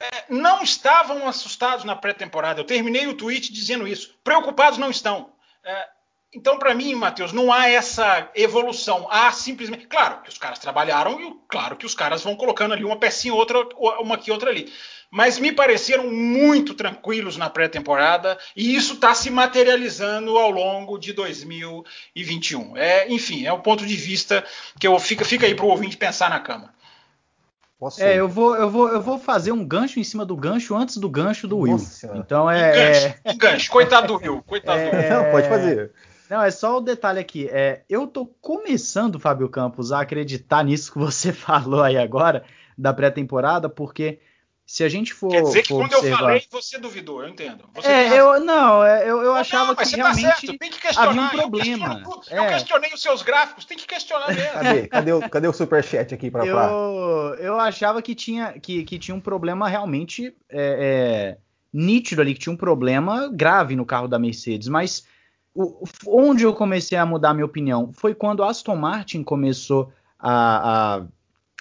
É, 0.00 0.24
não 0.28 0.62
estavam 0.62 1.28
assustados 1.28 1.84
na 1.84 1.94
pré-temporada. 1.94 2.60
Eu 2.60 2.64
terminei 2.64 3.06
o 3.06 3.14
tweet 3.14 3.52
dizendo 3.52 3.86
isso. 3.86 4.14
Preocupados 4.24 4.78
não 4.78 4.90
estão. 4.90 5.32
É, 5.62 5.88
então, 6.32 6.58
para 6.58 6.74
mim, 6.74 6.94
Matheus, 6.94 7.32
não 7.32 7.50
há 7.50 7.70
essa 7.70 8.30
evolução. 8.34 9.06
Há 9.10 9.32
simplesmente. 9.32 9.86
Claro 9.86 10.20
que 10.22 10.28
os 10.28 10.36
caras 10.36 10.58
trabalharam 10.58 11.18
e 11.20 11.34
claro 11.48 11.74
que 11.74 11.86
os 11.86 11.94
caras 11.94 12.22
vão 12.22 12.36
colocando 12.36 12.74
ali 12.74 12.84
uma 12.84 12.98
pecinha, 12.98 13.32
outra, 13.32 13.58
uma 13.98 14.16
aqui, 14.16 14.30
outra 14.30 14.50
ali. 14.50 14.70
Mas 15.10 15.38
me 15.38 15.50
pareceram 15.50 16.10
muito 16.10 16.74
tranquilos 16.74 17.38
na 17.38 17.48
pré-temporada 17.48 18.36
e 18.54 18.76
isso 18.76 18.94
está 18.94 19.14
se 19.14 19.30
materializando 19.30 20.36
ao 20.36 20.50
longo 20.50 20.98
de 20.98 21.14
2021. 21.14 22.76
É, 22.76 23.08
enfim, 23.10 23.46
é 23.46 23.52
o 23.52 23.60
ponto 23.60 23.86
de 23.86 23.96
vista 23.96 24.44
que 24.78 24.86
eu 24.86 24.98
fica, 24.98 25.24
fica 25.24 25.46
aí 25.46 25.54
para 25.54 25.64
o 25.64 25.70
ouvinte 25.70 25.96
pensar 25.96 26.28
na 26.28 26.40
cama. 26.40 26.74
Posso... 27.78 28.02
É, 28.02 28.16
eu 28.16 28.28
vou, 28.28 28.54
eu, 28.54 28.68
vou, 28.68 28.88
eu 28.88 29.00
vou 29.00 29.18
fazer 29.18 29.52
um 29.52 29.64
gancho 29.64 29.98
em 29.98 30.04
cima 30.04 30.26
do 30.26 30.36
gancho 30.36 30.76
antes 30.76 30.98
do 30.98 31.08
gancho 31.08 31.48
do 31.48 31.58
Will. 31.58 31.78
Então 32.16 32.50
é. 32.50 32.70
Um 32.70 32.74
gancho, 32.74 33.14
um 33.24 33.38
gancho. 33.38 33.70
coitado 33.70 34.06
do 34.08 34.16
Will. 34.16 34.42
Coitado 34.42 34.78
é... 34.78 34.90
do 34.90 34.96
Will. 34.96 35.08
Não, 35.08 35.30
pode 35.30 35.48
fazer. 35.48 35.92
Não, 36.28 36.42
é 36.42 36.50
só 36.50 36.78
o 36.78 36.80
detalhe 36.80 37.18
aqui. 37.18 37.48
É, 37.50 37.82
eu 37.88 38.06
tô 38.06 38.26
começando, 38.26 39.18
Fábio 39.18 39.48
Campos, 39.48 39.92
a 39.92 40.00
acreditar 40.00 40.62
nisso 40.62 40.92
que 40.92 40.98
você 40.98 41.32
falou 41.32 41.82
aí 41.82 41.96
agora, 41.96 42.44
da 42.76 42.92
pré-temporada, 42.92 43.68
porque 43.68 44.20
se 44.68 44.84
a 44.84 44.88
gente 44.88 45.14
for. 45.14 45.30
Quer 45.30 45.42
dizer 45.44 45.62
que 45.62 45.72
quando 45.72 45.94
observar... 45.94 46.10
eu 46.10 46.18
falei, 46.18 46.46
você 46.50 46.78
duvidou, 46.78 47.22
eu 47.22 47.30
entendo. 47.30 47.64
Você 47.74 47.88
é, 47.88 48.20
eu 48.20 48.38
não, 48.38 48.84
é, 48.84 49.08
eu, 49.08 49.22
eu 49.22 49.34
achava 49.34 49.68
não, 49.68 49.74
que 49.74 49.90
tá 49.90 49.96
realmente 49.96 50.58
que 50.78 50.88
havia 50.94 51.22
um 51.22 51.28
problema. 51.30 52.02
Eu, 52.30 52.36
eu, 52.36 52.48
questionei 52.48 52.92
os 52.92 53.00
seus 53.00 53.22
gráficos, 53.22 53.64
tem 53.64 53.78
que 53.78 53.86
questionar 53.86 54.28
mesmo. 54.28 54.52
Cadê, 54.52 54.86
cadê, 54.88 55.12
o, 55.14 55.30
cadê 55.30 55.48
o 55.48 55.54
superchat 55.54 56.12
aqui 56.12 56.30
para 56.30 56.44
falar? 56.44 56.70
Eu, 56.70 57.34
eu 57.38 57.58
achava 57.58 58.02
que 58.02 58.14
tinha, 58.14 58.52
que, 58.60 58.84
que 58.84 58.98
tinha 58.98 59.14
um 59.14 59.20
problema 59.20 59.66
realmente 59.66 60.36
é, 60.50 61.36
é, 61.36 61.38
nítido 61.72 62.20
ali, 62.20 62.34
que 62.34 62.40
tinha 62.40 62.52
um 62.52 62.56
problema 62.56 63.30
grave 63.32 63.74
no 63.74 63.86
carro 63.86 64.06
da 64.06 64.18
Mercedes, 64.18 64.68
mas 64.68 65.06
o, 65.58 65.84
onde 66.06 66.44
eu 66.44 66.54
comecei 66.54 66.96
a 66.96 67.04
mudar 67.04 67.34
minha 67.34 67.44
opinião? 67.44 67.90
Foi 67.92 68.14
quando 68.14 68.44
a 68.44 68.50
Aston 68.50 68.76
Martin 68.76 69.24
começou 69.24 69.92
a, 70.18 71.00
a, 71.00 71.02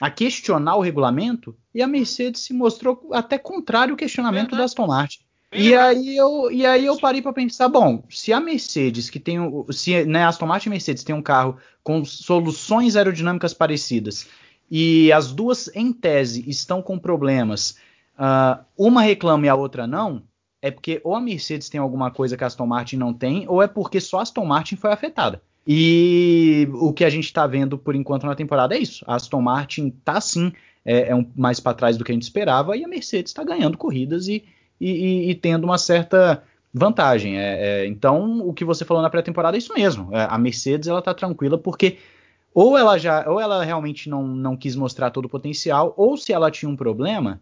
a, 0.02 0.12
questionar 0.12 0.76
o 0.76 0.82
regulamento 0.82 1.56
e 1.74 1.82
a 1.82 1.88
Mercedes 1.88 2.42
se 2.42 2.54
mostrou 2.54 3.10
até 3.12 3.40
contrário 3.40 3.94
ao 3.94 3.98
questionamento 3.98 4.56
da 4.56 4.66
Aston 4.66 4.86
Martin. 4.86 5.20
E 5.52 5.74
aí 5.74 6.16
eu, 6.16 6.52
e 6.52 6.66
aí 6.66 6.86
eu 6.86 7.00
parei 7.00 7.22
para 7.22 7.34
pensar, 7.34 7.70
bom, 7.70 8.04
se 8.10 8.32
a 8.32 8.40
Mercedes, 8.40 9.10
que 9.10 9.20
tem 9.20 9.40
se 9.72 10.04
né, 10.06 10.24
a 10.24 10.28
Aston 10.28 10.46
Martin 10.46 10.68
e 10.68 10.72
a 10.72 10.74
Mercedes 10.74 11.04
tem 11.04 11.16
um 11.16 11.22
carro 11.22 11.58
com 11.84 12.06
soluções 12.06 12.96
aerodinâmicas 12.96 13.54
parecidas 13.54 14.28
e 14.70 15.12
as 15.12 15.32
duas 15.32 15.70
em 15.74 15.92
tese 15.92 16.48
estão 16.48 16.82
com 16.82 17.00
problemas 17.00 17.78
uh, 18.20 18.64
uma 18.78 19.02
reclama 19.02 19.46
e 19.46 19.50
a 19.50 19.56
outra 19.56 19.88
não, 19.88 20.22
é 20.62 20.72
porque 20.72 21.02
ou 21.04 21.16
a 21.16 21.22
Mercedes 21.22 21.70
tem 21.70 21.80
alguma 21.80 22.12
coisa 22.12 22.36
que 22.36 22.44
a 22.44 22.48
Aston 22.48 22.66
Martin 22.66 22.98
não 22.98 23.14
tem, 23.14 23.46
ou 23.48 23.62
é 23.62 23.68
porque 23.68 24.00
só 24.00 24.20
a 24.20 24.22
Aston 24.24 24.46
Martin 24.46 24.76
foi 24.76 24.92
afetada. 24.92 25.42
E 25.66 26.68
o 26.76 26.94
que 26.94 27.04
a 27.04 27.10
gente 27.10 27.26
está 27.26 27.46
vendo 27.46 27.78
por 27.78 27.94
enquanto 27.94 28.26
na 28.26 28.36
temporada 28.36 28.76
é 28.76 28.80
isso. 28.80 29.04
A 29.06 29.16
Aston 29.16 29.42
Martin 29.42 29.88
está 29.88 30.22
sim 30.22 30.54
é, 30.86 31.10
é 31.10 31.16
um, 31.16 31.30
mais 31.36 31.60
para 31.60 31.74
trás 31.74 31.98
do 31.98 32.06
que 32.06 32.12
a 32.12 32.16
gente 32.16 32.24
esperava 32.24 32.78
e 32.78 32.86
a 32.86 32.88
Mercedes 32.88 33.32
está 33.32 33.44
ganhando 33.44 33.78
corridas 33.78 34.30
e, 34.30 34.46
e, 34.80 34.90
e, 34.90 35.30
e, 35.32 35.36
tendo 35.36 35.66
uma 35.66 35.78
certa 35.78 36.42
vantagem. 36.74 37.38
É, 37.38 37.82
é, 37.82 37.88
então, 37.88 38.40
o 38.48 38.54
que 38.54 38.64
você 38.64 38.86
falou 38.86 39.04
na 39.04 39.10
pré-temporada 39.10 39.58
é 39.58 39.60
isso 39.60 39.74
mesmo. 39.74 40.16
É, 40.16 40.26
a 40.30 40.38
Mercedes 40.38 40.88
ela 40.88 41.00
está 41.00 41.14
tranquila 41.14 41.58
porque 41.58 41.98
ou 42.54 42.78
ela 42.78 42.98
já, 42.98 43.30
ou 43.30 43.40
ela 43.40 43.64
realmente 43.64 44.10
não, 44.10 44.26
não 44.26 44.56
quis 44.56 44.76
mostrar 44.76 45.12
todo 45.12 45.26
o 45.26 45.30
potencial, 45.30 45.94
ou 45.96 46.18
se 46.18 46.34
ela 46.34 46.50
tinha 46.50 46.68
um 46.68 46.76
problema, 46.76 47.40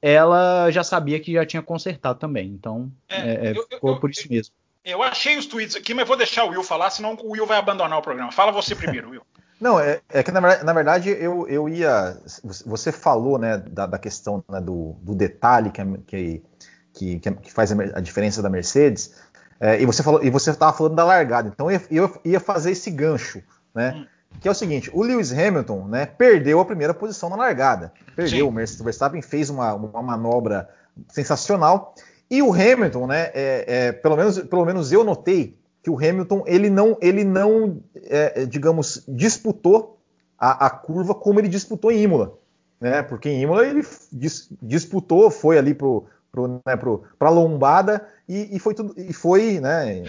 ela 0.00 0.70
já 0.70 0.84
sabia 0.84 1.20
que 1.20 1.32
já 1.32 1.44
tinha 1.44 1.62
consertado 1.62 2.18
também. 2.18 2.48
Então, 2.48 2.90
é, 3.08 3.48
é, 3.48 3.52
eu, 3.56 3.66
ficou 3.68 3.90
eu, 3.90 4.00
por 4.00 4.10
isso 4.10 4.28
mesmo. 4.30 4.54
Eu 4.84 5.02
achei 5.02 5.36
os 5.36 5.46
tweets 5.46 5.76
aqui, 5.76 5.92
mas 5.92 6.06
vou 6.06 6.16
deixar 6.16 6.44
o 6.44 6.50
Will 6.50 6.62
falar, 6.62 6.90
senão 6.90 7.14
o 7.14 7.32
Will 7.32 7.46
vai 7.46 7.58
abandonar 7.58 7.98
o 7.98 8.02
programa. 8.02 8.32
Fala 8.32 8.52
você 8.52 8.74
primeiro, 8.74 9.10
Will. 9.10 9.22
Não, 9.60 9.80
é, 9.80 10.00
é 10.08 10.22
que 10.22 10.30
na, 10.30 10.40
na, 10.40 10.72
verdade 10.72 11.10
eu, 11.10 11.46
eu 11.48 11.68
ia. 11.68 12.16
Você 12.64 12.92
falou 12.92 13.38
né, 13.38 13.56
da, 13.56 13.86
da 13.86 13.98
questão 13.98 14.42
né, 14.48 14.60
do, 14.60 14.94
do, 15.02 15.16
detalhe 15.16 15.72
que, 16.06 16.42
que, 16.94 17.18
que, 17.18 17.52
faz 17.52 17.72
a 17.72 18.00
diferença 18.00 18.40
da 18.40 18.48
Mercedes, 18.48 19.16
é, 19.58 19.82
e 19.82 19.84
você 19.84 20.00
falou 20.00 20.22
e 20.22 20.30
você 20.30 20.50
estava 20.50 20.76
falando 20.76 20.94
da 20.94 21.04
largada. 21.04 21.50
Então 21.52 21.68
eu, 21.68 21.80
eu 21.90 22.20
ia 22.24 22.38
fazer 22.38 22.70
esse 22.70 22.88
gancho, 22.88 23.42
né? 23.74 23.94
Hum. 23.96 24.06
Que 24.40 24.48
é 24.48 24.50
o 24.50 24.54
seguinte: 24.54 24.90
o 24.92 25.02
Lewis 25.02 25.32
Hamilton 25.32 25.86
né, 25.88 26.06
perdeu 26.06 26.60
a 26.60 26.64
primeira 26.64 26.94
posição 26.94 27.28
na 27.28 27.36
largada. 27.36 27.92
Perdeu. 28.14 28.46
Sim. 28.46 28.80
O 28.80 28.84
Verstappen 28.84 29.22
fez 29.22 29.50
uma, 29.50 29.74
uma 29.74 30.02
manobra 30.02 30.68
sensacional. 31.08 31.94
E 32.30 32.42
o 32.42 32.52
Hamilton, 32.52 33.06
né, 33.06 33.30
é, 33.34 33.64
é, 33.66 33.92
pelo, 33.92 34.16
menos, 34.16 34.38
pelo 34.40 34.64
menos 34.64 34.92
eu 34.92 35.02
notei 35.02 35.56
que 35.82 35.90
o 35.90 35.96
Hamilton 35.96 36.44
ele 36.46 36.68
não, 36.68 36.98
ele 37.00 37.24
não 37.24 37.80
é, 38.04 38.44
digamos, 38.44 39.02
disputou 39.08 39.98
a, 40.38 40.66
a, 40.66 40.70
curva 40.70 41.14
como 41.14 41.40
ele 41.40 41.48
disputou 41.48 41.90
em 41.90 42.02
Imola. 42.02 42.38
Né, 42.80 43.02
porque 43.02 43.28
em 43.28 43.42
Imola 43.42 43.66
ele 43.66 43.84
dis, 44.12 44.48
disputou, 44.62 45.30
foi 45.30 45.58
ali 45.58 45.74
pro, 45.74 46.06
pro, 46.30 46.60
né, 46.66 46.76
pro, 46.76 47.04
pra 47.18 47.30
lombada 47.30 48.06
e, 48.28 48.56
e, 48.56 48.58
foi 48.58 48.74
tudo 48.74 48.94
e 48.96 49.12
foi 49.12 49.60
né 49.60 50.02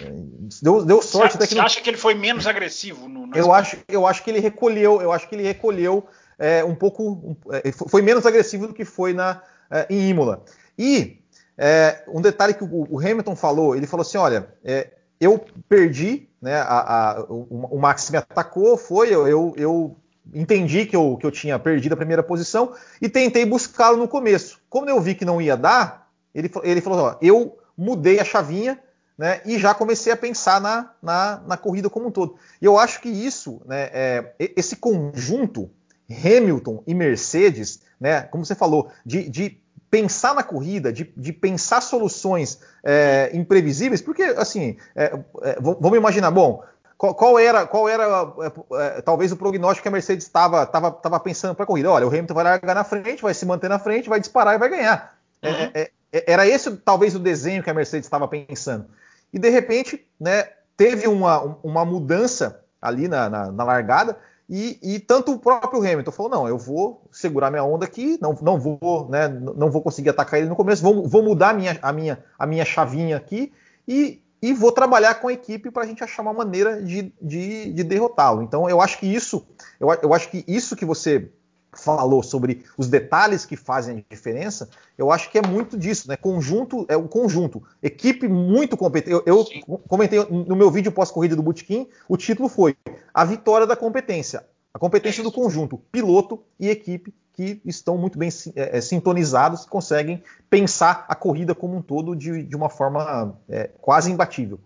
deu, 0.62 0.84
deu 0.84 1.02
sorte 1.02 1.32
você, 1.32 1.36
até 1.38 1.46
que 1.46 1.54
você 1.54 1.58
não... 1.58 1.64
acha 1.64 1.80
que 1.80 1.88
ele 1.88 1.96
foi 1.96 2.14
menos 2.14 2.46
agressivo 2.46 3.08
no, 3.08 3.26
no 3.26 3.36
eu 3.36 3.52
acho 3.52 3.78
eu 3.88 4.06
acho 4.06 4.22
que 4.22 4.30
ele 4.30 4.40
recolheu 4.40 5.00
eu 5.00 5.12
acho 5.12 5.28
que 5.28 5.34
ele 5.34 5.42
recolheu 5.42 6.06
é, 6.38 6.62
um 6.64 6.74
pouco 6.74 7.02
um, 7.02 7.36
é, 7.52 7.72
foi 7.72 8.02
menos 8.02 8.26
agressivo 8.26 8.66
do 8.66 8.74
que 8.74 8.84
foi 8.84 9.12
na 9.12 9.42
é, 9.70 9.86
em 9.88 10.08
Imola 10.08 10.44
e 10.78 11.20
é, 11.62 12.04
um 12.08 12.22
detalhe 12.22 12.54
que 12.54 12.64
o, 12.64 12.86
o, 12.88 12.98
Hamilton 12.98 13.36
falou, 13.36 13.76
ele 13.76 13.86
falou 13.86 14.00
assim, 14.00 14.16
olha, 14.16 14.48
é, 14.64 14.88
eu 15.20 15.44
perdi, 15.68 16.26
né, 16.40 16.54
a, 16.54 17.18
a, 17.18 17.20
o, 17.24 17.68
o, 17.72 17.78
Max 17.78 18.08
me 18.08 18.16
atacou, 18.16 18.78
foi, 18.78 19.14
eu, 19.14 19.28
eu, 19.28 19.54
eu 19.58 19.96
entendi 20.32 20.86
que 20.86 20.96
eu, 20.96 21.18
que 21.20 21.26
eu 21.26 21.30
tinha 21.30 21.58
perdido 21.58 21.92
a 21.92 21.98
primeira 21.98 22.22
posição 22.22 22.72
e 23.02 23.10
tentei 23.10 23.44
buscá-lo 23.44 23.98
no 23.98 24.08
começo. 24.08 24.58
Como 24.70 24.88
eu 24.88 24.98
vi 25.02 25.14
que 25.14 25.26
não 25.26 25.38
ia 25.38 25.54
dar, 25.54 25.99
ele, 26.34 26.50
ele 26.62 26.80
falou, 26.80 27.00
ó, 27.00 27.16
eu 27.20 27.58
mudei 27.76 28.20
a 28.20 28.24
chavinha, 28.24 28.78
né, 29.16 29.42
e 29.44 29.58
já 29.58 29.74
comecei 29.74 30.10
a 30.10 30.16
pensar 30.16 30.62
na, 30.62 30.92
na, 31.02 31.42
na, 31.46 31.56
corrida 31.56 31.90
como 31.90 32.08
um 32.08 32.10
todo. 32.10 32.36
E 32.60 32.64
eu 32.64 32.78
acho 32.78 33.02
que 33.02 33.08
isso, 33.10 33.60
né, 33.66 33.90
é, 33.92 34.34
esse 34.56 34.76
conjunto 34.76 35.70
Hamilton 36.10 36.82
e 36.86 36.94
Mercedes, 36.94 37.82
né, 38.00 38.22
como 38.22 38.46
você 38.46 38.54
falou, 38.54 38.90
de, 39.04 39.28
de 39.28 39.60
pensar 39.90 40.34
na 40.34 40.42
corrida, 40.42 40.92
de, 40.92 41.12
de 41.16 41.32
pensar 41.34 41.82
soluções 41.82 42.60
é, 42.82 43.30
imprevisíveis, 43.34 44.00
porque 44.00 44.22
assim, 44.22 44.76
é, 44.96 45.12
é, 45.42 45.58
vamos 45.60 45.98
imaginar, 45.98 46.30
bom, 46.30 46.64
qual, 46.96 47.38
era, 47.38 47.66
qual 47.66 47.88
era 47.88 48.04
é, 48.40 48.98
é, 48.98 49.00
talvez 49.02 49.32
o 49.32 49.36
prognóstico 49.36 49.82
que 49.82 49.88
a 49.88 49.92
Mercedes 49.92 50.26
estava 50.26 50.66
tava, 50.66 50.90
tava 50.92 51.18
pensando 51.18 51.54
para 51.54 51.64
a 51.64 51.66
corrida? 51.66 51.90
Olha, 51.90 52.06
o 52.06 52.10
Hamilton 52.10 52.34
vai 52.34 52.44
largar 52.44 52.74
na 52.74 52.84
frente, 52.84 53.22
vai 53.22 53.32
se 53.32 53.46
manter 53.46 53.68
na 53.68 53.78
frente, 53.78 54.08
vai 54.08 54.20
disparar 54.20 54.54
e 54.54 54.58
vai 54.58 54.68
ganhar. 54.68 55.14
É, 55.42 55.48
uhum. 55.48 55.86
Era 56.12 56.46
esse 56.46 56.70
talvez 56.76 57.14
o 57.14 57.18
desenho 57.18 57.62
que 57.62 57.70
a 57.70 57.74
Mercedes 57.74 58.06
estava 58.06 58.26
pensando. 58.26 58.86
E 59.32 59.38
de 59.38 59.48
repente, 59.48 60.06
né, 60.18 60.48
teve 60.76 61.06
uma, 61.06 61.58
uma 61.62 61.84
mudança 61.84 62.64
ali 62.80 63.06
na, 63.06 63.28
na, 63.28 63.52
na 63.52 63.64
largada 63.64 64.16
e, 64.52 64.80
e, 64.82 64.98
tanto 64.98 65.32
o 65.32 65.38
próprio 65.38 65.80
Hamilton 65.80 66.10
falou: 66.10 66.32
não, 66.32 66.48
eu 66.48 66.58
vou 66.58 67.06
segurar 67.12 67.52
minha 67.52 67.62
onda 67.62 67.84
aqui, 67.84 68.18
não, 68.20 68.36
não 68.42 68.58
vou, 68.58 69.08
né, 69.08 69.28
não 69.28 69.70
vou 69.70 69.80
conseguir 69.80 70.10
atacar 70.10 70.40
ele 70.40 70.48
no 70.48 70.56
começo, 70.56 70.82
vou, 70.82 71.06
vou 71.06 71.22
mudar 71.22 71.50
a 71.50 71.54
minha, 71.54 71.78
a, 71.80 71.92
minha, 71.92 72.24
a 72.36 72.46
minha 72.48 72.64
chavinha 72.64 73.16
aqui 73.16 73.52
e, 73.86 74.20
e 74.42 74.52
vou 74.52 74.72
trabalhar 74.72 75.14
com 75.14 75.28
a 75.28 75.32
equipe 75.32 75.70
para 75.70 75.84
a 75.84 75.86
gente 75.86 76.02
achar 76.02 76.22
uma 76.22 76.32
maneira 76.32 76.82
de, 76.82 77.14
de, 77.22 77.72
de 77.72 77.84
derrotá-lo. 77.84 78.42
Então 78.42 78.68
eu 78.68 78.80
acho 78.80 78.98
que 78.98 79.06
isso, 79.06 79.46
eu, 79.78 79.88
eu 80.02 80.12
acho 80.12 80.28
que 80.28 80.44
isso 80.48 80.74
que 80.74 80.84
você 80.84 81.30
falou 81.72 82.22
sobre 82.22 82.64
os 82.76 82.88
detalhes 82.88 83.44
que 83.44 83.56
fazem 83.56 83.98
a 83.98 84.14
diferença, 84.14 84.68
eu 84.98 85.10
acho 85.10 85.30
que 85.30 85.38
é 85.38 85.42
muito 85.42 85.78
disso, 85.78 86.08
né? 86.08 86.16
Conjunto 86.16 86.84
é 86.88 86.96
o 86.96 87.08
conjunto, 87.08 87.62
equipe 87.82 88.28
muito 88.28 88.76
competente. 88.76 89.12
Eu, 89.12 89.22
eu 89.26 89.78
comentei 89.88 90.18
no 90.28 90.56
meu 90.56 90.70
vídeo 90.70 90.92
pós-corrida 90.92 91.36
do 91.36 91.42
Bootkin, 91.42 91.88
o 92.08 92.16
título 92.16 92.48
foi 92.48 92.76
a 93.14 93.24
vitória 93.24 93.66
da 93.66 93.76
competência, 93.76 94.44
a 94.72 94.78
competência 94.78 95.22
do 95.22 95.32
conjunto, 95.32 95.78
piloto 95.90 96.42
e 96.58 96.68
equipe 96.68 97.14
que 97.32 97.60
estão 97.64 97.96
muito 97.96 98.18
bem 98.18 98.28
é, 98.54 98.78
é, 98.78 98.80
sintonizados, 98.80 99.64
conseguem 99.64 100.22
pensar 100.48 101.06
a 101.08 101.14
corrida 101.14 101.54
como 101.54 101.76
um 101.76 101.82
todo 101.82 102.14
de, 102.14 102.42
de 102.42 102.56
uma 102.56 102.68
forma 102.68 103.38
é, 103.48 103.70
quase 103.80 104.10
imbatível. 104.10 104.60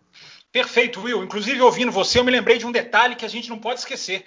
Perfeito, 0.50 1.00
Will. 1.00 1.22
Inclusive, 1.22 1.61
ouvindo 1.61 1.92
você, 1.92 2.18
eu 2.18 2.24
me 2.24 2.30
lembrei 2.30 2.59
de 2.59 2.66
um 2.66 2.72
detalhe 2.72 3.16
que 3.16 3.24
a 3.24 3.28
gente 3.28 3.48
não 3.48 3.59
pode 3.59 3.80
esquecer 3.80 4.24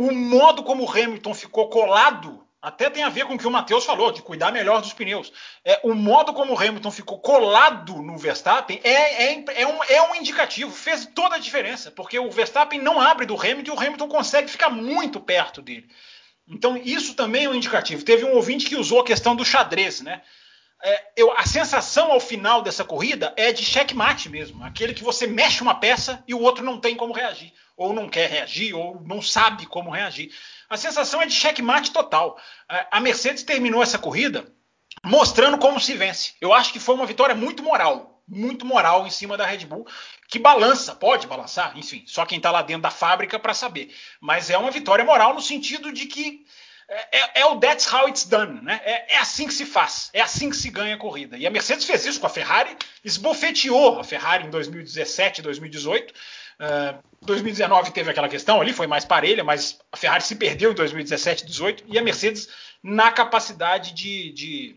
o 0.00 0.14
modo 0.14 0.62
como 0.62 0.84
o 0.84 0.90
Hamilton 0.90 1.34
ficou 1.34 1.68
colado 1.68 2.42
até 2.62 2.88
tem 2.88 3.02
a 3.02 3.10
ver 3.10 3.26
com 3.26 3.34
o 3.34 3.38
que 3.38 3.46
o 3.46 3.50
Matheus 3.50 3.84
falou, 3.84 4.10
de 4.10 4.22
cuidar 4.22 4.50
melhor 4.50 4.80
dos 4.80 4.94
pneus. 4.94 5.30
É, 5.64 5.80
o 5.82 5.94
modo 5.94 6.32
como 6.32 6.54
o 6.54 6.58
Hamilton 6.58 6.90
ficou 6.90 7.18
colado 7.18 8.02
no 8.02 8.16
Verstappen 8.18 8.80
é, 8.82 9.24
é, 9.24 9.44
é, 9.62 9.66
um, 9.66 9.84
é 9.84 10.02
um 10.10 10.14
indicativo, 10.14 10.70
fez 10.70 11.06
toda 11.14 11.36
a 11.36 11.38
diferença, 11.38 11.90
porque 11.90 12.18
o 12.18 12.30
Verstappen 12.30 12.80
não 12.80 12.98
abre 13.00 13.26
do 13.26 13.34
Hamilton 13.34 13.72
e 13.72 13.74
o 13.74 13.78
Hamilton 13.78 14.08
consegue 14.08 14.50
ficar 14.50 14.70
muito 14.70 15.20
perto 15.20 15.60
dele. 15.60 15.88
Então, 16.48 16.78
isso 16.78 17.14
também 17.14 17.44
é 17.44 17.48
um 17.48 17.54
indicativo. 17.54 18.04
Teve 18.04 18.24
um 18.24 18.34
ouvinte 18.34 18.66
que 18.66 18.76
usou 18.76 19.00
a 19.00 19.04
questão 19.04 19.36
do 19.36 19.44
xadrez, 19.44 20.00
né? 20.00 20.22
É, 20.82 21.12
eu, 21.16 21.30
a 21.32 21.44
sensação 21.44 22.10
ao 22.10 22.20
final 22.20 22.62
dessa 22.62 22.84
corrida 22.84 23.34
é 23.36 23.52
de 23.52 23.64
checkmate 23.64 24.30
mesmo, 24.30 24.64
aquele 24.64 24.94
que 24.94 25.04
você 25.04 25.26
mexe 25.26 25.62
uma 25.62 25.74
peça 25.74 26.24
e 26.26 26.34
o 26.34 26.40
outro 26.40 26.64
não 26.64 26.80
tem 26.80 26.96
como 26.96 27.12
reagir 27.12 27.52
ou 27.80 27.94
não 27.94 28.10
quer 28.10 28.28
reagir, 28.28 28.74
ou 28.74 29.00
não 29.06 29.22
sabe 29.22 29.64
como 29.64 29.88
reagir. 29.88 30.30
A 30.68 30.76
sensação 30.76 31.22
é 31.22 31.26
de 31.26 31.32
checkmate 31.32 31.92
total. 31.92 32.38
A 32.90 33.00
Mercedes 33.00 33.42
terminou 33.42 33.82
essa 33.82 33.98
corrida 33.98 34.52
mostrando 35.02 35.56
como 35.56 35.80
se 35.80 35.94
vence. 35.94 36.34
Eu 36.42 36.52
acho 36.52 36.74
que 36.74 36.78
foi 36.78 36.94
uma 36.94 37.06
vitória 37.06 37.34
muito 37.34 37.62
moral, 37.62 38.22
muito 38.28 38.66
moral 38.66 39.06
em 39.06 39.10
cima 39.10 39.34
da 39.34 39.46
Red 39.46 39.64
Bull, 39.64 39.86
que 40.28 40.38
balança, 40.38 40.94
pode 40.94 41.26
balançar, 41.26 41.72
enfim, 41.74 42.04
só 42.06 42.26
quem 42.26 42.36
está 42.36 42.50
lá 42.50 42.60
dentro 42.60 42.82
da 42.82 42.90
fábrica 42.90 43.38
para 43.38 43.54
saber. 43.54 43.96
Mas 44.20 44.50
é 44.50 44.58
uma 44.58 44.70
vitória 44.70 45.02
moral 45.02 45.32
no 45.32 45.40
sentido 45.40 45.90
de 45.90 46.04
que 46.04 46.44
é, 46.86 47.18
é, 47.18 47.30
é, 47.40 47.46
o 47.46 47.58
that's 47.58 47.90
how 47.90 48.06
it's 48.08 48.26
done, 48.26 48.60
né? 48.62 48.78
É, 48.84 49.14
é, 49.14 49.18
assim 49.18 49.46
que 49.46 49.54
se 49.54 49.64
faz, 49.64 50.10
é 50.12 50.20
assim 50.20 50.50
que 50.50 50.56
se 50.56 50.68
ganha 50.68 50.96
a 50.96 50.98
corrida. 50.98 51.38
E 51.38 51.46
a 51.46 51.50
Mercedes 51.50 51.86
fez 51.86 52.04
isso 52.04 52.20
com 52.20 52.26
a 52.26 52.30
Ferrari, 52.30 52.76
esbofeteou 53.02 53.98
a 53.98 54.04
Ferrari 54.04 54.44
em 54.44 54.50
2017, 54.50 55.40
2018, 55.40 56.12
2019 57.22 57.90
teve 57.92 58.10
aquela 58.10 58.28
questão 58.28 58.60
ali, 58.60 58.72
foi 58.72 58.86
mais 58.86 59.04
parelha, 59.04 59.44
mas 59.44 59.78
a 59.92 59.96
Ferrari 59.96 60.22
se 60.22 60.36
perdeu 60.36 60.72
em 60.72 60.74
2017, 60.74 61.44
2018 61.44 61.84
e 61.86 61.98
a 61.98 62.02
Mercedes 62.02 62.48
na 62.82 63.10
capacidade 63.10 63.92
de, 63.92 64.32
de, 64.32 64.76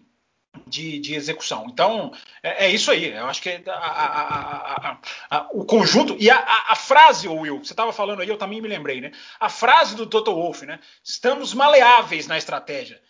de, 0.67 0.99
de 0.99 1.15
execução. 1.15 1.67
Então, 1.69 2.13
é, 2.41 2.65
é, 2.65 2.69
isso 2.69 2.91
aí. 2.91 3.13
Eu 3.13 3.27
acho 3.27 3.41
que 3.41 3.61
a, 3.67 4.99
a, 5.29 5.47
o 5.51 5.65
conjunto. 5.65 6.15
E 6.19 6.29
a, 6.29 6.75
frase, 6.75 7.27
Will, 7.27 7.59
você 7.59 7.73
estava 7.73 7.93
falando 7.93 8.21
aí, 8.21 8.29
eu 8.29 8.38
também 8.38 8.61
me 8.61 8.67
lembrei, 8.67 8.99
né? 8.99 9.11
A 9.39 9.49
frase 9.49 9.95
do 9.95 10.05
Toto 10.05 10.34
Wolff, 10.34 10.65
né? 10.65 10.79
Estamos 11.03 11.53
maleáveis 11.53 12.27
na 12.27 12.38
estratégia 12.38 13.01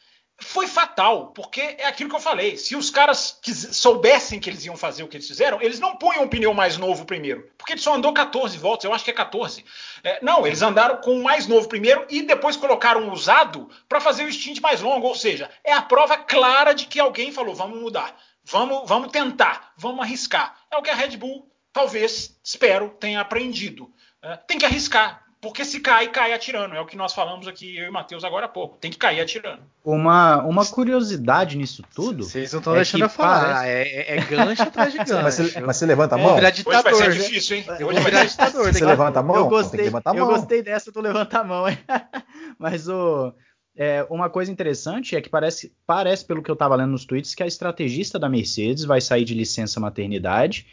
foi 0.44 0.68
fatal, 0.68 1.28
porque 1.28 1.62
é 1.78 1.86
aquilo 1.86 2.10
que 2.10 2.16
eu 2.16 2.20
falei. 2.20 2.58
Se 2.58 2.76
os 2.76 2.90
caras 2.90 3.40
soubessem 3.72 4.40
que 4.40 4.50
eles 4.50 4.66
iam 4.66 4.78
fazer 4.78 5.04
o 5.04 5.08
que 5.08 5.18
eles 5.18 5.28
fizeram, 5.28 5.62
eles 5.62 5.80
não 5.80 5.96
punham 5.96 6.24
um 6.24 6.28
pneu 6.28 6.54
mais 6.54 6.78
novo 6.78 7.06
primeiro, 7.06 7.50
porque 7.58 7.74
ele 7.74 7.82
só 7.82 7.96
andou 7.96 8.14
14 8.14 8.58
voltas, 8.58 8.86
eu 8.86 8.94
acho 8.94 9.04
que 9.04 9.12
é 9.12 9.14
14. 9.14 9.64
É, 10.04 10.20
não, 10.22 10.46
eles 10.46 10.62
andaram 10.62 10.98
com 10.98 11.18
o 11.18 11.24
mais 11.24 11.48
novo 11.48 11.68
primeiro 11.68 12.06
e 12.10 12.22
depois 12.22 12.56
colocaram 12.56 13.02
um 13.02 13.12
usado 13.12 13.70
para 13.88 14.02
fazer 14.02 14.24
o 14.26 14.32
stint 14.32 14.60
mais 14.60 14.82
longo, 14.82 15.08
ou 15.08 15.16
seja, 15.16 15.50
é 15.64 15.74
a 15.74 15.82
prova 15.82 16.18
clara 16.18 16.74
de 16.74 16.86
que 16.86 17.00
alguém 17.00 17.32
falou: 17.32 17.56
vamos 17.56 17.80
mudar, 17.80 18.16
vamos, 18.44 18.88
vamos 18.88 19.12
tentar, 19.12 19.74
vamos 19.78 20.02
arriscar. 20.02 20.56
É 20.70 20.78
o 20.78 20.82
que 20.82 20.90
a 20.90 20.96
Red 20.96 21.18
Bull, 21.18 21.50
talvez, 21.72 22.38
espero, 22.44 22.90
tenha 23.00 23.22
aprendido. 23.22 23.92
É, 24.22 24.38
tem 24.38 24.58
que 24.58 24.66
arriscar, 24.66 25.24
Porque 25.44 25.66
se 25.66 25.82
cai, 25.82 26.08
cai 26.08 26.32
atirando. 26.32 26.74
É 26.74 26.80
o 26.80 26.86
que 26.86 26.96
nós 26.96 27.14
falamos 27.14 27.50
aqui, 27.50 27.78
eu 27.78 27.84
e 27.84 27.90
o 27.90 27.94
Matheus, 27.94 28.24
agora 28.24 28.46
há 28.46 28.50
pouco. 28.50 28.78
Tem 28.78 28.90
que 28.90 28.98
cair 28.98 29.20
atirando. 29.20 29.62
Uma, 29.84 30.42
uma 30.44 30.66
curiosidade 30.66 31.58
nisso 31.58 31.84
tudo. 31.94 32.24
Vocês 32.24 32.54
não 32.54 32.60
estão 32.60 32.74
é 32.74 32.78
deixando 32.78 33.02
eu 33.02 33.10
falar. 33.10 33.56
Parece... 33.56 33.70
É, 33.70 34.16
é, 34.16 34.22
gancho 34.22 34.64
atrás 34.64 34.94
de 34.94 35.00
gancho. 35.04 35.22
Mas 35.22 35.36
você, 35.36 35.60
mas 35.60 35.76
você 35.76 35.86
levanta 35.86 36.16
a 36.16 36.18
mão? 36.18 36.36
Virar 36.36 36.50
ditador, 36.50 36.94
Hoje 36.94 37.04
vai 37.04 37.12
ser 37.12 37.22
difícil, 37.22 37.58
hein? 37.58 37.66
Hoje 37.68 38.00
vai 38.00 38.04
virar 38.12 38.24
ditador. 38.24 38.74
Você 38.74 38.86
levanta 38.86 39.20
a 39.20 39.24
mão? 39.24 39.36
Eu 39.36 39.48
gostei, 39.50 39.92
eu 40.16 40.26
gostei 40.26 40.64
dessa 40.64 40.94
do 40.94 41.02
levanta 41.02 41.40
a 41.40 41.44
mão. 41.44 41.66
mas 42.58 42.88
o. 42.88 43.34
É, 43.76 44.08
uma 44.10 44.30
coisa 44.30 44.50
interessante 44.50 45.14
é 45.14 45.22
que 45.22 45.30
parece, 45.30 45.76
parece, 45.86 46.24
pelo 46.24 46.42
que 46.42 46.50
eu 46.50 46.54
estava 46.54 46.76
lendo 46.76 46.92
nos 46.92 47.06
tweets, 47.06 47.36
que 47.36 47.44
a 47.44 47.48
estrategista 47.48 48.18
da 48.18 48.30
Mercedes 48.30 48.86
vai 48.86 49.02
sair 49.02 49.26
de 49.26 49.34
licença 49.34 49.78
maternidade 49.78 50.68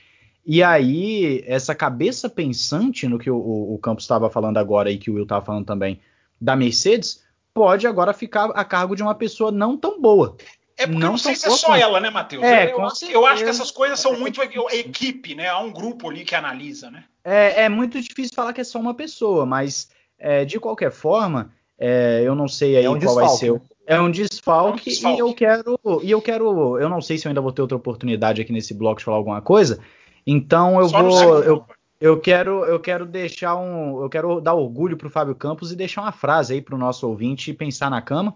e 0.44 0.62
aí, 0.62 1.44
essa 1.46 1.74
cabeça 1.74 2.28
pensante 2.28 3.06
no 3.06 3.18
que 3.18 3.30
o, 3.30 3.74
o 3.74 3.78
Campos 3.78 4.04
estava 4.04 4.30
falando 4.30 4.56
agora 4.56 4.90
e 4.90 4.98
que 4.98 5.10
o 5.10 5.14
Will 5.14 5.24
estava 5.24 5.44
falando 5.44 5.66
também 5.66 6.00
da 6.40 6.56
Mercedes, 6.56 7.22
pode 7.52 7.86
agora 7.86 8.12
ficar 8.12 8.46
a 8.50 8.64
cargo 8.64 8.96
de 8.96 9.02
uma 9.02 9.14
pessoa 9.14 9.50
não 9.50 9.76
tão 9.76 10.00
boa. 10.00 10.36
É 10.76 10.86
porque 10.86 10.98
não, 10.98 11.10
não 11.10 11.18
sei 11.18 11.34
se 11.34 11.46
é 11.46 11.50
só 11.50 11.76
ela, 11.76 12.00
né, 12.00 12.08
Matheus? 12.08 12.42
É, 12.42 12.72
eu, 12.72 12.78
eu, 12.78 13.10
eu, 13.10 13.26
acho 13.26 13.44
que 13.44 13.50
essas 13.50 13.70
coisas 13.70 14.00
são 14.00 14.18
muito 14.18 14.40
equipe, 14.42 15.34
né? 15.34 15.48
Há 15.48 15.58
um 15.58 15.70
grupo 15.70 16.08
ali 16.08 16.24
que 16.24 16.34
analisa, 16.34 16.90
né? 16.90 17.04
É, 17.22 17.64
é 17.64 17.68
muito 17.68 18.00
difícil 18.00 18.34
falar 18.34 18.54
que 18.54 18.62
é 18.62 18.64
só 18.64 18.80
uma 18.80 18.94
pessoa, 18.94 19.44
mas 19.44 19.90
é, 20.18 20.46
de 20.46 20.58
qualquer 20.58 20.90
forma, 20.90 21.52
é, 21.78 22.22
eu 22.24 22.34
não 22.34 22.48
sei 22.48 22.78
aí 22.78 22.86
é 22.86 22.88
um 22.88 22.98
qual 22.98 22.98
desfalque. 22.98 23.28
vai 23.28 23.36
ser. 23.36 23.50
O, 23.50 23.62
é 23.86 24.00
um 24.00 24.10
desfalque, 24.10 24.68
é 24.68 24.72
um 24.72 24.84
desfalque, 24.84 25.16
e 25.16 25.20
eu 25.20 25.34
quero 25.34 25.80
e 26.02 26.10
eu 26.10 26.22
quero, 26.22 26.78
eu 26.78 26.88
não 26.88 27.02
sei 27.02 27.18
se 27.18 27.26
eu 27.26 27.30
ainda 27.30 27.42
vou 27.42 27.52
ter 27.52 27.60
outra 27.60 27.76
oportunidade 27.76 28.40
aqui 28.40 28.52
nesse 28.52 28.72
bloco 28.72 29.00
de 29.00 29.04
falar 29.04 29.18
alguma 29.18 29.42
coisa, 29.42 29.80
então 30.26 30.80
eu 30.80 30.88
Só 30.88 31.02
vou. 31.02 31.42
Eu, 31.42 31.64
eu 32.00 32.18
quero, 32.18 32.64
eu 32.64 32.80
quero 32.80 33.04
deixar 33.04 33.56
um. 33.56 34.02
Eu 34.02 34.08
quero 34.08 34.40
dar 34.40 34.54
orgulho 34.54 34.96
para 34.96 35.06
o 35.06 35.10
Fábio 35.10 35.34
Campos 35.34 35.70
e 35.70 35.76
deixar 35.76 36.02
uma 36.02 36.12
frase 36.12 36.54
aí 36.54 36.62
para 36.62 36.74
o 36.74 36.78
nosso 36.78 37.06
ouvinte 37.06 37.52
pensar 37.52 37.90
na 37.90 38.00
cama. 38.00 38.34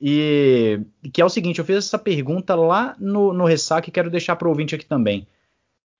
E 0.00 0.80
que 1.12 1.20
é 1.20 1.24
o 1.24 1.28
seguinte: 1.28 1.58
eu 1.58 1.64
fiz 1.64 1.76
essa 1.76 1.98
pergunta 1.98 2.54
lá 2.54 2.94
no, 2.98 3.32
no 3.32 3.44
Ressaca 3.44 3.88
e 3.88 3.92
quero 3.92 4.10
deixar 4.10 4.36
para 4.36 4.46
o 4.46 4.50
ouvinte 4.50 4.74
aqui 4.74 4.86
também. 4.86 5.26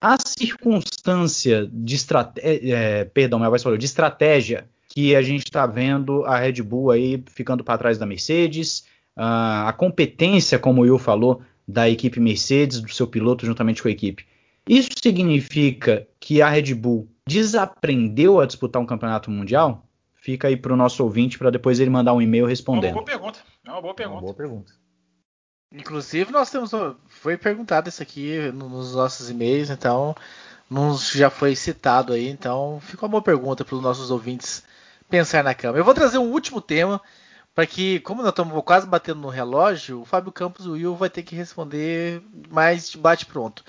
A 0.01 0.17
circunstância 0.19 1.69
de 1.73 1.95
estratégia. 1.95 2.77
É, 2.77 3.05
perdão, 3.05 3.39
minha 3.39 3.51
voz 3.51 3.63
falou, 3.63 3.79
de 3.79 3.87
estratégia 3.87 4.67
que 4.89 5.17
a 5.17 5.23
gente 5.23 5.45
está 5.45 5.67
vendo 5.67 6.25
a 6.25 6.37
Red 6.37 6.61
Bull 6.63 6.91
aí 6.91 7.23
ficando 7.29 7.65
para 7.65 7.79
trás 7.79 7.97
da 7.97 8.05
Mercedes, 8.05 8.85
a 9.17 9.73
competência, 9.79 10.59
como 10.59 10.83
o 10.83 10.85
Will 10.85 10.99
falou, 10.99 11.41
da 11.67 11.89
equipe 11.89 12.21
Mercedes, 12.21 12.81
do 12.81 12.93
seu 12.93 13.07
piloto 13.07 13.47
juntamente 13.47 13.83
com 13.83 13.89
a 13.89 13.93
equipe. 13.93 14.27
Isso 14.69 14.91
significa 15.03 16.07
que 16.21 16.41
a 16.41 16.49
Red 16.49 16.75
Bull 16.75 17.09
desaprendeu 17.27 18.41
a 18.41 18.47
disputar 18.47 18.81
um 18.81 18.87
campeonato 18.87 19.31
mundial? 19.31 19.87
Fica 20.15 20.49
aí 20.49 20.57
para 20.57 20.73
o 20.73 20.77
nosso 20.77 21.03
ouvinte 21.03 21.37
para 21.37 21.51
depois 21.51 21.81
ele 21.81 21.91
mandar 21.91 22.15
um 22.15 22.23
e-mail 22.23 22.47
respondendo. 22.47 22.91
É 22.91 22.93
uma 22.93 22.95
boa 22.95 23.05
pergunta. 23.05 23.41
É 23.67 23.71
uma 23.71 23.83
boa 23.83 23.95
pergunta. 23.95 24.19
Uma 24.19 24.23
boa 24.23 24.35
pergunta. 24.35 24.73
Inclusive, 25.73 26.31
nós 26.31 26.51
temos. 26.51 26.71
Foi 27.09 27.37
perguntado 27.37 27.89
isso 27.89 28.03
aqui 28.03 28.53
nos 28.53 28.95
nossos 28.95 29.31
e-mails, 29.31 29.71
então 29.71 30.15
nos 30.71 31.11
já 31.11 31.29
foi 31.29 31.57
citado 31.57 32.13
aí. 32.13 32.29
Então, 32.29 32.79
fica 32.83 33.05
uma 33.05 33.11
boa 33.11 33.23
pergunta 33.23 33.65
para 33.65 33.75
os 33.75 33.83
nossos 33.83 34.11
ouvintes 34.11 34.63
pensar 35.09 35.43
na 35.43 35.55
cama. 35.55 35.79
Eu 35.79 35.85
vou 35.85 35.95
trazer 35.95 36.19
um 36.19 36.31
último 36.31 36.61
tema 36.61 37.01
para 37.55 37.67
que, 37.67 38.01
como 38.01 38.23
nós 38.23 38.31
estamos 38.31 38.63
quase 38.65 38.87
batendo 38.87 39.21
no 39.21 39.29
relógio, 39.29 40.01
o 40.01 40.05
Fábio 40.05 40.33
Campos, 40.33 40.67
o 40.67 40.73
Will, 40.73 40.97
vai 40.97 41.11
ter 41.11 41.23
que 41.23 41.37
responder 41.37 42.23
mais 42.51 42.91
de 42.91 42.97
bate 42.97 43.27
pronto. 43.27 43.63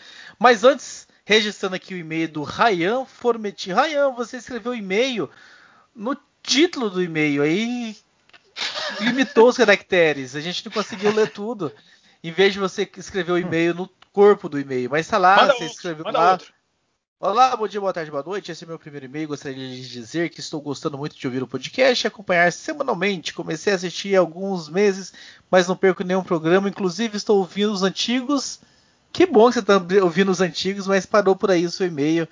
Mas 0.43 0.65
antes, 0.65 1.07
registrando 1.23 1.77
aqui 1.77 1.93
o 1.93 1.97
e-mail 1.97 2.27
do 2.27 2.43
Ryan 2.43 3.05
Formetti. 3.05 3.71
Ryan, 3.71 4.09
você 4.09 4.35
escreveu 4.35 4.73
o 4.73 4.75
e-mail 4.75 5.29
no 5.95 6.17
título 6.41 6.89
do 6.89 7.01
e-mail 7.01 7.43
aí 7.43 7.95
limitou 8.99 9.47
os 9.47 9.55
caracteres. 9.55 10.35
A 10.35 10.41
gente 10.41 10.65
não 10.65 10.71
conseguiu 10.73 11.13
ler 11.13 11.31
tudo. 11.31 11.71
Em 12.21 12.29
vez 12.29 12.51
de 12.51 12.59
você 12.59 12.85
escrever 12.97 13.31
o 13.31 13.37
e-mail 13.37 13.73
no 13.73 13.89
corpo 14.11 14.49
do 14.49 14.59
e-mail, 14.59 14.89
mas 14.89 15.05
está 15.05 15.17
lá, 15.17 15.37
manda 15.37 15.53
você 15.53 15.63
outro, 15.63 15.75
escreveu 15.77 16.11
lá. 16.11 16.33
Outro. 16.33 16.53
Olá, 17.21 17.55
bom 17.55 17.65
dia, 17.65 17.79
boa 17.79 17.93
tarde, 17.93 18.11
boa 18.11 18.21
noite. 18.21 18.51
Esse 18.51 18.65
é 18.65 18.67
meu 18.67 18.77
primeiro 18.77 19.05
e-mail. 19.05 19.29
Gostaria 19.29 19.55
de 19.55 19.89
dizer 19.89 20.29
que 20.29 20.41
estou 20.41 20.59
gostando 20.59 20.97
muito 20.97 21.17
de 21.17 21.25
ouvir 21.25 21.41
o 21.41 21.47
podcast 21.47 22.05
e 22.05 22.07
acompanhar 22.09 22.51
semanalmente. 22.51 23.33
Comecei 23.33 23.71
a 23.71 23.77
assistir 23.77 24.13
há 24.13 24.19
alguns 24.19 24.67
meses, 24.67 25.13
mas 25.49 25.69
não 25.69 25.77
perco 25.77 26.03
nenhum 26.03 26.21
programa. 26.21 26.67
Inclusive, 26.67 27.15
estou 27.15 27.37
ouvindo 27.37 27.71
os 27.71 27.81
antigos. 27.81 28.59
Que 29.13 29.27
bom 29.27 29.47
que 29.47 29.53
você 29.53 29.59
está 29.59 29.75
ouvindo 30.01 30.31
os 30.31 30.41
antigos, 30.41 30.87
mas 30.87 31.05
parou 31.05 31.35
por 31.35 31.51
aí 31.51 31.67
o 31.67 31.71
seu 31.71 31.85
e-mail. 31.85 32.27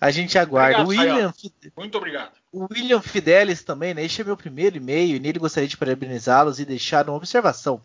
A 0.00 0.10
gente 0.10 0.36
aguarda. 0.36 0.82
Obrigado, 0.82 1.08
William, 1.08 1.34
muito 1.76 1.96
obrigado. 1.96 2.32
O 2.52 2.66
William 2.70 3.00
Fidelis 3.00 3.62
também, 3.62 3.94
né? 3.94 4.04
Este 4.04 4.20
é 4.20 4.24
meu 4.24 4.36
primeiro 4.36 4.76
e-mail 4.76 5.16
e 5.16 5.20
nele 5.20 5.38
gostaria 5.38 5.68
de 5.68 5.76
parabenizá-los 5.76 6.58
e 6.58 6.64
deixar 6.64 7.08
uma 7.08 7.16
observação. 7.16 7.80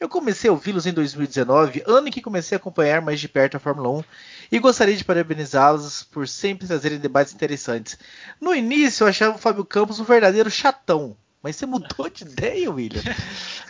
Eu 0.00 0.08
comecei 0.08 0.50
a 0.50 0.52
ouvi-los 0.52 0.84
em 0.84 0.92
2019, 0.92 1.84
ano 1.86 2.08
em 2.08 2.10
que 2.10 2.20
comecei 2.20 2.56
a 2.56 2.58
acompanhar 2.58 3.00
mais 3.00 3.20
de 3.20 3.28
perto 3.28 3.56
a 3.56 3.60
Fórmula 3.60 3.88
1, 3.88 4.04
e 4.50 4.58
gostaria 4.58 4.96
de 4.96 5.04
parabenizá-los 5.04 6.02
por 6.02 6.26
sempre 6.26 6.66
trazerem 6.66 6.98
debates 6.98 7.32
interessantes. 7.32 7.96
No 8.40 8.52
início 8.52 9.04
eu 9.04 9.08
achava 9.08 9.36
o 9.36 9.40
Fábio 9.40 9.64
Campos 9.64 10.00
um 10.00 10.04
verdadeiro 10.04 10.50
chatão, 10.50 11.16
mas 11.40 11.56
você 11.56 11.66
mudou 11.66 12.08
de 12.10 12.24
ideia, 12.26 12.70
William. 12.70 13.02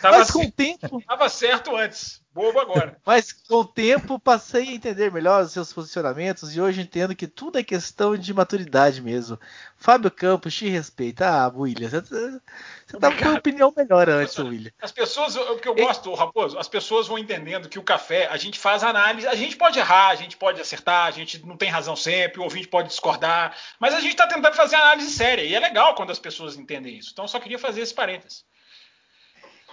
tava, 0.01 0.17
mas 0.17 0.31
com 0.31 0.43
o 0.43 0.51
tempo. 0.51 1.01
Tava 1.07 1.29
certo 1.29 1.75
antes. 1.75 2.22
Bobo 2.33 2.59
agora. 2.59 2.97
Mas 3.05 3.31
com 3.31 3.57
o 3.57 3.65
tempo 3.65 4.19
passei 4.19 4.69
a 4.69 4.73
entender 4.73 5.11
melhor 5.11 5.43
os 5.43 5.51
seus 5.51 5.71
posicionamentos 5.71 6.55
e 6.55 6.59
hoje 6.59 6.81
entendo 6.81 7.15
que 7.15 7.27
tudo 7.27 7.59
é 7.59 7.63
questão 7.63 8.17
de 8.17 8.33
maturidade 8.33 9.01
mesmo. 9.01 9.39
Fábio 9.77 10.09
Campos 10.09 10.55
te 10.55 10.67
respeita. 10.67 11.27
Ah, 11.27 11.47
William, 11.53 11.89
você, 11.89 12.01
você 12.01 12.99
tava 12.99 13.15
com 13.15 13.25
uma 13.25 13.37
opinião 13.37 13.71
melhor 13.75 14.09
antes, 14.09 14.37
William. 14.39 14.71
As 14.81 14.91
pessoas, 14.91 15.35
o 15.35 15.57
que 15.57 15.67
eu 15.67 15.75
gosto, 15.75 16.13
Raposo, 16.13 16.57
as 16.57 16.67
pessoas 16.67 17.07
vão 17.07 17.19
entendendo 17.19 17.69
que 17.69 17.77
o 17.77 17.83
café, 17.83 18.27
a 18.27 18.37
gente 18.37 18.57
faz 18.57 18.83
análise, 18.83 19.27
a 19.27 19.35
gente 19.35 19.55
pode 19.55 19.77
errar, 19.77 20.09
a 20.09 20.15
gente 20.15 20.35
pode 20.35 20.59
acertar, 20.59 21.05
a 21.05 21.11
gente 21.11 21.45
não 21.45 21.55
tem 21.55 21.69
razão 21.69 21.95
sempre, 21.95 22.39
o 22.39 22.43
ouvinte 22.43 22.67
pode 22.67 22.87
discordar, 22.87 23.55
mas 23.79 23.93
a 23.93 23.99
gente 23.99 24.11
está 24.11 24.25
tentando 24.25 24.55
fazer 24.55 24.75
análise 24.75 25.11
séria 25.11 25.43
e 25.43 25.53
é 25.53 25.59
legal 25.59 25.93
quando 25.93 26.11
as 26.11 26.19
pessoas 26.19 26.57
entendem 26.57 26.97
isso. 26.97 27.09
Então, 27.13 27.27
só 27.27 27.39
queria 27.39 27.59
fazer 27.59 27.81
esse 27.81 27.93
parênteses. 27.93 28.43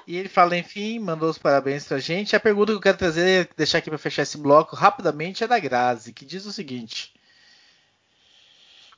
E 0.07 0.17
ele 0.17 0.29
fala, 0.29 0.57
enfim, 0.57 0.99
mandou 0.99 1.29
os 1.29 1.39
parabéns 1.39 1.87
pra 1.87 1.99
gente. 1.99 2.35
A 2.35 2.41
pergunta 2.41 2.73
que 2.73 2.79
eu 2.79 2.83
quero 2.83 2.99
trazer, 2.99 3.49
deixar 3.57 3.79
aqui 3.79 3.91
para 3.91 3.99
fechar 3.99 4.23
esse 4.23 4.39
bloco 4.39 4.75
rapidamente, 4.75 5.45
é 5.45 5.47
da 5.47 5.59
Grazi, 5.59 6.13
que 6.13 6.25
diz 6.25 6.47
o 6.47 6.53
seguinte: 6.53 7.13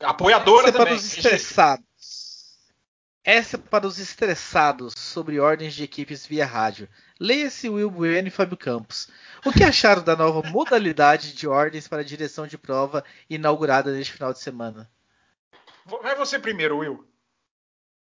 Apoiadora 0.01 0.69
Essa 0.69 0.79
é 0.79 0.85
para 0.85 0.95
os 0.95 1.05
estressados. 1.05 1.93
Essa 3.25 3.57
é 3.57 3.59
para 3.59 3.87
os 3.87 3.99
estressados 3.99 4.95
sobre 4.97 5.39
ordens 5.39 5.75
de 5.75 5.85
equipes 5.85 6.27
via 6.27 6.45
rádio. 6.45 6.89
Leia-se 7.21 7.69
Will 7.69 7.89
Bueno 7.89 8.27
e 8.27 8.33
Fábio 8.33 8.57
Campos. 8.57 9.09
O 9.45 9.53
que 9.53 9.63
acharam 9.63 10.03
da 10.03 10.17
nova 10.17 10.43
modalidade 10.51 11.33
de 11.33 11.47
ordens 11.47 11.87
para 11.87 12.01
a 12.01 12.05
direção 12.05 12.49
de 12.49 12.59
prova 12.59 13.05
inaugurada 13.31 13.93
neste 13.93 14.13
final 14.13 14.33
de 14.33 14.41
semana? 14.41 14.91
Vai 15.85 16.17
você 16.17 16.37
primeiro, 16.39 16.79
Will. 16.79 17.12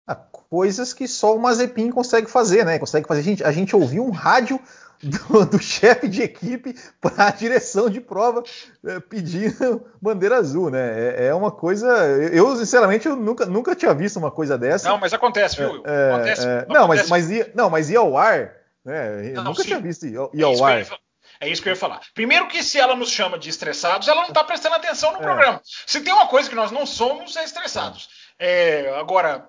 Ah, 0.08 0.16
coisas 0.16 0.94
que 0.94 1.08
só 1.08 1.36
o 1.36 1.40
Mazepin 1.40 1.92
consegue 1.92 2.30
fazer, 2.30 2.66
né? 2.66 2.80
Consegue 2.80 3.08
fazer. 3.08 3.22
A 3.22 3.24
gente, 3.24 3.44
a 3.44 3.52
gente 3.52 3.76
ouviu 3.76 4.04
um 4.06 4.12
rádio 4.12 4.60
do, 5.02 5.46
do 5.46 5.60
chefe 5.60 6.08
de 6.08 6.22
equipe 6.22 6.76
para 7.00 7.28
a 7.28 7.32
direção 7.32 7.90
de 7.90 8.00
prova 8.00 8.44
é, 8.86 9.00
pedindo 9.00 9.86
bandeira 10.02 10.38
azul, 10.38 10.70
né? 10.70 11.16
É, 11.16 11.28
é, 11.28 11.34
uma 11.34 11.52
coisa. 11.52 11.88
Eu, 12.32 12.56
sinceramente, 12.56 13.08
eu 13.08 13.16
nunca, 13.16 13.46
nunca 13.46 13.76
tinha 13.76 13.94
visto 13.94 14.18
uma 14.18 14.32
coisa 14.32 14.58
dessa. 14.58 14.90
Não, 14.90 14.98
mas 14.98 15.14
acontece, 15.14 15.58
viu? 15.58 15.82
É, 15.86 16.14
acontece, 16.14 16.48
é, 16.48 16.66
não, 16.68 16.86
acontece. 16.86 17.10
Mas, 17.10 17.28
mas, 17.28 17.32
ia, 17.32 17.52
não, 17.56 17.70
mas 17.70 17.90
ia 17.90 18.00
ao 18.00 18.18
ar, 18.18 18.54
né? 18.84 19.32
Eu 19.34 19.44
nunca 19.44 19.62
sim. 19.62 19.70
tinha 19.70 19.80
visto 19.80 20.06
ir, 20.06 20.16
ir 20.34 20.44
ao 20.44 20.64
ar. 20.64 20.86
É 21.40 21.50
isso 21.50 21.64
que 21.64 21.70
eu 21.70 21.74
ia 21.74 21.80
falar. 21.80 22.02
Primeiro 22.14 22.48
que 22.48 22.62
se 22.62 22.80
ela 22.80 22.96
nos 22.96 23.10
chama 23.10 23.40
de 23.40 23.50
estressados, 23.50 24.08
ela 24.08 24.22
não 24.22 24.28
está 24.28 24.44
prestando 24.44 24.76
atenção 24.76 25.12
no 25.12 25.18
é. 25.18 25.22
programa. 25.22 25.60
Se 25.64 26.00
tem 26.02 26.14
uma 26.14 26.28
coisa 26.28 26.48
que 26.48 26.56
nós 26.56 26.70
não 26.70 26.86
somos, 26.86 27.36
é 27.36 27.44
estressados. 27.44 28.10
É, 28.44 28.92
agora, 29.00 29.48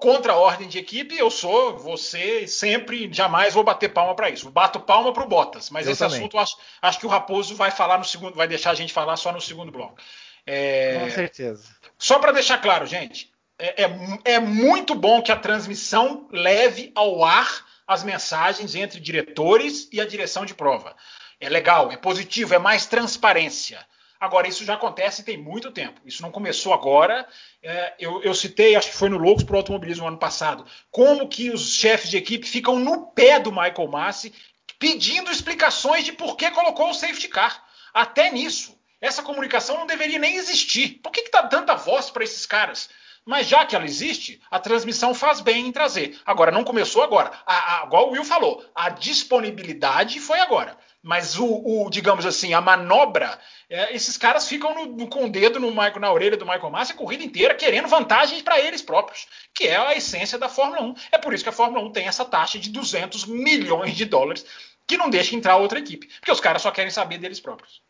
contra 0.00 0.32
a 0.32 0.36
ordem 0.36 0.66
de 0.66 0.78
equipe, 0.78 1.14
eu 1.14 1.30
sou, 1.30 1.76
você, 1.76 2.46
sempre, 2.46 3.12
jamais 3.12 3.52
vou 3.52 3.62
bater 3.62 3.92
palma 3.92 4.14
para 4.14 4.30
isso. 4.30 4.50
Bato 4.50 4.80
palma 4.80 5.12
para 5.12 5.22
o 5.22 5.28
Bottas, 5.28 5.68
mas 5.68 5.84
eu 5.84 5.92
esse 5.92 5.98
também. 5.98 6.16
assunto 6.16 6.38
acho, 6.38 6.56
acho 6.80 6.98
que 6.98 7.04
o 7.04 7.08
Raposo 7.10 7.54
vai 7.54 7.70
falar 7.70 7.98
no 7.98 8.04
segundo, 8.04 8.34
vai 8.34 8.48
deixar 8.48 8.70
a 8.70 8.74
gente 8.74 8.94
falar 8.94 9.18
só 9.18 9.30
no 9.30 9.42
segundo 9.42 9.70
bloco. 9.70 10.00
É, 10.46 11.00
Com 11.00 11.10
certeza. 11.10 11.68
Só 11.98 12.18
para 12.18 12.32
deixar 12.32 12.56
claro, 12.62 12.86
gente, 12.86 13.30
é, 13.58 13.84
é, 13.84 13.98
é 14.24 14.38
muito 14.40 14.94
bom 14.94 15.20
que 15.20 15.30
a 15.30 15.36
transmissão 15.36 16.26
leve 16.32 16.92
ao 16.94 17.22
ar 17.22 17.66
as 17.86 18.02
mensagens 18.02 18.74
entre 18.74 18.98
diretores 18.98 19.86
e 19.92 20.00
a 20.00 20.06
direção 20.06 20.46
de 20.46 20.54
prova. 20.54 20.96
É 21.38 21.50
legal, 21.50 21.92
é 21.92 21.96
positivo, 21.98 22.54
é 22.54 22.58
mais 22.58 22.86
transparência. 22.86 23.86
Agora, 24.20 24.46
isso 24.46 24.66
já 24.66 24.74
acontece 24.74 25.24
tem 25.24 25.38
muito 25.38 25.72
tempo. 25.72 25.98
Isso 26.04 26.20
não 26.20 26.30
começou 26.30 26.74
agora. 26.74 27.26
É, 27.62 27.94
eu, 27.98 28.22
eu, 28.22 28.34
citei, 28.34 28.76
acho 28.76 28.90
que 28.90 28.96
foi 28.96 29.08
no 29.08 29.16
Loucos 29.16 29.44
para 29.44 29.54
o 29.54 29.56
Automobilismo 29.56 30.06
ano 30.06 30.18
passado, 30.18 30.66
como 30.90 31.26
que 31.26 31.50
os 31.50 31.74
chefes 31.74 32.10
de 32.10 32.18
equipe 32.18 32.46
ficam 32.46 32.78
no 32.78 33.06
pé 33.06 33.40
do 33.40 33.50
Michael 33.50 33.88
Massi 33.88 34.34
pedindo 34.78 35.30
explicações 35.30 36.04
de 36.04 36.12
por 36.12 36.36
que 36.36 36.50
colocou 36.50 36.90
o 36.90 36.94
safety 36.94 37.28
car. 37.28 37.64
Até 37.94 38.30
nisso. 38.30 38.78
Essa 39.00 39.22
comunicação 39.22 39.78
não 39.78 39.86
deveria 39.86 40.18
nem 40.18 40.36
existir. 40.36 41.00
Por 41.02 41.10
que, 41.10 41.22
que 41.22 41.30
tá 41.30 41.46
tanta 41.46 41.74
voz 41.74 42.10
para 42.10 42.22
esses 42.22 42.44
caras? 42.44 42.90
Mas 43.24 43.46
já 43.46 43.64
que 43.66 43.76
ela 43.76 43.84
existe, 43.84 44.40
a 44.50 44.58
transmissão 44.58 45.14
faz 45.14 45.40
bem 45.40 45.66
em 45.66 45.72
trazer. 45.72 46.18
Agora, 46.24 46.50
não 46.50 46.64
começou 46.64 47.02
agora. 47.02 47.30
A, 47.46 47.82
a, 47.82 47.86
igual 47.86 48.08
o 48.08 48.12
Will 48.12 48.24
falou, 48.24 48.64
a 48.74 48.88
disponibilidade 48.88 50.20
foi 50.20 50.40
agora. 50.40 50.76
Mas 51.02 51.38
o, 51.38 51.46
o 51.46 51.90
digamos 51.90 52.26
assim, 52.26 52.52
a 52.52 52.60
manobra, 52.60 53.38
é, 53.68 53.94
esses 53.94 54.18
caras 54.18 54.46
ficam 54.46 54.74
no, 54.74 54.86
no, 54.86 55.06
com 55.08 55.24
o 55.24 55.30
dedo 55.30 55.58
no 55.58 55.70
Michael, 55.70 56.00
na 56.00 56.12
orelha 56.12 56.36
do 56.36 56.44
Michael 56.44 56.70
Massa 56.70 56.92
a 56.92 56.96
corrida 56.96 57.24
inteira, 57.24 57.54
querendo 57.54 57.88
vantagens 57.88 58.42
para 58.42 58.60
eles 58.60 58.82
próprios, 58.82 59.26
que 59.54 59.66
é 59.66 59.76
a 59.76 59.94
essência 59.94 60.38
da 60.38 60.48
Fórmula 60.48 60.82
1. 60.82 60.94
É 61.12 61.18
por 61.18 61.32
isso 61.32 61.42
que 61.42 61.48
a 61.50 61.52
Fórmula 61.52 61.82
1 61.86 61.92
tem 61.92 62.06
essa 62.06 62.24
taxa 62.24 62.58
de 62.58 62.68
200 62.68 63.24
milhões 63.26 63.96
de 63.96 64.04
dólares, 64.04 64.44
que 64.86 64.98
não 64.98 65.08
deixa 65.08 65.34
entrar 65.34 65.56
outra 65.56 65.78
equipe, 65.78 66.08
porque 66.18 66.32
os 66.32 66.40
caras 66.40 66.62
só 66.62 66.70
querem 66.70 66.90
saber 66.90 67.16
deles 67.16 67.40
próprios. 67.40 67.80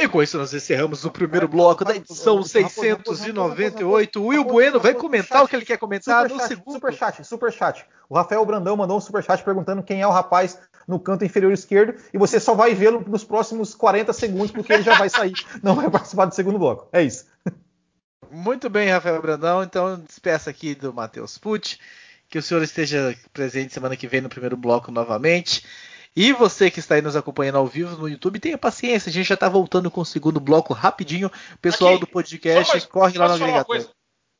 E 0.00 0.08
com 0.08 0.22
isso 0.22 0.38
nós 0.38 0.54
encerramos 0.54 1.04
o 1.04 1.10
primeiro 1.10 1.46
bloco 1.46 1.84
da 1.84 1.94
edição 1.94 2.42
698. 2.42 4.18
O 4.18 4.28
Will 4.28 4.44
Bueno 4.44 4.80
vai 4.80 4.94
comentar 4.94 5.44
o 5.44 5.48
que 5.48 5.54
ele 5.54 5.66
quer 5.66 5.76
comentar 5.76 6.26
no 6.26 6.40
segundo. 6.40 6.72
Superchat, 6.72 7.22
superchat. 7.22 7.84
O 8.08 8.16
Rafael 8.16 8.44
Brandão 8.46 8.74
mandou 8.78 8.96
um 8.96 9.00
superchat 9.00 9.44
perguntando 9.44 9.82
quem 9.82 10.00
é 10.00 10.06
o 10.06 10.10
rapaz 10.10 10.58
no 10.88 10.98
canto 10.98 11.22
inferior 11.22 11.52
esquerdo 11.52 12.00
e 12.14 12.18
você 12.18 12.40
só 12.40 12.54
vai 12.54 12.74
vê-lo 12.74 13.04
nos 13.06 13.24
próximos 13.24 13.74
40 13.74 14.10
segundos 14.14 14.50
porque 14.50 14.72
ele 14.72 14.82
já 14.82 14.96
vai 14.96 15.10
sair, 15.10 15.34
não 15.62 15.74
vai 15.74 15.90
participar 15.90 16.24
do 16.24 16.34
segundo 16.34 16.58
bloco. 16.58 16.88
É 16.92 17.02
isso. 17.02 17.26
Muito 18.30 18.70
bem, 18.70 18.88
Rafael 18.88 19.20
Brandão. 19.20 19.62
Então 19.62 20.00
despeça 20.00 20.48
aqui 20.48 20.74
do 20.74 20.94
Matheus 20.94 21.36
Pucci. 21.36 21.78
Que 22.26 22.38
o 22.38 22.42
senhor 22.42 22.62
esteja 22.62 23.14
presente 23.32 23.74
semana 23.74 23.96
que 23.96 24.06
vem 24.06 24.20
no 24.22 24.28
primeiro 24.28 24.56
bloco 24.56 24.90
novamente. 24.90 25.66
E 26.16 26.32
você 26.32 26.70
que 26.70 26.80
está 26.80 26.96
aí 26.96 27.02
nos 27.02 27.14
acompanhando 27.14 27.58
ao 27.58 27.66
vivo 27.66 27.96
no 27.96 28.08
YouTube, 28.08 28.40
tenha 28.40 28.58
paciência, 28.58 29.10
a 29.10 29.12
gente 29.12 29.28
já 29.28 29.34
está 29.34 29.48
voltando 29.48 29.90
com 29.90 30.00
o 30.00 30.06
segundo 30.06 30.40
bloco 30.40 30.74
rapidinho. 30.74 31.30
Pessoal 31.62 31.92
aqui, 31.92 32.00
do 32.00 32.06
podcast, 32.06 32.72
mais, 32.72 32.84
corre 32.84 33.16
lá 33.16 33.28
no 33.28 33.34
agregador. 33.34 33.88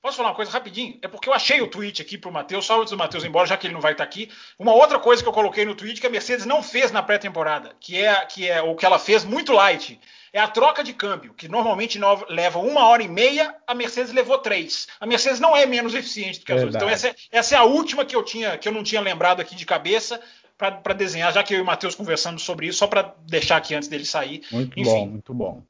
Posso 0.03 0.17
falar 0.17 0.31
uma 0.31 0.35
coisa 0.35 0.51
rapidinho? 0.51 0.99
É 1.03 1.09
porque 1.09 1.29
eu 1.29 1.35
achei 1.35 1.61
o 1.61 1.69
tweet 1.69 2.01
aqui 2.01 2.17
pro 2.17 2.33
Matheus, 2.33 2.65
só 2.65 2.81
antes 2.81 2.91
do 2.91 2.97
Matheus 2.97 3.23
embora, 3.23 3.47
já 3.47 3.57
que 3.57 3.67
ele 3.67 3.75
não 3.75 3.83
vai 3.83 3.93
estar 3.93 4.03
aqui. 4.03 4.31
Uma 4.59 4.73
outra 4.73 4.99
coisa 4.99 5.23
que 5.23 5.29
eu 5.29 5.33
coloquei 5.33 5.65
no 5.67 5.75
tweet 5.75 6.01
que 6.01 6.07
a 6.07 6.11
Mercedes 6.11 6.47
não 6.47 6.63
fez 6.63 6.91
na 6.91 7.03
pré-temporada, 7.03 7.77
que 7.79 7.99
é, 7.99 8.15
que 8.25 8.49
é 8.49 8.63
o 8.63 8.75
que 8.75 8.87
ela 8.87 8.99
fez 8.99 9.25
muito 9.25 9.53
light, 9.53 10.01
é 10.33 10.41
a 10.41 10.49
troca 10.49 10.83
de 10.83 10.95
câmbio, 10.95 11.35
que 11.35 11.49
normalmente 11.49 12.01
leva 12.29 12.59
uma 12.61 12.87
hora 12.87 13.03
e 13.03 13.09
meia, 13.09 13.55
a 13.67 13.75
Mercedes 13.75 14.13
levou 14.13 14.39
três. 14.39 14.87
A 14.99 15.07
Mercedes 15.07 15.39
não 15.39 15.57
é 15.57 15.67
menos 15.67 15.95
eficiente 15.95 16.41
do 16.41 16.47
que 16.47 16.53
as 16.53 16.63
outras. 16.63 16.77
Então 16.77 16.89
essa, 16.89 17.09
é, 17.09 17.15
essa 17.31 17.55
é 17.57 17.59
a 17.59 17.65
última 17.65 18.05
que 18.05 18.17
eu 18.17 18.23
tinha, 18.23 18.57
que 18.57 18.69
eu 18.69 18.73
não 18.73 18.83
tinha 18.83 19.01
lembrado 19.01 19.41
aqui 19.41 19.55
de 19.55 19.67
cabeça 19.67 20.21
para 20.61 20.93
desenhar, 20.93 21.33
já 21.33 21.43
que 21.43 21.55
eu 21.55 21.59
e 21.59 21.63
o 21.63 21.65
Matheus 21.65 21.95
conversamos 21.95 22.43
sobre 22.43 22.67
isso, 22.67 22.79
só 22.79 22.87
para 22.87 23.15
deixar 23.27 23.57
aqui 23.57 23.75
antes 23.75 23.89
dele 23.89 24.05
sair. 24.05 24.43
Muito 24.53 24.79
Enfim. 24.79 24.91
bom, 24.91 25.07
muito 25.07 25.35
bom. 25.35 25.63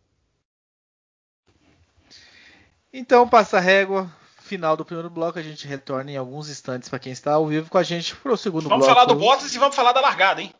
Então, 2.93 3.28
passa 3.28 3.59
a 3.59 3.61
régua. 3.61 4.11
Final 4.41 4.76
do 4.76 4.84
primeiro 4.84 5.09
bloco, 5.09 5.38
a 5.38 5.43
gente 5.43 5.64
retorna 5.64 6.11
em 6.11 6.16
alguns 6.16 6.51
instantes 6.51 6.88
para 6.88 6.99
quem 6.99 7.12
está 7.12 7.34
ao 7.34 7.47
vivo 7.47 7.70
com 7.70 7.78
a 7.78 7.84
gente 7.84 8.16
para 8.16 8.32
o 8.32 8.36
segundo 8.36 8.68
vamos 8.68 8.84
bloco. 8.84 8.93
Vamos 8.93 8.95
falar 8.95 9.05
do 9.05 9.14
Bottas 9.14 9.55
e 9.55 9.59
vamos 9.59 9.76
falar 9.76 9.93
da 9.93 10.01
largada, 10.01 10.43
hein? 10.43 10.53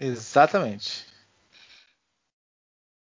Exatamente. 0.00 1.07